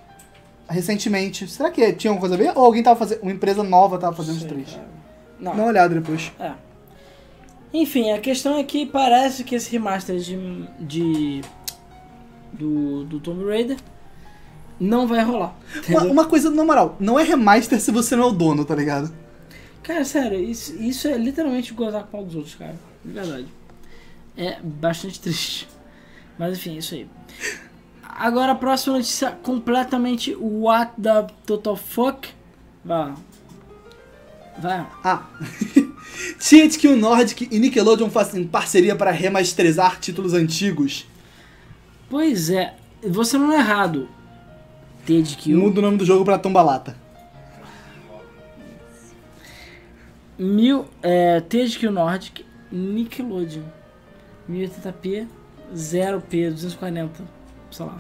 [0.68, 1.48] Recentemente.
[1.48, 2.58] Será que tinha alguma coisa a ver?
[2.58, 3.22] Ou alguém tava fazendo.
[3.22, 4.70] Uma empresa nova tava fazendo os três?
[4.70, 4.88] cara.
[5.40, 5.52] Não.
[5.52, 6.30] Dá uma olhada depois.
[6.38, 6.52] É.
[7.72, 11.40] Enfim, a questão é que parece que esse remaster de, de
[12.52, 13.78] do, do Tomb Raider
[14.80, 15.54] não vai rolar.
[15.88, 18.74] Uma, uma coisa, na moral, não é remaster se você não é o dono, tá
[18.74, 19.12] ligado?
[19.82, 22.76] Cara, sério, isso, isso é literalmente gozar com o pau dos outros, cara.
[23.04, 23.46] De verdade.
[24.36, 25.68] É bastante triste.
[26.38, 27.08] Mas enfim, é isso aí.
[28.02, 32.28] Agora a próxima notícia completamente what the total fuck.
[32.84, 33.16] Vai lá.
[34.58, 35.00] Vai lá.
[35.04, 35.26] Ah.
[36.38, 41.06] THQ Nordic e Nickelodeon fazem parceria para remasterizar títulos antigos.
[42.10, 44.08] Pois é, você não é errado.
[45.12, 45.54] THQ.
[45.54, 46.94] Muda o nome do jogo pra Tombalata.
[50.38, 53.62] Mil, é, THQ Nordic, Nickelodeon.
[54.48, 55.26] 1080p,
[55.74, 57.22] 0p, 240,
[57.70, 57.98] sei lá.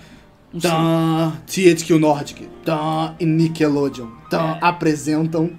[1.46, 4.58] THQ Nordic tã, e Nickelodeon tã, É.
[4.62, 5.50] apresentam.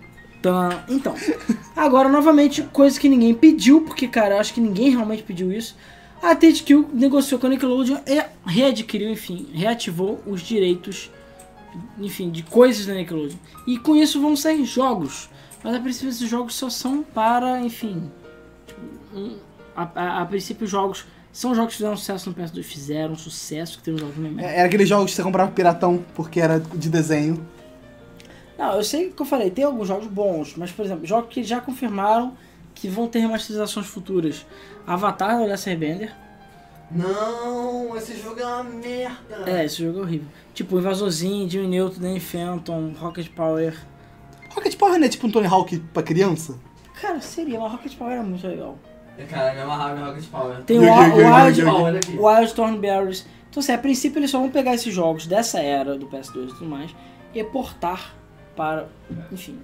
[0.41, 1.13] Tá, então.
[1.75, 5.75] Agora, novamente, coisa que ninguém pediu, porque, cara, eu acho que ninguém realmente pediu isso.
[6.23, 11.11] A THQ negociou com a Nickelodeon e readquiriu, enfim, reativou os direitos,
[11.99, 13.37] enfim, de coisas da Nickelodeon.
[13.67, 15.29] E com isso vão sair jogos.
[15.63, 18.09] Mas a princípio esses jogos só são para, enfim.
[18.65, 18.79] tipo,
[19.13, 19.37] um-
[19.75, 21.05] a, a- a princípio os jogos.
[21.31, 24.39] São jogos que fizeram sucesso no PS2, fizeram sucesso, que tem um jogo mesmo.
[24.41, 27.45] É, Era aqueles jogos que você comprava piratão porque era de desenho.
[28.57, 31.31] Não, eu sei o que eu falei, tem alguns jogos bons, mas por exemplo, jogos
[31.33, 32.33] que já confirmaram
[32.73, 34.45] que vão ter remasterizações futuras.
[34.87, 36.13] Avatar do Last Airbender.
[36.91, 39.43] Não, esse jogo é uma merda.
[39.45, 40.27] É, esse jogo é horrível.
[40.53, 43.77] Tipo, Invasorzinho, Jimmy Neutron, Danny Phantom, Rocket Power.
[44.55, 46.57] Rocket Power não é tipo um Tony Hawk pra criança?
[46.99, 48.77] Cara, seria, mas Rocket Power é muito legal.
[49.17, 50.61] É, Cara, me amarrava em Rocket Power.
[50.63, 51.61] Tem o Wild,
[51.97, 52.17] aqui.
[52.17, 56.07] Wild Thornberries, Então, assim, a princípio eles só vão pegar esses jogos dessa era do
[56.07, 56.95] PS2 e tudo mais
[57.33, 58.15] e portar
[58.55, 58.87] para,
[59.31, 59.59] enfim,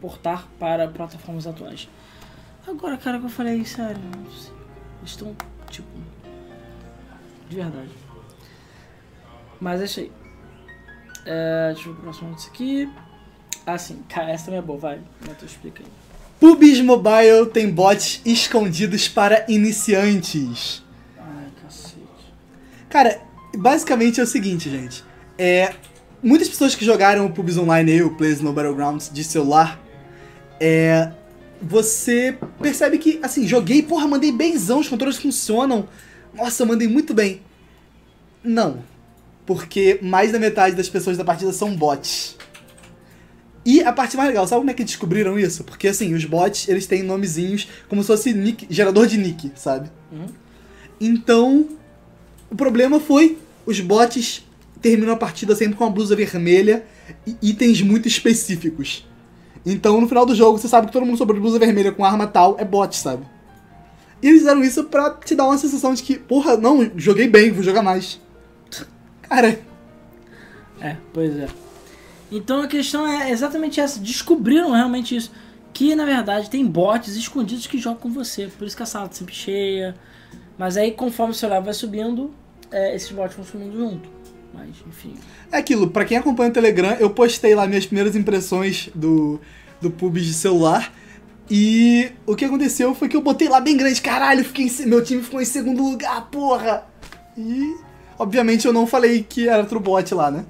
[0.00, 1.88] portar para plataformas atuais.
[2.66, 4.52] Agora, cara, que eu falei, sério, eles
[5.04, 5.34] estão,
[5.68, 5.88] tipo,
[7.50, 7.90] de verdade.
[9.60, 10.10] Mas aí.
[11.26, 12.88] É, deixa eu ver o próximo disso aqui.
[13.66, 15.00] Ah, sim, cara, essa também é boa, vai.
[15.26, 15.88] Matheus, explica aí.
[16.38, 20.82] PUBG Mobile tem bots escondidos para iniciantes.
[21.18, 21.98] Ai, cacete.
[22.88, 23.20] Cara,
[23.54, 25.04] basicamente é o seguinte, gente.
[25.36, 25.74] É,
[26.22, 29.78] muitas pessoas que jogaram o PUBG Online aí, o Plays no Battlegrounds de celular,
[30.58, 31.12] é,
[31.60, 35.86] você percebe que, assim, joguei, porra, mandei benzão, os controles funcionam.
[36.34, 37.40] Nossa, eu mandei muito bem.
[38.42, 38.82] Não.
[39.46, 42.36] Porque mais da metade das pessoas da partida são bots.
[43.64, 45.64] E a parte mais legal, sabe como é que descobriram isso?
[45.64, 49.90] Porque assim, os bots, eles têm nomezinhos como se fosse nick, gerador de nick, sabe?
[50.10, 50.26] Uhum.
[51.00, 51.68] Então,
[52.50, 54.44] o problema foi os bots
[54.80, 56.84] terminam a partida sempre com uma blusa vermelha
[57.26, 59.06] e itens muito específicos.
[59.64, 62.26] Então, no final do jogo, você sabe que todo mundo sobre blusa vermelha com arma
[62.26, 63.24] tal é bot, sabe?
[64.22, 67.50] E eles fizeram isso pra te dar uma sensação de que, porra, não, joguei bem,
[67.50, 68.20] vou jogar mais.
[69.22, 69.60] Cara,
[70.80, 71.46] É, pois é.
[72.32, 74.00] Então a questão é exatamente essa.
[74.00, 75.30] Descobriram realmente isso.
[75.72, 78.50] Que na verdade tem bots escondidos que jogam com você.
[78.58, 79.94] Por isso que a sala tá sempre cheia.
[80.58, 82.32] Mas aí conforme o celular vai subindo,
[82.70, 84.08] é, esses bots vão subindo junto.
[84.52, 85.14] Mas enfim.
[85.50, 89.40] É aquilo, pra quem acompanha o Telegram, eu postei lá minhas primeiras impressões do,
[89.80, 90.92] do pubs de celular.
[91.50, 95.02] E o que aconteceu foi que eu botei lá bem grande, caralho, fiquei em meu
[95.02, 96.86] time ficou em segundo lugar, porra!
[97.36, 97.76] E,
[98.16, 100.44] obviamente, eu não falei que era true bot lá, né?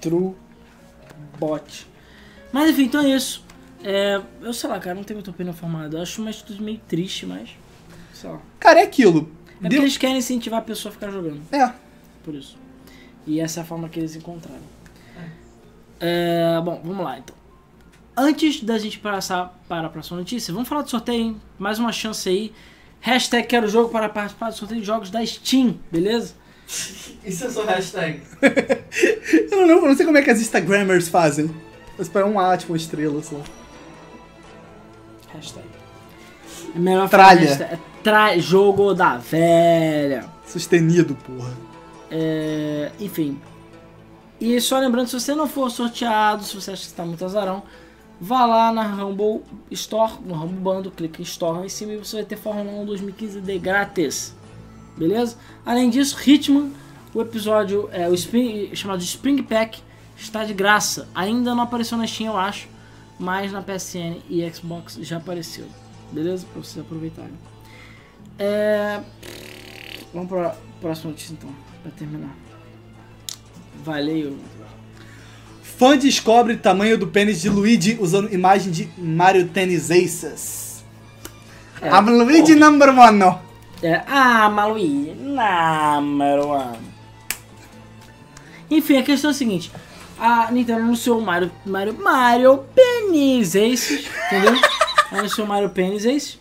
[0.00, 0.34] True
[1.38, 1.86] bot.
[2.50, 3.44] Mas enfim, então é isso.
[3.82, 5.98] É, eu sei lá, cara, não tenho muita opinião formada.
[5.98, 7.50] Eu acho uma atitude meio triste, mas.
[8.14, 8.40] Sei lá.
[8.58, 9.30] Cara, é aquilo.
[9.48, 11.42] É porque Deu- eles querem incentivar a pessoa a ficar jogando.
[11.52, 11.70] É,
[12.22, 12.56] Por isso.
[13.26, 14.62] E essa é a forma que eles encontraram.
[16.00, 17.36] É, bom, vamos lá então.
[18.16, 21.40] Antes da gente passar para a próxima notícia, vamos falar do sorteio, hein?
[21.58, 22.52] Mais uma chance aí.
[23.00, 26.34] Hashtag quero jogo para participar do sorteio de jogos da Steam, beleza?
[27.24, 28.22] Isso é só hashtag.
[29.50, 31.46] eu não, eu não sei como é que as Instagrammers fazem.
[31.98, 33.40] Eu espero um A, tipo, uma estrela só.
[35.32, 35.66] Hashtag.
[36.74, 37.40] É melhor falar Tralha.
[37.48, 40.26] hashtag- é tra jogo da velha.
[40.46, 41.52] Sustenido, porra.
[42.10, 43.40] É, enfim.
[44.40, 47.62] E só lembrando, se você não for sorteado, se você acha que está muito azarão,
[48.20, 52.16] vá lá na Rumble Store, no Rumble Bando, clica em Store em cima e você
[52.16, 54.34] vai ter Fórmula 1 2015 de grátis.
[54.96, 55.36] Beleza?
[55.66, 56.70] Além disso, Hitman,
[57.12, 59.82] o episódio é o Spring, chamado Spring Pack,
[60.16, 61.08] está de graça.
[61.14, 62.68] Ainda não apareceu na Steam, eu acho,
[63.18, 65.66] mas na PSN e Xbox já apareceu.
[66.12, 66.46] Beleza?
[66.52, 67.34] Para vocês aproveitarem.
[68.38, 69.00] É...
[70.12, 71.50] Vamos para próxima notícia então,
[71.82, 72.34] para terminar.
[73.84, 74.36] Valeu.
[75.76, 80.84] Fã descobre tamanho do pênis de Luigi usando imagem de Mario Tennis Aces.
[81.82, 81.88] É.
[81.88, 83.38] I'm Luigi number one.
[83.82, 86.78] É, ah, Maluí, number one.
[88.70, 89.72] Enfim, a questão é a seguinte:
[90.18, 94.54] a Nintendo anunciou o Mario, Mario, Mario Penis Aces, entendeu?
[95.10, 96.38] anunciou o Mario Penis Aces.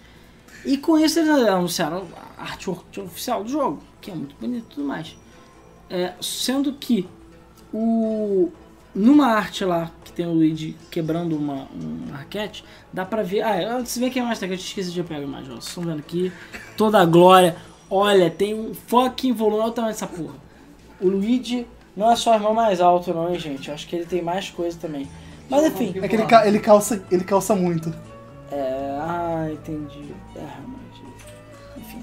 [0.63, 2.07] E com isso eles anunciaram
[2.37, 5.17] a artwork oficial do jogo, que é muito bonito e tudo mais.
[5.89, 7.09] É, sendo que
[7.73, 8.51] o
[8.95, 13.41] numa arte lá que tem o Luigi quebrando uma, uma raquete, dá pra ver.
[13.41, 15.49] Ah, de ver que é mais que eu esqueci de pegar a imagem.
[15.51, 15.55] ó.
[15.55, 16.31] Vocês estão vendo aqui
[16.77, 17.55] toda a glória.
[17.89, 19.61] Olha, tem um fucking volume.
[19.61, 20.35] Olha o tamanho dessa porra.
[21.01, 23.69] O Luigi não é só o irmão mais alto, não, hein, gente.
[23.69, 25.07] Acho que ele tem mais coisa também.
[25.49, 25.93] Mas enfim.
[26.01, 27.93] É que ele, ca- ele calça, ele calça muito.
[28.51, 28.97] É.
[29.01, 30.13] Ah, entendi.
[30.35, 31.03] É, realmente.
[31.77, 32.01] Enfim.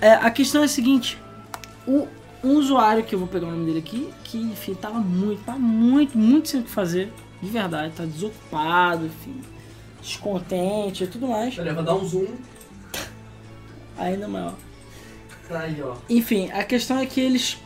[0.00, 1.18] É, a questão é a seguinte:
[1.86, 2.08] o,
[2.44, 5.52] um usuário, que eu vou pegar o nome dele aqui, que, enfim, tava muito, tá
[5.56, 7.12] muito, muito sem o que fazer.
[7.42, 9.40] De verdade, tá desocupado, enfim.
[10.00, 11.54] Descontente e tudo mais.
[11.54, 12.26] Peraí, vou dar um zoom.
[13.98, 14.54] Ainda maior.
[15.48, 15.94] Tá aí, ó.
[16.08, 17.58] Enfim, a questão é que eles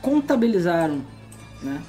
[0.00, 1.02] contabilizaram,
[1.62, 1.82] né?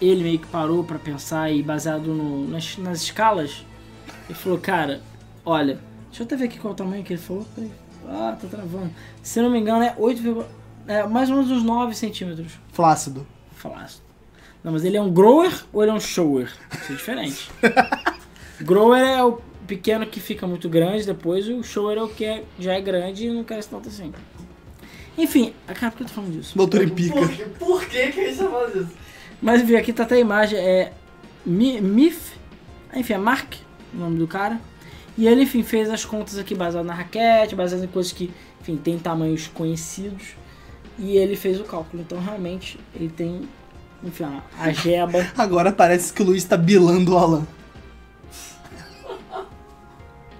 [0.00, 3.64] Ele meio que parou pra pensar e baseado no- nas, nas escalas,
[4.28, 5.00] ele falou, cara,
[5.44, 5.78] olha,
[6.08, 7.46] deixa eu até ver aqui qual é o tamanho que ele falou.
[7.54, 7.70] Peraí.
[8.08, 8.90] Ah, tá travando.
[9.22, 10.44] Se não me engano é 8,
[10.86, 12.52] é mais ou menos uns 9 centímetros.
[12.72, 13.26] Flácido.
[13.56, 14.02] Falasse.
[14.62, 16.50] Não, mas ele é um grower ou ele é um shower?
[16.72, 17.50] Isso é diferente.
[18.60, 22.24] grower é o pequeno que fica muito grande depois, e o shower é o que
[22.24, 24.12] é- já é grande e não cresce tanto assim.
[25.16, 26.56] Enfim, ah, cara, por que eu tô falando disso?
[26.56, 27.14] Doutor em pica.
[27.14, 28.96] Por, que- por que que a gente tá falando disso?
[29.40, 30.92] Mas enfim, aqui tá até a imagem, é
[31.46, 32.32] Mi- Mif,
[32.94, 33.54] enfim, é Mark,
[33.92, 34.58] o nome do cara.
[35.16, 38.30] E ele, enfim, fez as contas aqui baseado na raquete, baseado em coisas que,
[38.60, 40.34] enfim, tem tamanhos conhecidos.
[40.98, 42.02] E ele fez o cálculo.
[42.02, 43.48] Então realmente ele tem,
[44.02, 45.26] enfim, a- a jeba.
[45.36, 47.46] Agora parece que o Luiz tá bilando o Alan.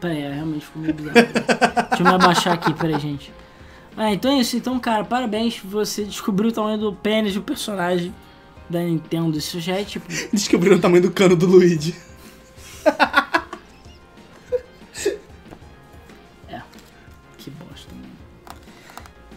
[0.01, 1.15] Peraí, é, realmente ficou meio bizarro.
[1.15, 3.33] Deixa eu me abaixar aqui, peraí, gente.
[3.97, 4.57] Ah, então é isso.
[4.57, 5.59] Então, cara, parabéns.
[5.65, 8.15] Você descobriu o tamanho do pênis do personagem
[8.69, 9.39] da Nintendo.
[9.39, 10.07] Isso já é tipo.
[10.33, 11.95] Descobriram o tamanho do cano do Luigi.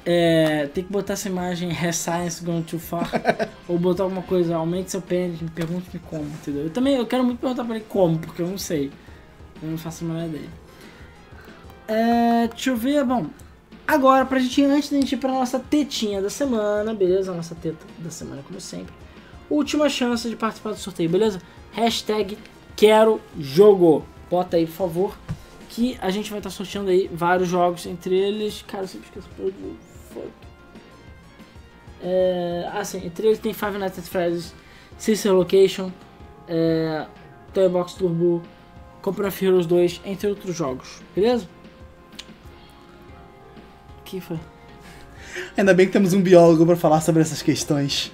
[0.10, 3.12] É, tem que botar essa imagem Science Gone Too Far.
[3.68, 6.64] ou botar alguma coisa, aumente seu pênis, me pergunte-me como, entendeu?
[6.64, 8.90] Eu também eu quero muito perguntar pra ele como, porque eu não sei.
[9.62, 10.50] Eu não faço a menor ideia.
[11.90, 13.26] É, deixa eu ver, bom.
[13.86, 17.34] Agora, pra gente antes da gente ir pra nossa tetinha da semana, beleza?
[17.34, 18.94] Nossa teta da semana, como sempre.
[19.50, 21.42] Última chance de participar do sorteio, beleza?
[21.74, 22.38] Hashtag
[22.78, 24.06] quero jogo.
[24.30, 25.18] Bota aí, por favor.
[25.70, 28.64] Que a gente vai estar sorteando aí vários jogos, entre eles.
[28.66, 29.28] Cara, eu sempre esqueço
[30.18, 30.24] o.
[30.24, 30.48] Fuck.
[32.02, 34.54] É, ah, sim, entre eles tem Five Nights at Freddy's,
[34.98, 35.92] Sister Location,
[36.48, 37.06] é,
[37.54, 38.44] Toy Box Turbo,
[39.02, 41.48] Company of Heroes 2, entre outros jogos, beleza?
[44.00, 44.40] O que foi?
[45.58, 48.12] Ainda bem que temos um biólogo pra falar sobre essas questões.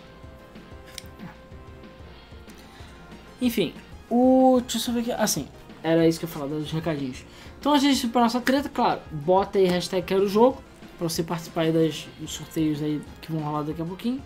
[3.41, 3.74] Enfim,
[4.10, 4.60] o.
[4.62, 5.12] Deixa eu só ver aqui.
[5.12, 5.47] Assim,
[5.84, 7.26] era isso que eu falar dos recadinhos.
[7.60, 10.62] Então, de ir pra nossa treta, claro, bota aí hashtag quero jogo
[11.04, 14.22] pra você participar das, dos sorteios aí que vão rolar daqui a pouquinho.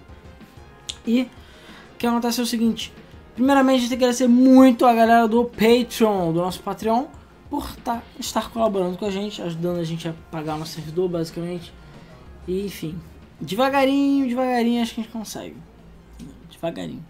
[1.05, 2.93] E o que acontece é o seguinte:
[3.36, 7.05] primeiramente, a gente tem que agradecer muito a galera do Patreon, do nosso Patreon,
[7.49, 11.09] por tá, estar colaborando com a gente, ajudando a gente a pagar o nosso servidor,
[11.09, 11.73] basicamente.
[12.47, 12.99] E, enfim,
[13.41, 15.57] devagarinho, devagarinho, acho que a gente consegue.
[16.51, 17.03] Devagarinho.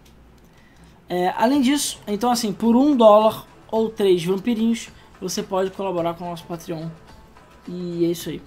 [1.09, 4.89] É, além disso, então assim, por um dólar ou três vampirinhos,
[5.21, 6.87] você pode colaborar com o nosso Patreon.
[7.67, 8.41] E é isso aí.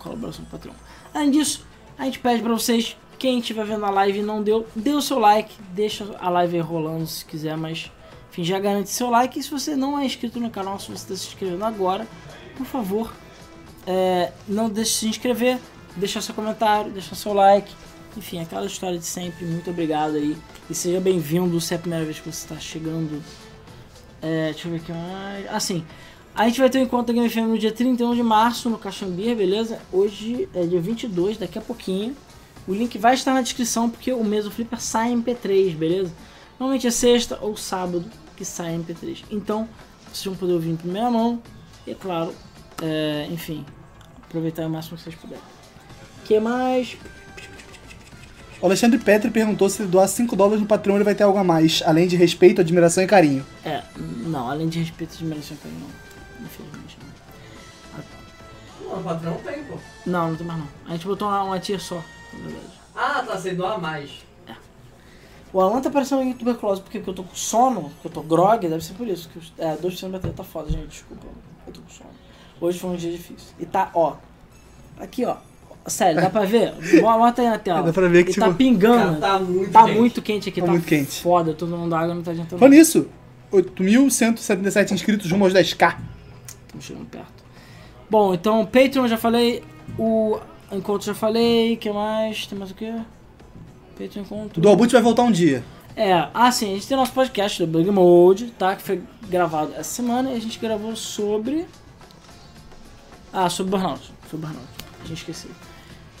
[0.00, 0.74] Colaboração com o Patreon.
[1.14, 1.64] Além disso,
[1.98, 5.02] a gente pede pra vocês, quem estiver vendo a live e não deu, dê o
[5.02, 7.90] seu like, deixa a live rolando se quiser, mas
[8.30, 9.38] enfim, já garante seu like.
[9.38, 12.06] E se você não é inscrito no canal, se você está se inscrevendo agora,
[12.56, 13.12] por favor,
[13.86, 15.58] é, não deixe de se inscrever,
[15.96, 17.72] deixar seu comentário, deixar seu like.
[18.16, 19.44] Enfim, aquela história de sempre.
[19.44, 20.36] Muito obrigado aí.
[20.68, 23.22] E seja bem-vindo se é a primeira vez que você está chegando.
[24.22, 25.46] É, deixa eu ver aqui mais.
[25.50, 25.84] Assim,
[26.34, 28.78] a gente vai ter um encontro da Game FM no dia 31 de março no
[28.78, 29.78] Caxambir, beleza?
[29.92, 32.16] Hoje é dia 22, daqui a pouquinho.
[32.68, 36.12] O link vai estar na descrição porque o mês do Flipper sai em MP3, beleza?
[36.58, 38.04] Normalmente é sexta ou sábado
[38.36, 39.24] que sai em MP3.
[39.30, 39.68] Então,
[40.04, 41.42] vocês vão poder ouvir em primeira mão.
[41.86, 42.34] E é claro,
[42.82, 43.64] é, enfim,
[44.22, 45.42] aproveitar o máximo que vocês puderem.
[46.22, 46.96] O que mais?
[48.60, 51.44] O Alexandre Petri perguntou se doar 5 dólares no Patreon ele vai ter algo a
[51.44, 53.44] mais, além de respeito, admiração e carinho.
[53.64, 56.09] É, não, além de respeito e admiração também não.
[56.40, 58.90] Infelizmente não.
[58.90, 59.74] Não, o patrão tem, pô.
[60.06, 60.68] Não, não tem mais não.
[60.86, 61.96] A gente botou uma, uma tier só,
[62.32, 62.80] na verdade.
[62.96, 64.10] Ah, tá, você doa mais.
[65.52, 68.68] O Alan tá parecendo uma tuberculose porque eu tô com sono, porque eu tô grog,
[68.68, 69.28] deve ser por isso.
[69.28, 71.26] Que eu, é, 2% da bateria tá foda, gente, desculpa.
[71.66, 72.10] Eu tô com sono.
[72.60, 73.48] Hoje foi um dia difícil.
[73.58, 74.14] E tá, ó.
[75.00, 75.36] Aqui, ó.
[75.86, 76.72] Sério, dá pra ver?
[77.02, 77.82] Bota aí na tela.
[77.82, 79.18] Dá pra ver que, E tá tipo, pingando.
[79.20, 79.98] Cara, tá muito Tá quente.
[79.98, 81.20] muito quente aqui, Tá tá, muito quente.
[81.20, 81.50] foda.
[81.50, 82.58] Eu tô tomando água não tá adiantando.
[82.58, 83.08] Falando nisso,
[83.52, 85.96] 8.177 inscritos rumo aos 10k.
[86.70, 87.44] Estamos chegando perto.
[88.08, 89.64] Bom, então, Patreon já falei.
[89.98, 90.38] O
[90.70, 91.74] encontro já falei.
[91.74, 92.46] O que mais?
[92.46, 92.94] Tem mais o quê?
[93.98, 94.60] Patreon encontro.
[94.60, 95.64] O Dualboot vai voltar um dia.
[95.96, 98.76] É, ah sim, a gente tem nosso podcast do Bug Mode, tá?
[98.76, 101.66] Que foi gravado essa semana e a gente gravou sobre.
[103.32, 104.12] Ah, sobre Burnout.
[104.30, 104.68] Sobre Burnout.
[105.02, 105.50] A gente esqueceu.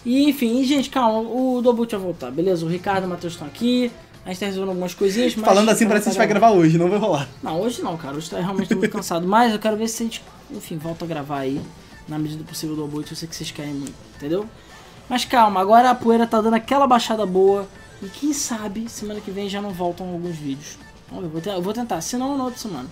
[0.04, 2.66] E enfim, gente, calma, o Dobut vai voltar, beleza?
[2.66, 3.92] O Ricardo e o Matheus estão aqui.
[4.24, 5.44] A gente tá resolvendo algumas coisinhas, mas.
[5.44, 7.28] Falando assim, parece que a gente vai gravar hoje, não vai rolar.
[7.42, 8.16] Não, hoje não, cara.
[8.16, 9.26] Hoje tá realmente muito cansado.
[9.26, 10.22] Mas eu quero ver se a gente,
[10.52, 11.60] enfim, volta a gravar aí.
[12.08, 13.10] Na medida do possível do Obut.
[13.10, 14.46] Eu sei que vocês querem muito, entendeu?
[15.08, 17.68] Mas calma, agora a poeira tá dando aquela baixada boa.
[18.02, 20.78] E quem sabe, semana que vem já não voltam alguns vídeos.
[21.08, 22.00] Vamos ver, eu vou, eu vou tentar.
[22.00, 22.88] Se não, na outra semana.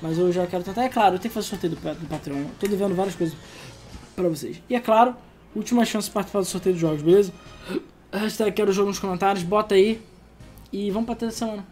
[0.00, 0.82] Mas eu já quero tentar.
[0.82, 2.44] É claro, eu tenho que fazer sorteio do, do Patreon.
[2.58, 3.36] Tô devendo várias coisas
[4.14, 4.60] pra vocês.
[4.68, 5.14] E é claro,
[5.54, 7.32] última chance de participar do sorteio dos jogos, beleza?
[8.12, 10.02] Hashtag quero jogo nos comentários, bota aí.
[10.72, 11.64] E vamos pra terça semana.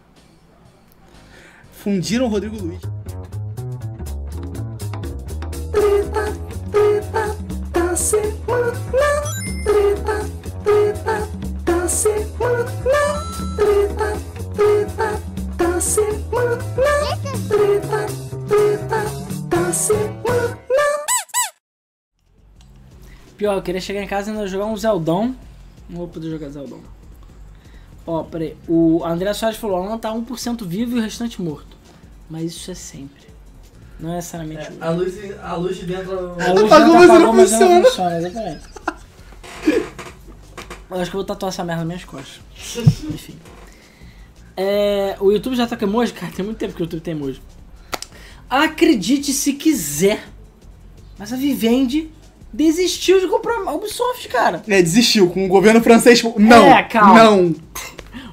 [1.73, 2.81] Fundiram o Rodrigo Luiz.
[8.11, 8.73] Semana.
[9.63, 10.17] Treta,
[10.65, 11.29] treta
[11.63, 12.65] da semana.
[13.55, 14.09] Treta,
[14.53, 15.21] treta
[15.55, 16.57] da semana.
[17.47, 18.05] Treta,
[18.49, 18.99] treta
[19.47, 20.57] da semana.
[23.37, 25.33] Pior, eu queria chegar em casa e ainda jogar um Zeldão.
[25.89, 26.81] Não vou poder jogar Zeldão.
[28.05, 28.57] Ó, peraí.
[28.67, 31.77] O André Soares falou: Alan tá 1% vivo e o restante morto.
[32.29, 33.30] Mas isso é sempre.
[34.01, 34.77] Não é necessariamente É, hoje.
[34.81, 36.13] a, luz, a luz de dentro.
[36.41, 37.75] A luz Apagou, mas não mas funciona.
[37.79, 38.61] não funciona, exatamente.
[40.89, 42.39] Eu acho que eu vou tatuar essa merda nas minhas costas.
[43.09, 43.35] Enfim.
[44.57, 46.13] É, o YouTube já tá com emoji?
[46.13, 47.41] Cara, tem muito tempo que o YouTube tem emoji.
[48.49, 50.23] Acredite se quiser.
[51.17, 52.09] Mas a Vivendi
[52.51, 54.61] desistiu de comprar a Ubisoft, cara.
[54.67, 56.19] É, desistiu com o governo francês.
[56.19, 57.23] tipo, Não, É, calma.
[57.23, 57.55] não.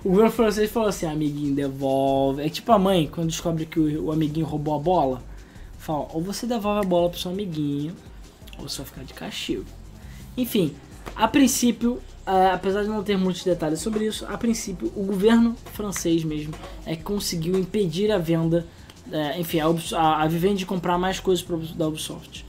[0.05, 2.41] O governo francês falou assim, amiguinho, devolve.
[2.43, 5.21] É tipo a mãe, quando descobre que o, o amiguinho roubou a bola.
[5.89, 7.97] Fala, ou você devolve a bola pro seu amiguinho,
[8.59, 9.65] ou você vai ficar de castigo.
[10.37, 10.75] Enfim,
[11.17, 15.57] a princípio, é, apesar de não ter muitos detalhes sobre isso, a princípio o governo
[15.73, 16.53] francês mesmo
[16.85, 18.67] é que conseguiu impedir a venda,
[19.11, 22.45] é, enfim, a, a, Vivendi de comprar mais coisas Ubis- da Ubisoft.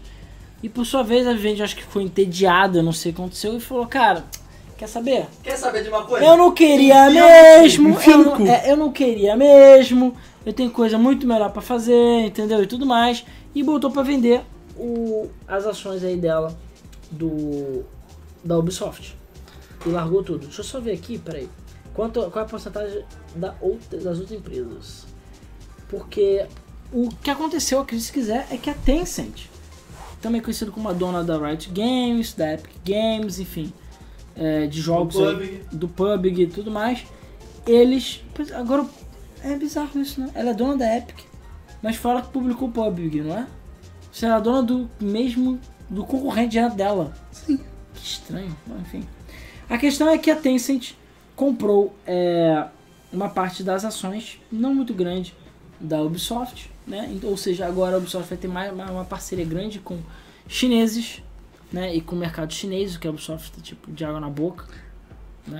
[0.61, 3.55] E por sua vez a Vivendi acho que ficou entediada, não sei o que aconteceu,
[3.55, 4.25] e falou, cara,
[4.77, 5.27] quer saber?
[5.41, 6.25] Quer saber de uma coisa?
[6.25, 10.13] Eu não queria mesmo, eu não, é, eu não queria mesmo,
[10.45, 12.63] eu tenho coisa muito melhor pra fazer, entendeu?
[12.63, 13.25] E tudo mais.
[13.53, 14.41] E botou pra vender
[14.77, 16.57] o, as ações aí dela
[17.11, 17.83] do
[18.43, 19.17] da Ubisoft.
[19.85, 20.45] E largou tudo.
[20.45, 21.49] Deixa eu só ver aqui, peraí.
[21.93, 23.03] Quanto, qual é a porcentagem
[23.35, 25.05] da outra, das outras empresas?
[25.89, 26.45] Porque
[26.91, 29.47] o que aconteceu, acredite se quiser, é que a Tencent,
[30.21, 33.73] também conhecido como a dona da Riot Games, da Epic Games, enfim,
[34.35, 35.63] é, de jogos aí, PUBG.
[35.71, 37.05] do PUBG e tudo mais,
[37.65, 38.23] eles.
[38.33, 38.85] pois, Agora,
[39.43, 40.29] é bizarro isso, né?
[40.33, 41.19] Ela é dona da Epic,
[41.81, 43.47] mas fala que publicou o PUBG, não é?
[44.11, 45.59] Você é a dona do mesmo.
[45.89, 47.13] do concorrente dela.
[47.31, 47.59] Sim.
[47.93, 49.05] Que estranho, enfim.
[49.69, 50.93] A questão é que a Tencent
[51.35, 52.65] comprou é,
[53.13, 55.33] uma parte das ações, não muito grande,
[55.79, 57.09] da Ubisoft, né?
[57.13, 59.99] Então, Ou seja, agora a Ubisoft vai ter mais uma, uma parceria grande com
[60.47, 61.21] chineses,
[61.71, 61.95] né?
[61.95, 64.65] E com o mercado chinês, o que a Ubisoft tá tipo de água na boca.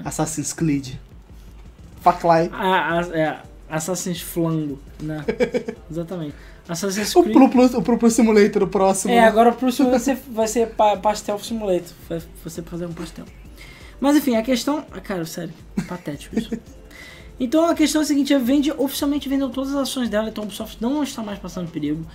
[0.04, 0.96] Assassin's Creed.
[2.02, 2.50] Far Cry.
[2.52, 5.24] A, a, é, Assassin's Flango, né?
[5.90, 6.36] Exatamente.
[6.68, 7.36] Assassin's O Creed.
[7.36, 9.14] Pro, Pro, o Pro Pro Simulator, o próximo.
[9.14, 11.94] É, agora o próximo vai ser, vai ser pa- Pastel Simulator.
[12.08, 13.26] Vai você fazer um pastel.
[14.00, 14.86] Mas enfim, a questão.
[14.92, 15.54] ah, Cara, sério,
[15.88, 16.52] patético isso.
[17.42, 20.44] Então a questão é a seguinte: a Vende oficialmente vendeu todas as ações dela, então
[20.44, 22.06] a Ubisoft não está mais passando perigo.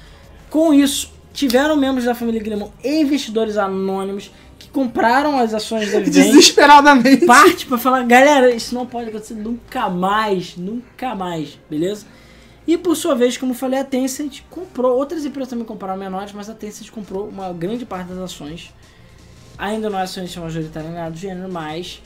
[0.50, 4.30] Com isso, tiveram membros da família Grimon e investidores anônimos
[4.64, 6.30] que compraram as ações da Vivendi.
[6.32, 7.26] Desesperadamente.
[7.26, 12.06] parte pra falar, galera, isso não pode acontecer nunca mais, nunca mais, beleza?
[12.66, 16.32] E por sua vez, como eu falei, a Tencent comprou, outras empresas também compraram menores,
[16.32, 18.72] mas a Tencent comprou uma grande parte das ações.
[19.58, 22.00] Ainda não é acionista majoritária nem nada do gênero, mas.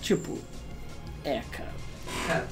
[0.00, 0.38] Tipo.
[1.24, 1.70] É, cara.
[2.26, 2.48] Cara,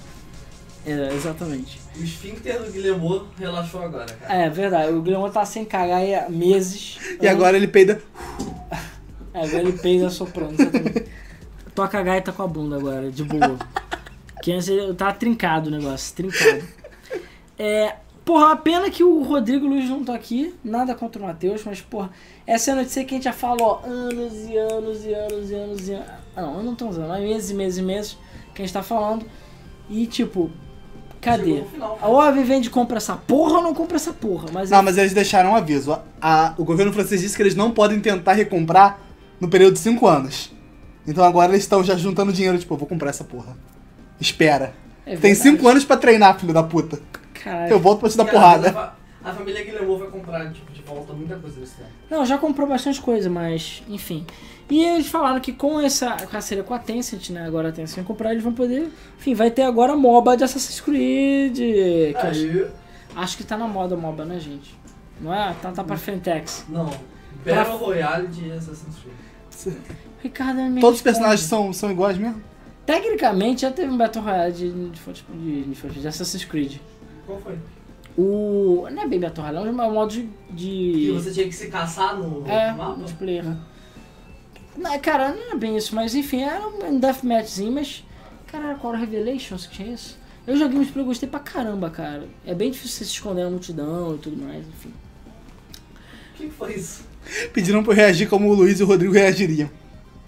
[0.86, 1.81] É, exatamente.
[1.98, 4.35] o esfíncter do Guilherme relaxou agora, cara.
[4.35, 6.98] É verdade, o Guilherme tá sem cagar há meses.
[7.20, 8.01] E agora ele peida.
[9.32, 10.57] É, agora ele peida soprando.
[11.74, 13.57] Toca a gaita com a bunda agora, de boa.
[14.43, 16.62] Que antes ele tá trincado o negócio, trincado.
[17.59, 17.94] É,
[18.24, 21.81] porra, a pena que o Rodrigo Luiz não tá aqui, nada contra o Matheus, mas
[21.81, 22.11] porra,
[22.47, 25.51] essa é a notícia que a gente já fala, ó, anos e anos e anos
[25.51, 26.07] e anos e anos.
[26.35, 28.19] Ah, não, não estamos anos, mas meses e meses e meses
[28.55, 29.27] que a gente tá falando.
[29.89, 30.51] E tipo,
[31.20, 31.62] cadê?
[31.70, 31.98] Final.
[32.02, 35.12] Ou a Vivendi compra essa porra ou não compra essa porra, mas Não, mas eles
[35.12, 35.93] deixaram um aviso.
[35.93, 38.98] A- a- o governo francês disse que eles não podem tentar recomprar
[39.41, 40.53] no período de 5 anos.
[41.07, 43.57] Então agora eles estão já juntando dinheiro, tipo, vou comprar essa porra.
[44.21, 44.75] Espera.
[45.07, 45.57] é Tem verdade.
[45.57, 47.01] 5 anos pra treinar, filho da puta.
[47.43, 47.73] Caralho.
[47.73, 48.69] Eu volto pra te dar Cara, porrada.
[48.69, 48.95] A, fa-
[49.25, 51.89] a família Guilherme vai comprar tipo, de volta muita coisa nesse tempo.
[52.11, 54.27] Não, já comprou bastante coisa, mas enfim.
[54.69, 57.45] E eles falaram que com essa parceria com a Tencent, né?
[57.47, 58.89] Agora a Tencent vai comprar, eles vão poder.
[59.19, 61.57] Enfim, vai ter agora MOBA de Assassin's Creed.
[61.57, 62.67] Que acho, Aí,
[63.17, 64.79] acho que tá na moda MOBA, né, gente?
[65.21, 65.55] Não é?
[65.61, 66.65] Tá, tá pra Frentex.
[66.69, 66.91] não.
[67.45, 69.17] Battle Royale de Assassin's Creed.
[70.23, 72.43] Ricardo me Todos os personagens são, são iguais mesmo?
[72.87, 76.78] Tecnicamente já teve um Battle Royale de, de, de, de, de Assassin's Creed.
[77.27, 77.59] Qual foi?
[78.16, 78.89] O.
[78.91, 80.28] Não é bem Battle Royale, é um modo de.
[80.51, 82.97] Que você tinha que se caçar no É, mapa?
[82.97, 83.45] multiplayer.
[84.77, 88.05] Não, cara, não é bem isso, mas enfim, era um deathmatchzinho, mas.
[88.47, 90.19] Cara, qual era Revelations que tinha isso?
[90.47, 92.27] Eu joguei multiplayer e gostei pra caramba, cara.
[92.45, 94.93] É bem difícil você se esconder na multidão e tudo mais, enfim.
[96.35, 97.05] O que foi isso?
[97.52, 99.70] Pediram pra eu reagir como o Luiz e o Rodrigo reagiriam.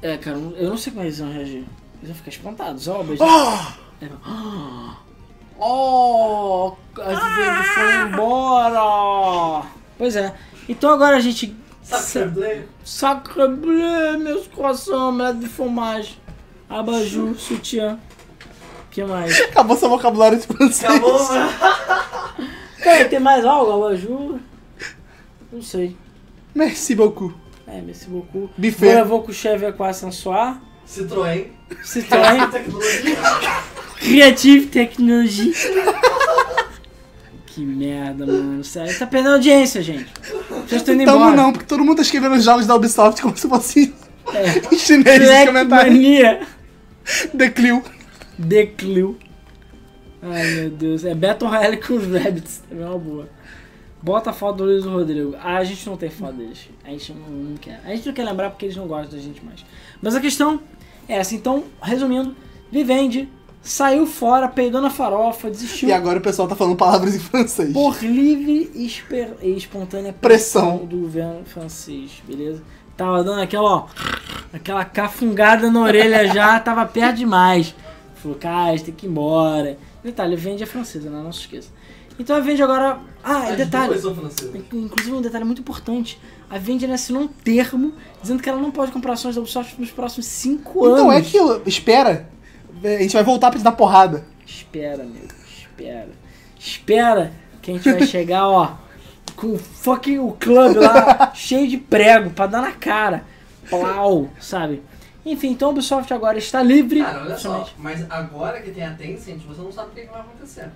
[0.01, 1.65] É, cara, eu não sei como eles vão reagir.
[1.99, 3.01] Eles vão ficar espantados, ó.
[3.03, 4.05] Oh!
[4.05, 4.97] É, "Ah!
[5.59, 6.73] Oh!
[7.01, 9.67] A Vivendi foi embora!
[9.97, 10.35] Pois é.
[10.69, 11.55] Então agora a gente.
[11.83, 12.65] Sacre Bleu?
[12.85, 16.19] Sacre bleu, meus croissants, melado de fromage,
[16.71, 17.99] abajur, sutiã.
[18.91, 19.41] que mais?
[19.41, 20.85] Acabou seu vocabulário de francês.
[20.91, 21.51] Acabou, mano.
[22.83, 23.87] Cara, tem mais algo?
[23.87, 24.39] Abajur?
[25.53, 25.97] Não sei.
[26.55, 27.33] Merci beaucoup.
[27.67, 28.51] É, merci beaucoup.
[28.57, 28.91] Buffet.
[28.91, 30.61] Agora vou com o cheve aqua sensuar.
[30.87, 31.47] Citroën.
[31.83, 33.17] Citroën Tecnologia.
[33.99, 35.53] Creative Technology.
[37.47, 38.65] que merda, mano.
[38.65, 40.07] Sério, tá perdendo audiência, gente.
[40.51, 41.37] Vocês estão indo Tamo embora.
[41.37, 43.95] não, porque todo mundo tá escrevendo os jogos da Ubisoft como se fosse
[44.73, 45.93] Em chinês, Black comentário.
[45.93, 46.41] Mania.
[47.37, 47.83] The Clio.
[48.39, 49.19] Declio.
[50.23, 51.05] Ai meu Deus.
[51.05, 52.63] É Battle Royale com os Rabbits.
[52.69, 53.29] Também é uma boa.
[54.03, 55.37] Bota a foto do Luiz e do Rodrigo.
[55.41, 56.69] Ah, a gente não tem foto deles.
[56.85, 57.81] A gente não, não quer.
[57.85, 59.65] A gente não quer lembrar porque eles não gostam da gente mais.
[60.01, 60.61] Mas a questão
[61.09, 61.35] é essa.
[61.35, 62.35] Então, resumindo,
[62.71, 63.29] Vivendi
[63.63, 67.73] saiu fora, peidou na farofa, desistiu E agora o pessoal tá falando palavras em francês.
[67.73, 70.79] por livre e, espontânea Pressão.
[70.79, 72.63] do governo francês, beleza?
[72.97, 73.87] Tava dando aquela, ó,
[74.53, 77.75] aquela cafungada na orelha já, tava perto demais.
[78.17, 79.79] Falou, cara, a gente tem que ir embora.
[80.03, 81.21] Detalhe, a Vende é francesa, né?
[81.23, 81.71] Não se esqueça.
[82.19, 82.99] Então a Vende agora.
[83.25, 83.89] Ah, As detalhe.
[83.89, 84.55] duas são francesas.
[84.73, 86.21] Inclusive um detalhe muito importante.
[86.51, 89.81] A Vende ela assinou um termo dizendo que ela não pode comprar ações da Ubisoft
[89.81, 90.99] nos próximos 5 anos.
[90.99, 91.63] Então é aquilo.
[91.67, 92.29] Espera.
[92.85, 94.25] A gente vai voltar pra te dar porrada.
[94.47, 95.29] Espera, amigo.
[95.57, 96.09] Espera.
[96.59, 98.73] Espera que a gente vai chegar, ó,
[99.37, 103.25] com fucking o clube lá cheio de prego pra dar na cara.
[103.71, 104.83] Plau, sabe?
[105.25, 107.01] Enfim, então a Ubisoft agora está livre.
[107.01, 110.11] Cara, olha só, mas agora que tem a Tencent, você não sabe o que, que
[110.11, 110.69] vai acontecer.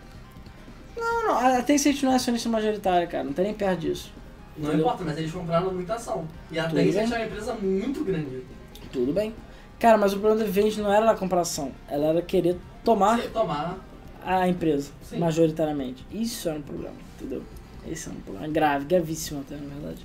[0.96, 3.24] Não, não, a Tencent não é acionista majoritária, cara.
[3.24, 4.12] Não tá nem perto disso.
[4.56, 4.86] Não Entendeu?
[4.86, 6.26] importa, mas eles compraram muita ação.
[6.50, 7.12] E a Tudo Tencent bem.
[7.12, 8.42] é uma empresa muito grande.
[8.92, 9.34] Tudo bem.
[9.78, 11.72] Cara, mas o problema da Vende não era a compração.
[11.88, 13.78] Ela era querer tomar tomar.
[14.24, 15.18] a empresa, Sim.
[15.18, 16.06] majoritariamente.
[16.10, 17.42] Isso era um problema, entendeu?
[17.86, 20.00] Esse é um problema grave, gravíssimo até, na verdade.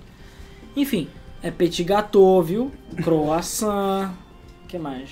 [0.76, 1.07] Enfim,
[1.41, 2.72] é petit gâteau, viu?
[3.01, 4.11] Croissant,
[4.63, 5.11] o que mais?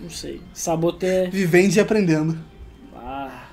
[0.00, 0.40] Não sei.
[0.54, 1.28] Saboté.
[1.28, 2.38] Vivende e aprendendo.
[2.96, 3.47] Ah.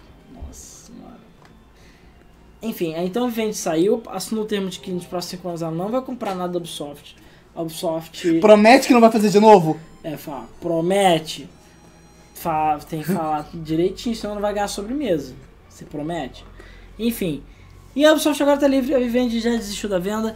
[2.66, 5.62] Enfim, aí então a Vivendi saiu, assinou o termo de que nos próximos 5 anos
[5.62, 7.16] ela não vai comprar nada da Ubisoft.
[7.54, 9.80] A Ubisoft Promete que não vai fazer de novo?
[10.04, 11.50] é, fala, promete.
[12.34, 15.34] Fala, tem que falar direitinho, senão não vai ganhar sobremesa.
[15.70, 16.46] Você promete?
[16.98, 17.44] Enfim.
[17.96, 20.36] E a Ubisoft agora tá livre, a Vivendi já desistiu da venda.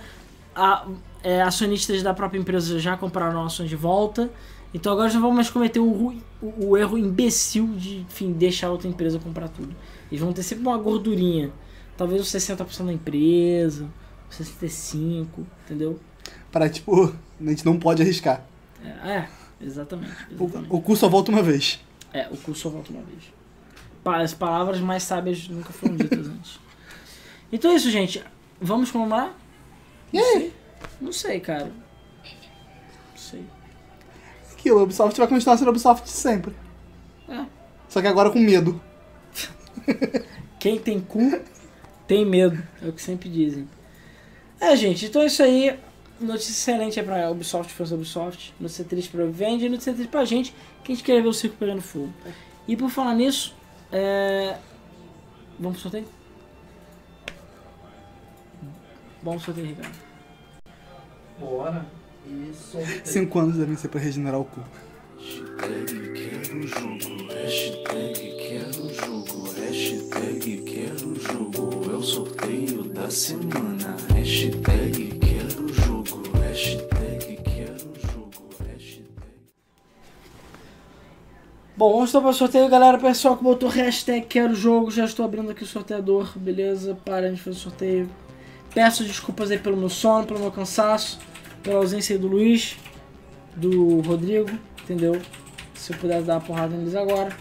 [0.56, 0.88] A,
[1.24, 4.30] é, acionistas da própria empresa já compraram ações de volta.
[4.74, 8.88] Então agora já vão mais cometer o, o, o erro imbecil de enfim, deixar outra
[8.88, 9.76] empresa comprar tudo.
[10.12, 11.52] Eles vão ter sempre uma gordurinha.
[12.00, 13.86] Talvez uns 60% da empresa,
[14.30, 15.28] uns 65%,
[15.66, 16.00] entendeu?
[16.50, 18.42] Para, tipo, a gente não pode arriscar.
[18.82, 20.16] É, é, exatamente.
[20.40, 20.74] O, exatamente.
[20.74, 21.78] o cu só volta uma vez.
[22.14, 23.24] É, o curso só volta uma vez.
[24.06, 26.58] As palavras mais sábias nunca foram ditas antes.
[27.52, 28.24] Então é isso, gente.
[28.62, 29.38] Vamos comemorar?
[30.14, 30.54] E aí?
[31.02, 31.66] Não sei, cara.
[31.66, 33.44] Não sei.
[34.54, 36.56] Aquilo, a Ubisoft vai continuar sendo Ubisoft sempre.
[37.28, 37.46] É.
[37.90, 38.82] Só que agora com medo.
[40.58, 41.42] Quem tem cu
[42.10, 42.62] tem medo.
[42.82, 43.70] É o que sempre dizem.
[44.60, 45.06] É, gente.
[45.06, 45.80] Então é isso aí.
[46.20, 48.54] Notícia excelente é pra Ubisoft, fãs da Ubisoft.
[48.60, 50.54] Notícia triste pra Vivendi e notícia triste pra gente,
[50.84, 52.12] que a gente quer ver o circo pegando fogo.
[52.68, 53.56] E por falar nisso,
[53.92, 54.58] é...
[55.58, 56.08] Vamos pro sorteio?
[59.24, 59.96] Vamos pro sorteio, Ricardo.
[61.40, 61.86] Bora.
[62.28, 63.02] E sorteio.
[63.06, 64.62] Cinco anos devem ser pra regenerar o cu.
[65.20, 73.98] Hashtag quero jogo, hashtag quero jogo, hashtag quero jogo, é o sorteio da semana.
[74.16, 79.12] Hashtag quero jogo, hashtag quero jogo, hashtag.
[81.76, 82.98] Bom, vamos para o sorteio, galera.
[82.98, 86.98] Pessoal que botou hashtag quero jogo, já estou abrindo aqui o sorteador, beleza?
[87.04, 88.10] Para a gente fazer o sorteio.
[88.74, 91.20] Peço desculpas aí pelo meu sono, pelo meu cansaço,
[91.62, 92.78] pela ausência aí do Luiz,
[93.54, 94.50] do Rodrigo,
[94.90, 95.22] entendeu?
[95.76, 97.36] Se eu puder dar uma porrada neles agora.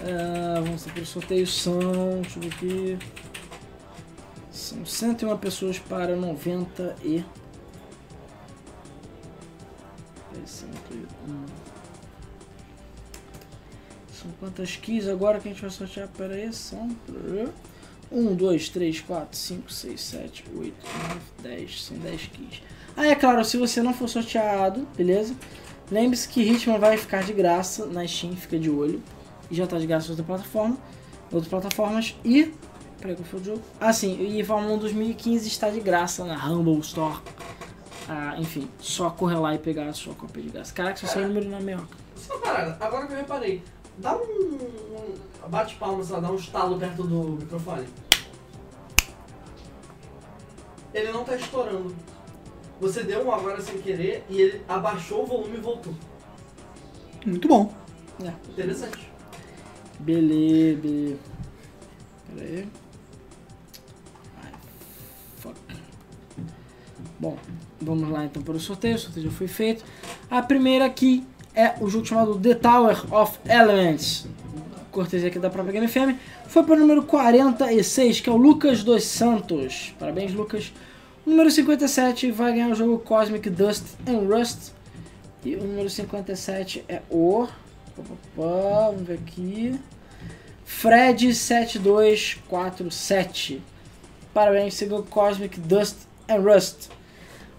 [0.00, 1.46] Ah, vamos para o sorteio.
[1.46, 1.78] São,
[2.22, 2.98] deixa eu ver aqui.
[4.50, 7.24] São 101 pessoas para 90 e.
[10.30, 11.44] Peraí, 101.
[14.12, 16.08] São quantas keys agora que a gente vai sortear?
[16.08, 16.88] Pera aí, são.
[18.10, 20.74] 1, 2, 3, 4, 5, 6, 7, 8,
[21.08, 21.84] 9, 10.
[21.84, 22.62] São 10 keys.
[22.96, 25.34] Ah, é claro, se você não for sorteado, beleza?
[25.90, 29.02] Lembre-se que Hitman vai ficar de graça na Steam, fica de olho.
[29.50, 30.76] E já tá de graça em outra plataforma,
[31.30, 32.16] outras plataformas.
[32.24, 32.54] E.
[33.00, 33.62] Peraí, qual foi o jogo?
[33.80, 37.18] Ah, sim, e Fórmula 1 2015 está de graça na Humble Store.
[38.08, 40.72] Ah, enfim, só correr lá e pegar a sua cópia de graça.
[40.72, 41.96] Caraca, só saiu o número na minhoca.
[42.16, 43.62] Só uma parada, agora que eu reparei,
[43.98, 47.86] dá um bate palmas lá, dá um estalo perto do microfone.
[50.94, 51.94] Ele não tá estourando.
[52.80, 55.94] Você deu um agora sem querer e ele abaixou o volume e voltou.
[57.24, 57.72] Muito bom.
[58.22, 58.32] É.
[58.50, 59.10] Interessante.
[60.00, 61.18] Beleza, beleza.
[62.34, 62.68] Pera aí.
[64.42, 64.52] Ai,
[65.38, 65.56] fuck.
[67.18, 67.38] Bom,
[67.80, 68.96] vamos lá então para o sorteio.
[68.96, 69.84] O sorteio já foi feito.
[70.30, 74.26] A primeira aqui é o jogo chamado The Tower of Elements.
[74.90, 76.18] Cortesia aqui da própria Game FM.
[76.46, 79.94] Foi para o número 46, que é o Lucas dos Santos.
[79.98, 80.72] Parabéns, Lucas.
[81.26, 84.72] Número 57 vai ganhar o jogo Cosmic Dust and Rust.
[85.42, 87.48] E o número 57 é o.
[88.36, 89.80] Vamos ver aqui.
[90.64, 93.62] Fred 7247.
[94.34, 95.96] Parabéns, ganhou Cosmic Dust
[96.28, 96.90] and Rust.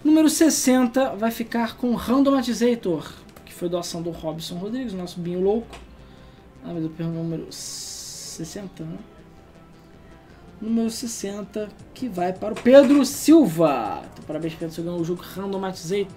[0.04, 3.12] Número 60 vai ficar com Randomizator,
[3.44, 5.76] que foi doação do Robson Rodrigues, nosso binho louco.
[6.64, 9.00] Ah, mas eu pergunto o número 60, né?
[10.66, 14.02] Número 60, que vai para o Pedro Silva.
[14.12, 16.08] Então, parabéns, Pedro, você ganhou o jogo Randomizator.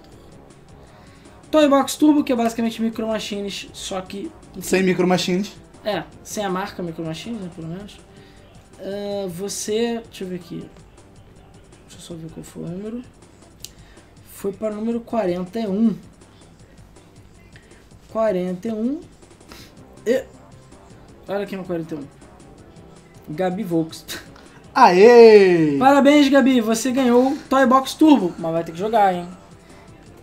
[1.51, 4.31] Toy Box Turbo, que é basicamente Micro Machines, só que
[4.61, 5.51] Sem micro machines.
[5.83, 7.97] é, sem a marca Micro Machines, né, pelo menos.
[8.79, 10.57] Ah, você, deixa eu ver aqui.
[11.87, 13.01] Deixa eu só ver qual foi o número.
[14.31, 15.95] Foi para o número 41.
[18.11, 19.01] 41.
[20.05, 20.23] E.
[21.27, 22.03] Olha quem é o 41.
[23.29, 24.05] Gabi Volks.
[24.81, 25.77] Aê!
[25.77, 29.27] Parabéns, Gabi, você ganhou Toy Box Turbo, mas vai ter que jogar, hein?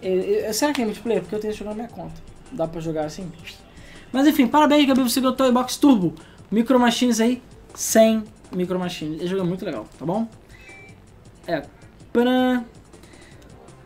[0.02, 0.08] E-
[0.48, 1.20] e- Será que é multiplayer?
[1.20, 2.14] Porque eu tenho que jogar na minha conta.
[2.52, 3.30] Dá pra jogar assim?
[4.10, 6.14] Mas enfim, parabéns, Gabi, você ganhou Toy Box Turbo.
[6.50, 7.42] Micro Machines aí,
[7.74, 9.18] sem Micro Machines.
[9.20, 10.26] Esse jogo é muito legal, tá bom?
[11.46, 11.62] É.
[12.12, 12.64] Paran.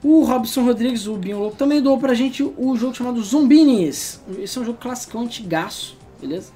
[0.04, 4.22] O Robson Rodrigues, o Binho Louco, também doou pra gente o jogo chamado Zumbines.
[4.38, 6.52] Esse é um jogo classicão antigaço, beleza?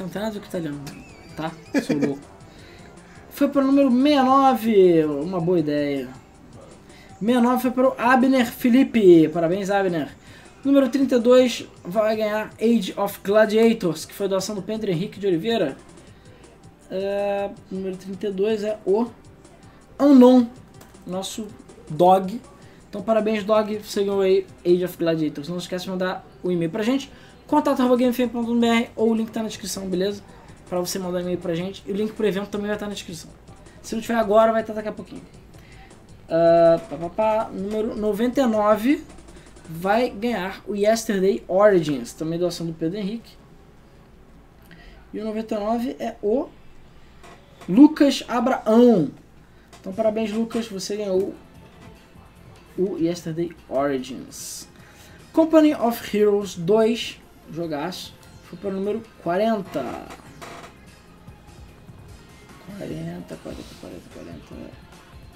[0.00, 0.80] Não tem nada ver com italiano,
[1.36, 1.52] tá?
[1.82, 2.35] Sou louco.
[3.36, 6.08] Foi para o número 69, uma boa ideia.
[7.20, 10.08] 69 foi para o Abner Felipe, parabéns Abner.
[10.64, 15.76] Número 32 vai ganhar Age of Gladiators, que foi doação do Pedro Henrique de Oliveira.
[16.90, 19.06] É, número 32 é o
[20.00, 20.48] Unknown,
[21.06, 21.46] nosso
[21.90, 22.40] dog.
[22.88, 25.50] Então parabéns dog, você ganhou aí Age of Gladiators.
[25.50, 27.12] Não esquece de mandar o e-mail pra gente,
[27.46, 30.22] contato.gamefm.br ou o link tá na descrição, beleza?
[30.68, 31.82] Pra você mandar e-mail pra gente.
[31.86, 33.30] E o link pro evento também vai estar na descrição.
[33.82, 35.22] Se não tiver agora, vai estar daqui a pouquinho.
[36.28, 39.04] Ah, pá, pá, pá, número 99
[39.68, 43.32] vai ganhar o Yesterday Origins, também doação do Pedro Henrique.
[45.12, 46.48] E o 99 é o
[47.68, 49.10] Lucas Abraão.
[49.80, 51.34] Então parabéns Lucas, você ganhou
[52.76, 54.68] o Yesterday Origins.
[55.32, 57.20] Company of Heroes 2,
[57.52, 58.14] jogaço,
[58.44, 60.25] foi para o número 40.
[62.78, 64.86] 40, 40, 40, 40.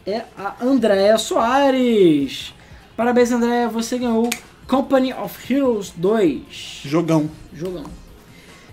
[0.06, 2.54] É a Andréa Soares.
[2.96, 4.28] Parabéns, Andréa, você ganhou
[4.66, 6.82] Company of Heroes 2.
[6.84, 7.30] Jogão.
[7.52, 7.84] Jogão.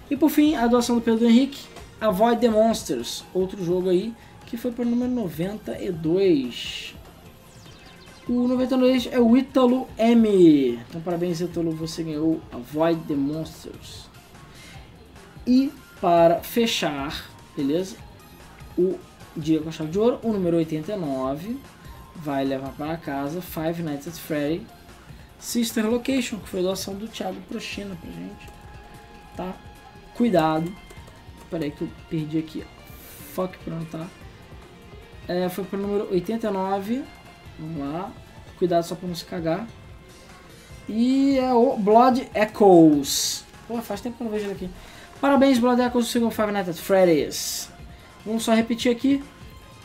[0.10, 1.66] E por fim, a doação do Pedro Henrique,
[2.00, 4.14] Avoid the Monsters, outro jogo aí,
[4.46, 6.96] que foi para o número 92.
[8.28, 10.80] O 92 é o Ítalo M.
[10.90, 14.08] Então parabéns, Ítalo, você ganhou Avoid the Monsters.
[15.46, 17.96] E para fechar, beleza?
[18.78, 19.00] O
[19.36, 21.58] Dia com Chave de Ouro, o número 89,
[22.16, 24.66] vai levar para casa Five Nights at Freddy
[25.40, 28.50] Sister Location, que foi doação do Thiago Prochina pra gente.
[29.36, 29.54] Tá?
[30.16, 30.74] Cuidado.
[31.50, 32.66] Peraí que eu perdi aqui.
[33.34, 34.08] Fuck pra não tá.
[35.28, 37.04] É, foi pro número 89.
[37.60, 38.12] Vamos lá.
[38.58, 39.68] Cuidado só pra não se cagar.
[40.90, 43.46] E é o Blood Echoes.
[43.68, 44.70] Pô, faz tempo que eu não vejo ele aqui.
[45.22, 47.70] Parabéns, Blood Echoes, segundo Five Nights at Freddy's.
[48.28, 49.24] Vamos só repetir aqui.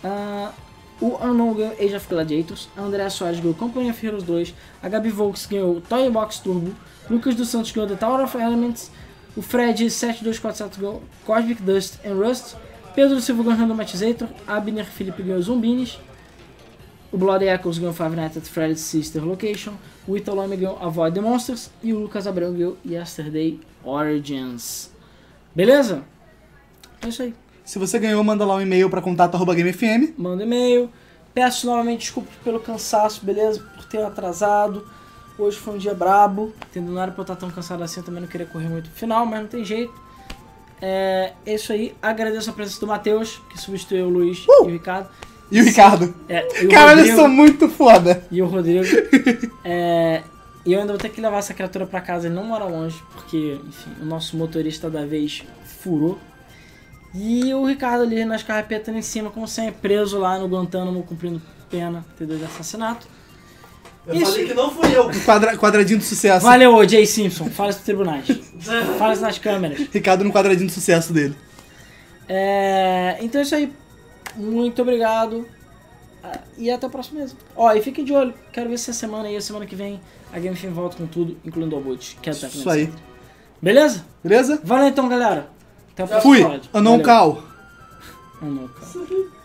[0.03, 0.53] Ah,
[1.01, 4.89] o Unknown ganhou Age of Gladiators, a Andrea Soares ganhou Company of Heroes 2, a
[4.89, 6.73] Gabi Volks ganhou Toy Box Turbo,
[7.09, 8.91] Lucas dos Santos ganhou The Tower of Elements,
[9.37, 12.57] o Fred 7247 ganhou Cosmic Dust and Rust,
[12.95, 15.99] Pedro Silva ganhou Randomizator, Abner Felipe ganhou Zumbines,
[17.13, 19.75] o Blood Echoes ganhou Five Nights at Freddy's Sister Location,
[20.07, 24.91] o Italo ganhou Avoid the Monsters e o Lucas Abreu ganhou Yesterday Origins.
[25.55, 26.05] Beleza?
[27.03, 27.42] É isso aí.
[27.65, 30.13] Se você ganhou, manda lá um e-mail pra contato.gamefm.
[30.17, 30.91] manda e-mail.
[31.35, 33.61] Peço novamente desculpas pelo cansaço, beleza?
[33.75, 34.87] Por ter atrasado.
[35.39, 36.93] Hoje foi um dia brabo, entendeu?
[36.93, 38.99] Não era pra eu estar tão cansado assim, eu também não queria correr muito pro
[38.99, 39.93] final, mas não tem jeito.
[40.81, 41.95] É, é isso aí.
[42.03, 45.09] Agradeço a presença do Matheus, que substituiu o Luiz e o Ricardo.
[45.51, 46.15] E o Ricardo.
[46.29, 48.25] É, e o Cara, eles Rodrigo- são muito foda.
[48.31, 48.85] E o Rodrigo.
[49.65, 50.23] é,
[50.67, 53.03] e eu ainda vou ter que levar essa criatura pra casa, ele não mora longe,
[53.15, 55.43] porque, enfim, o nosso motorista da vez
[55.81, 56.19] furou.
[57.15, 61.41] E o Ricardo ali nas carrapetas em cima, como sempre, preso lá no Guantánamo, cumprindo
[61.71, 62.39] pena, entendeu?
[62.39, 63.07] De assassinato.
[64.07, 64.33] Eu Isso.
[64.33, 65.11] falei que não fui eu.
[65.25, 66.45] Quadra- quadradinho de sucesso.
[66.45, 67.49] Valeu, Jay Simpson.
[67.51, 68.27] Fala isso nos tribunais.
[68.99, 69.79] Fala isso nas câmeras.
[69.93, 71.37] Ricardo no quadradinho de sucesso dele.
[72.29, 73.73] É, então é isso aí.
[74.35, 75.47] Muito obrigado.
[76.25, 77.37] Ah, E até o próximo mês.
[77.55, 78.35] Ó, e fiquem de olho.
[78.53, 80.01] Quero ver se essa semana e a semana que vem
[80.33, 82.93] a Game Film volta com tudo, incluindo o Boot, que é o Tecno Isso aí.
[83.61, 84.05] Beleza?
[84.25, 84.61] Beleza?
[84.65, 85.49] Valeu então, galera.
[85.93, 86.43] Até o próximo Fui.
[86.43, 87.03] Valeu.
[87.03, 87.43] Cal.
[88.43, 89.33] Anon Cal.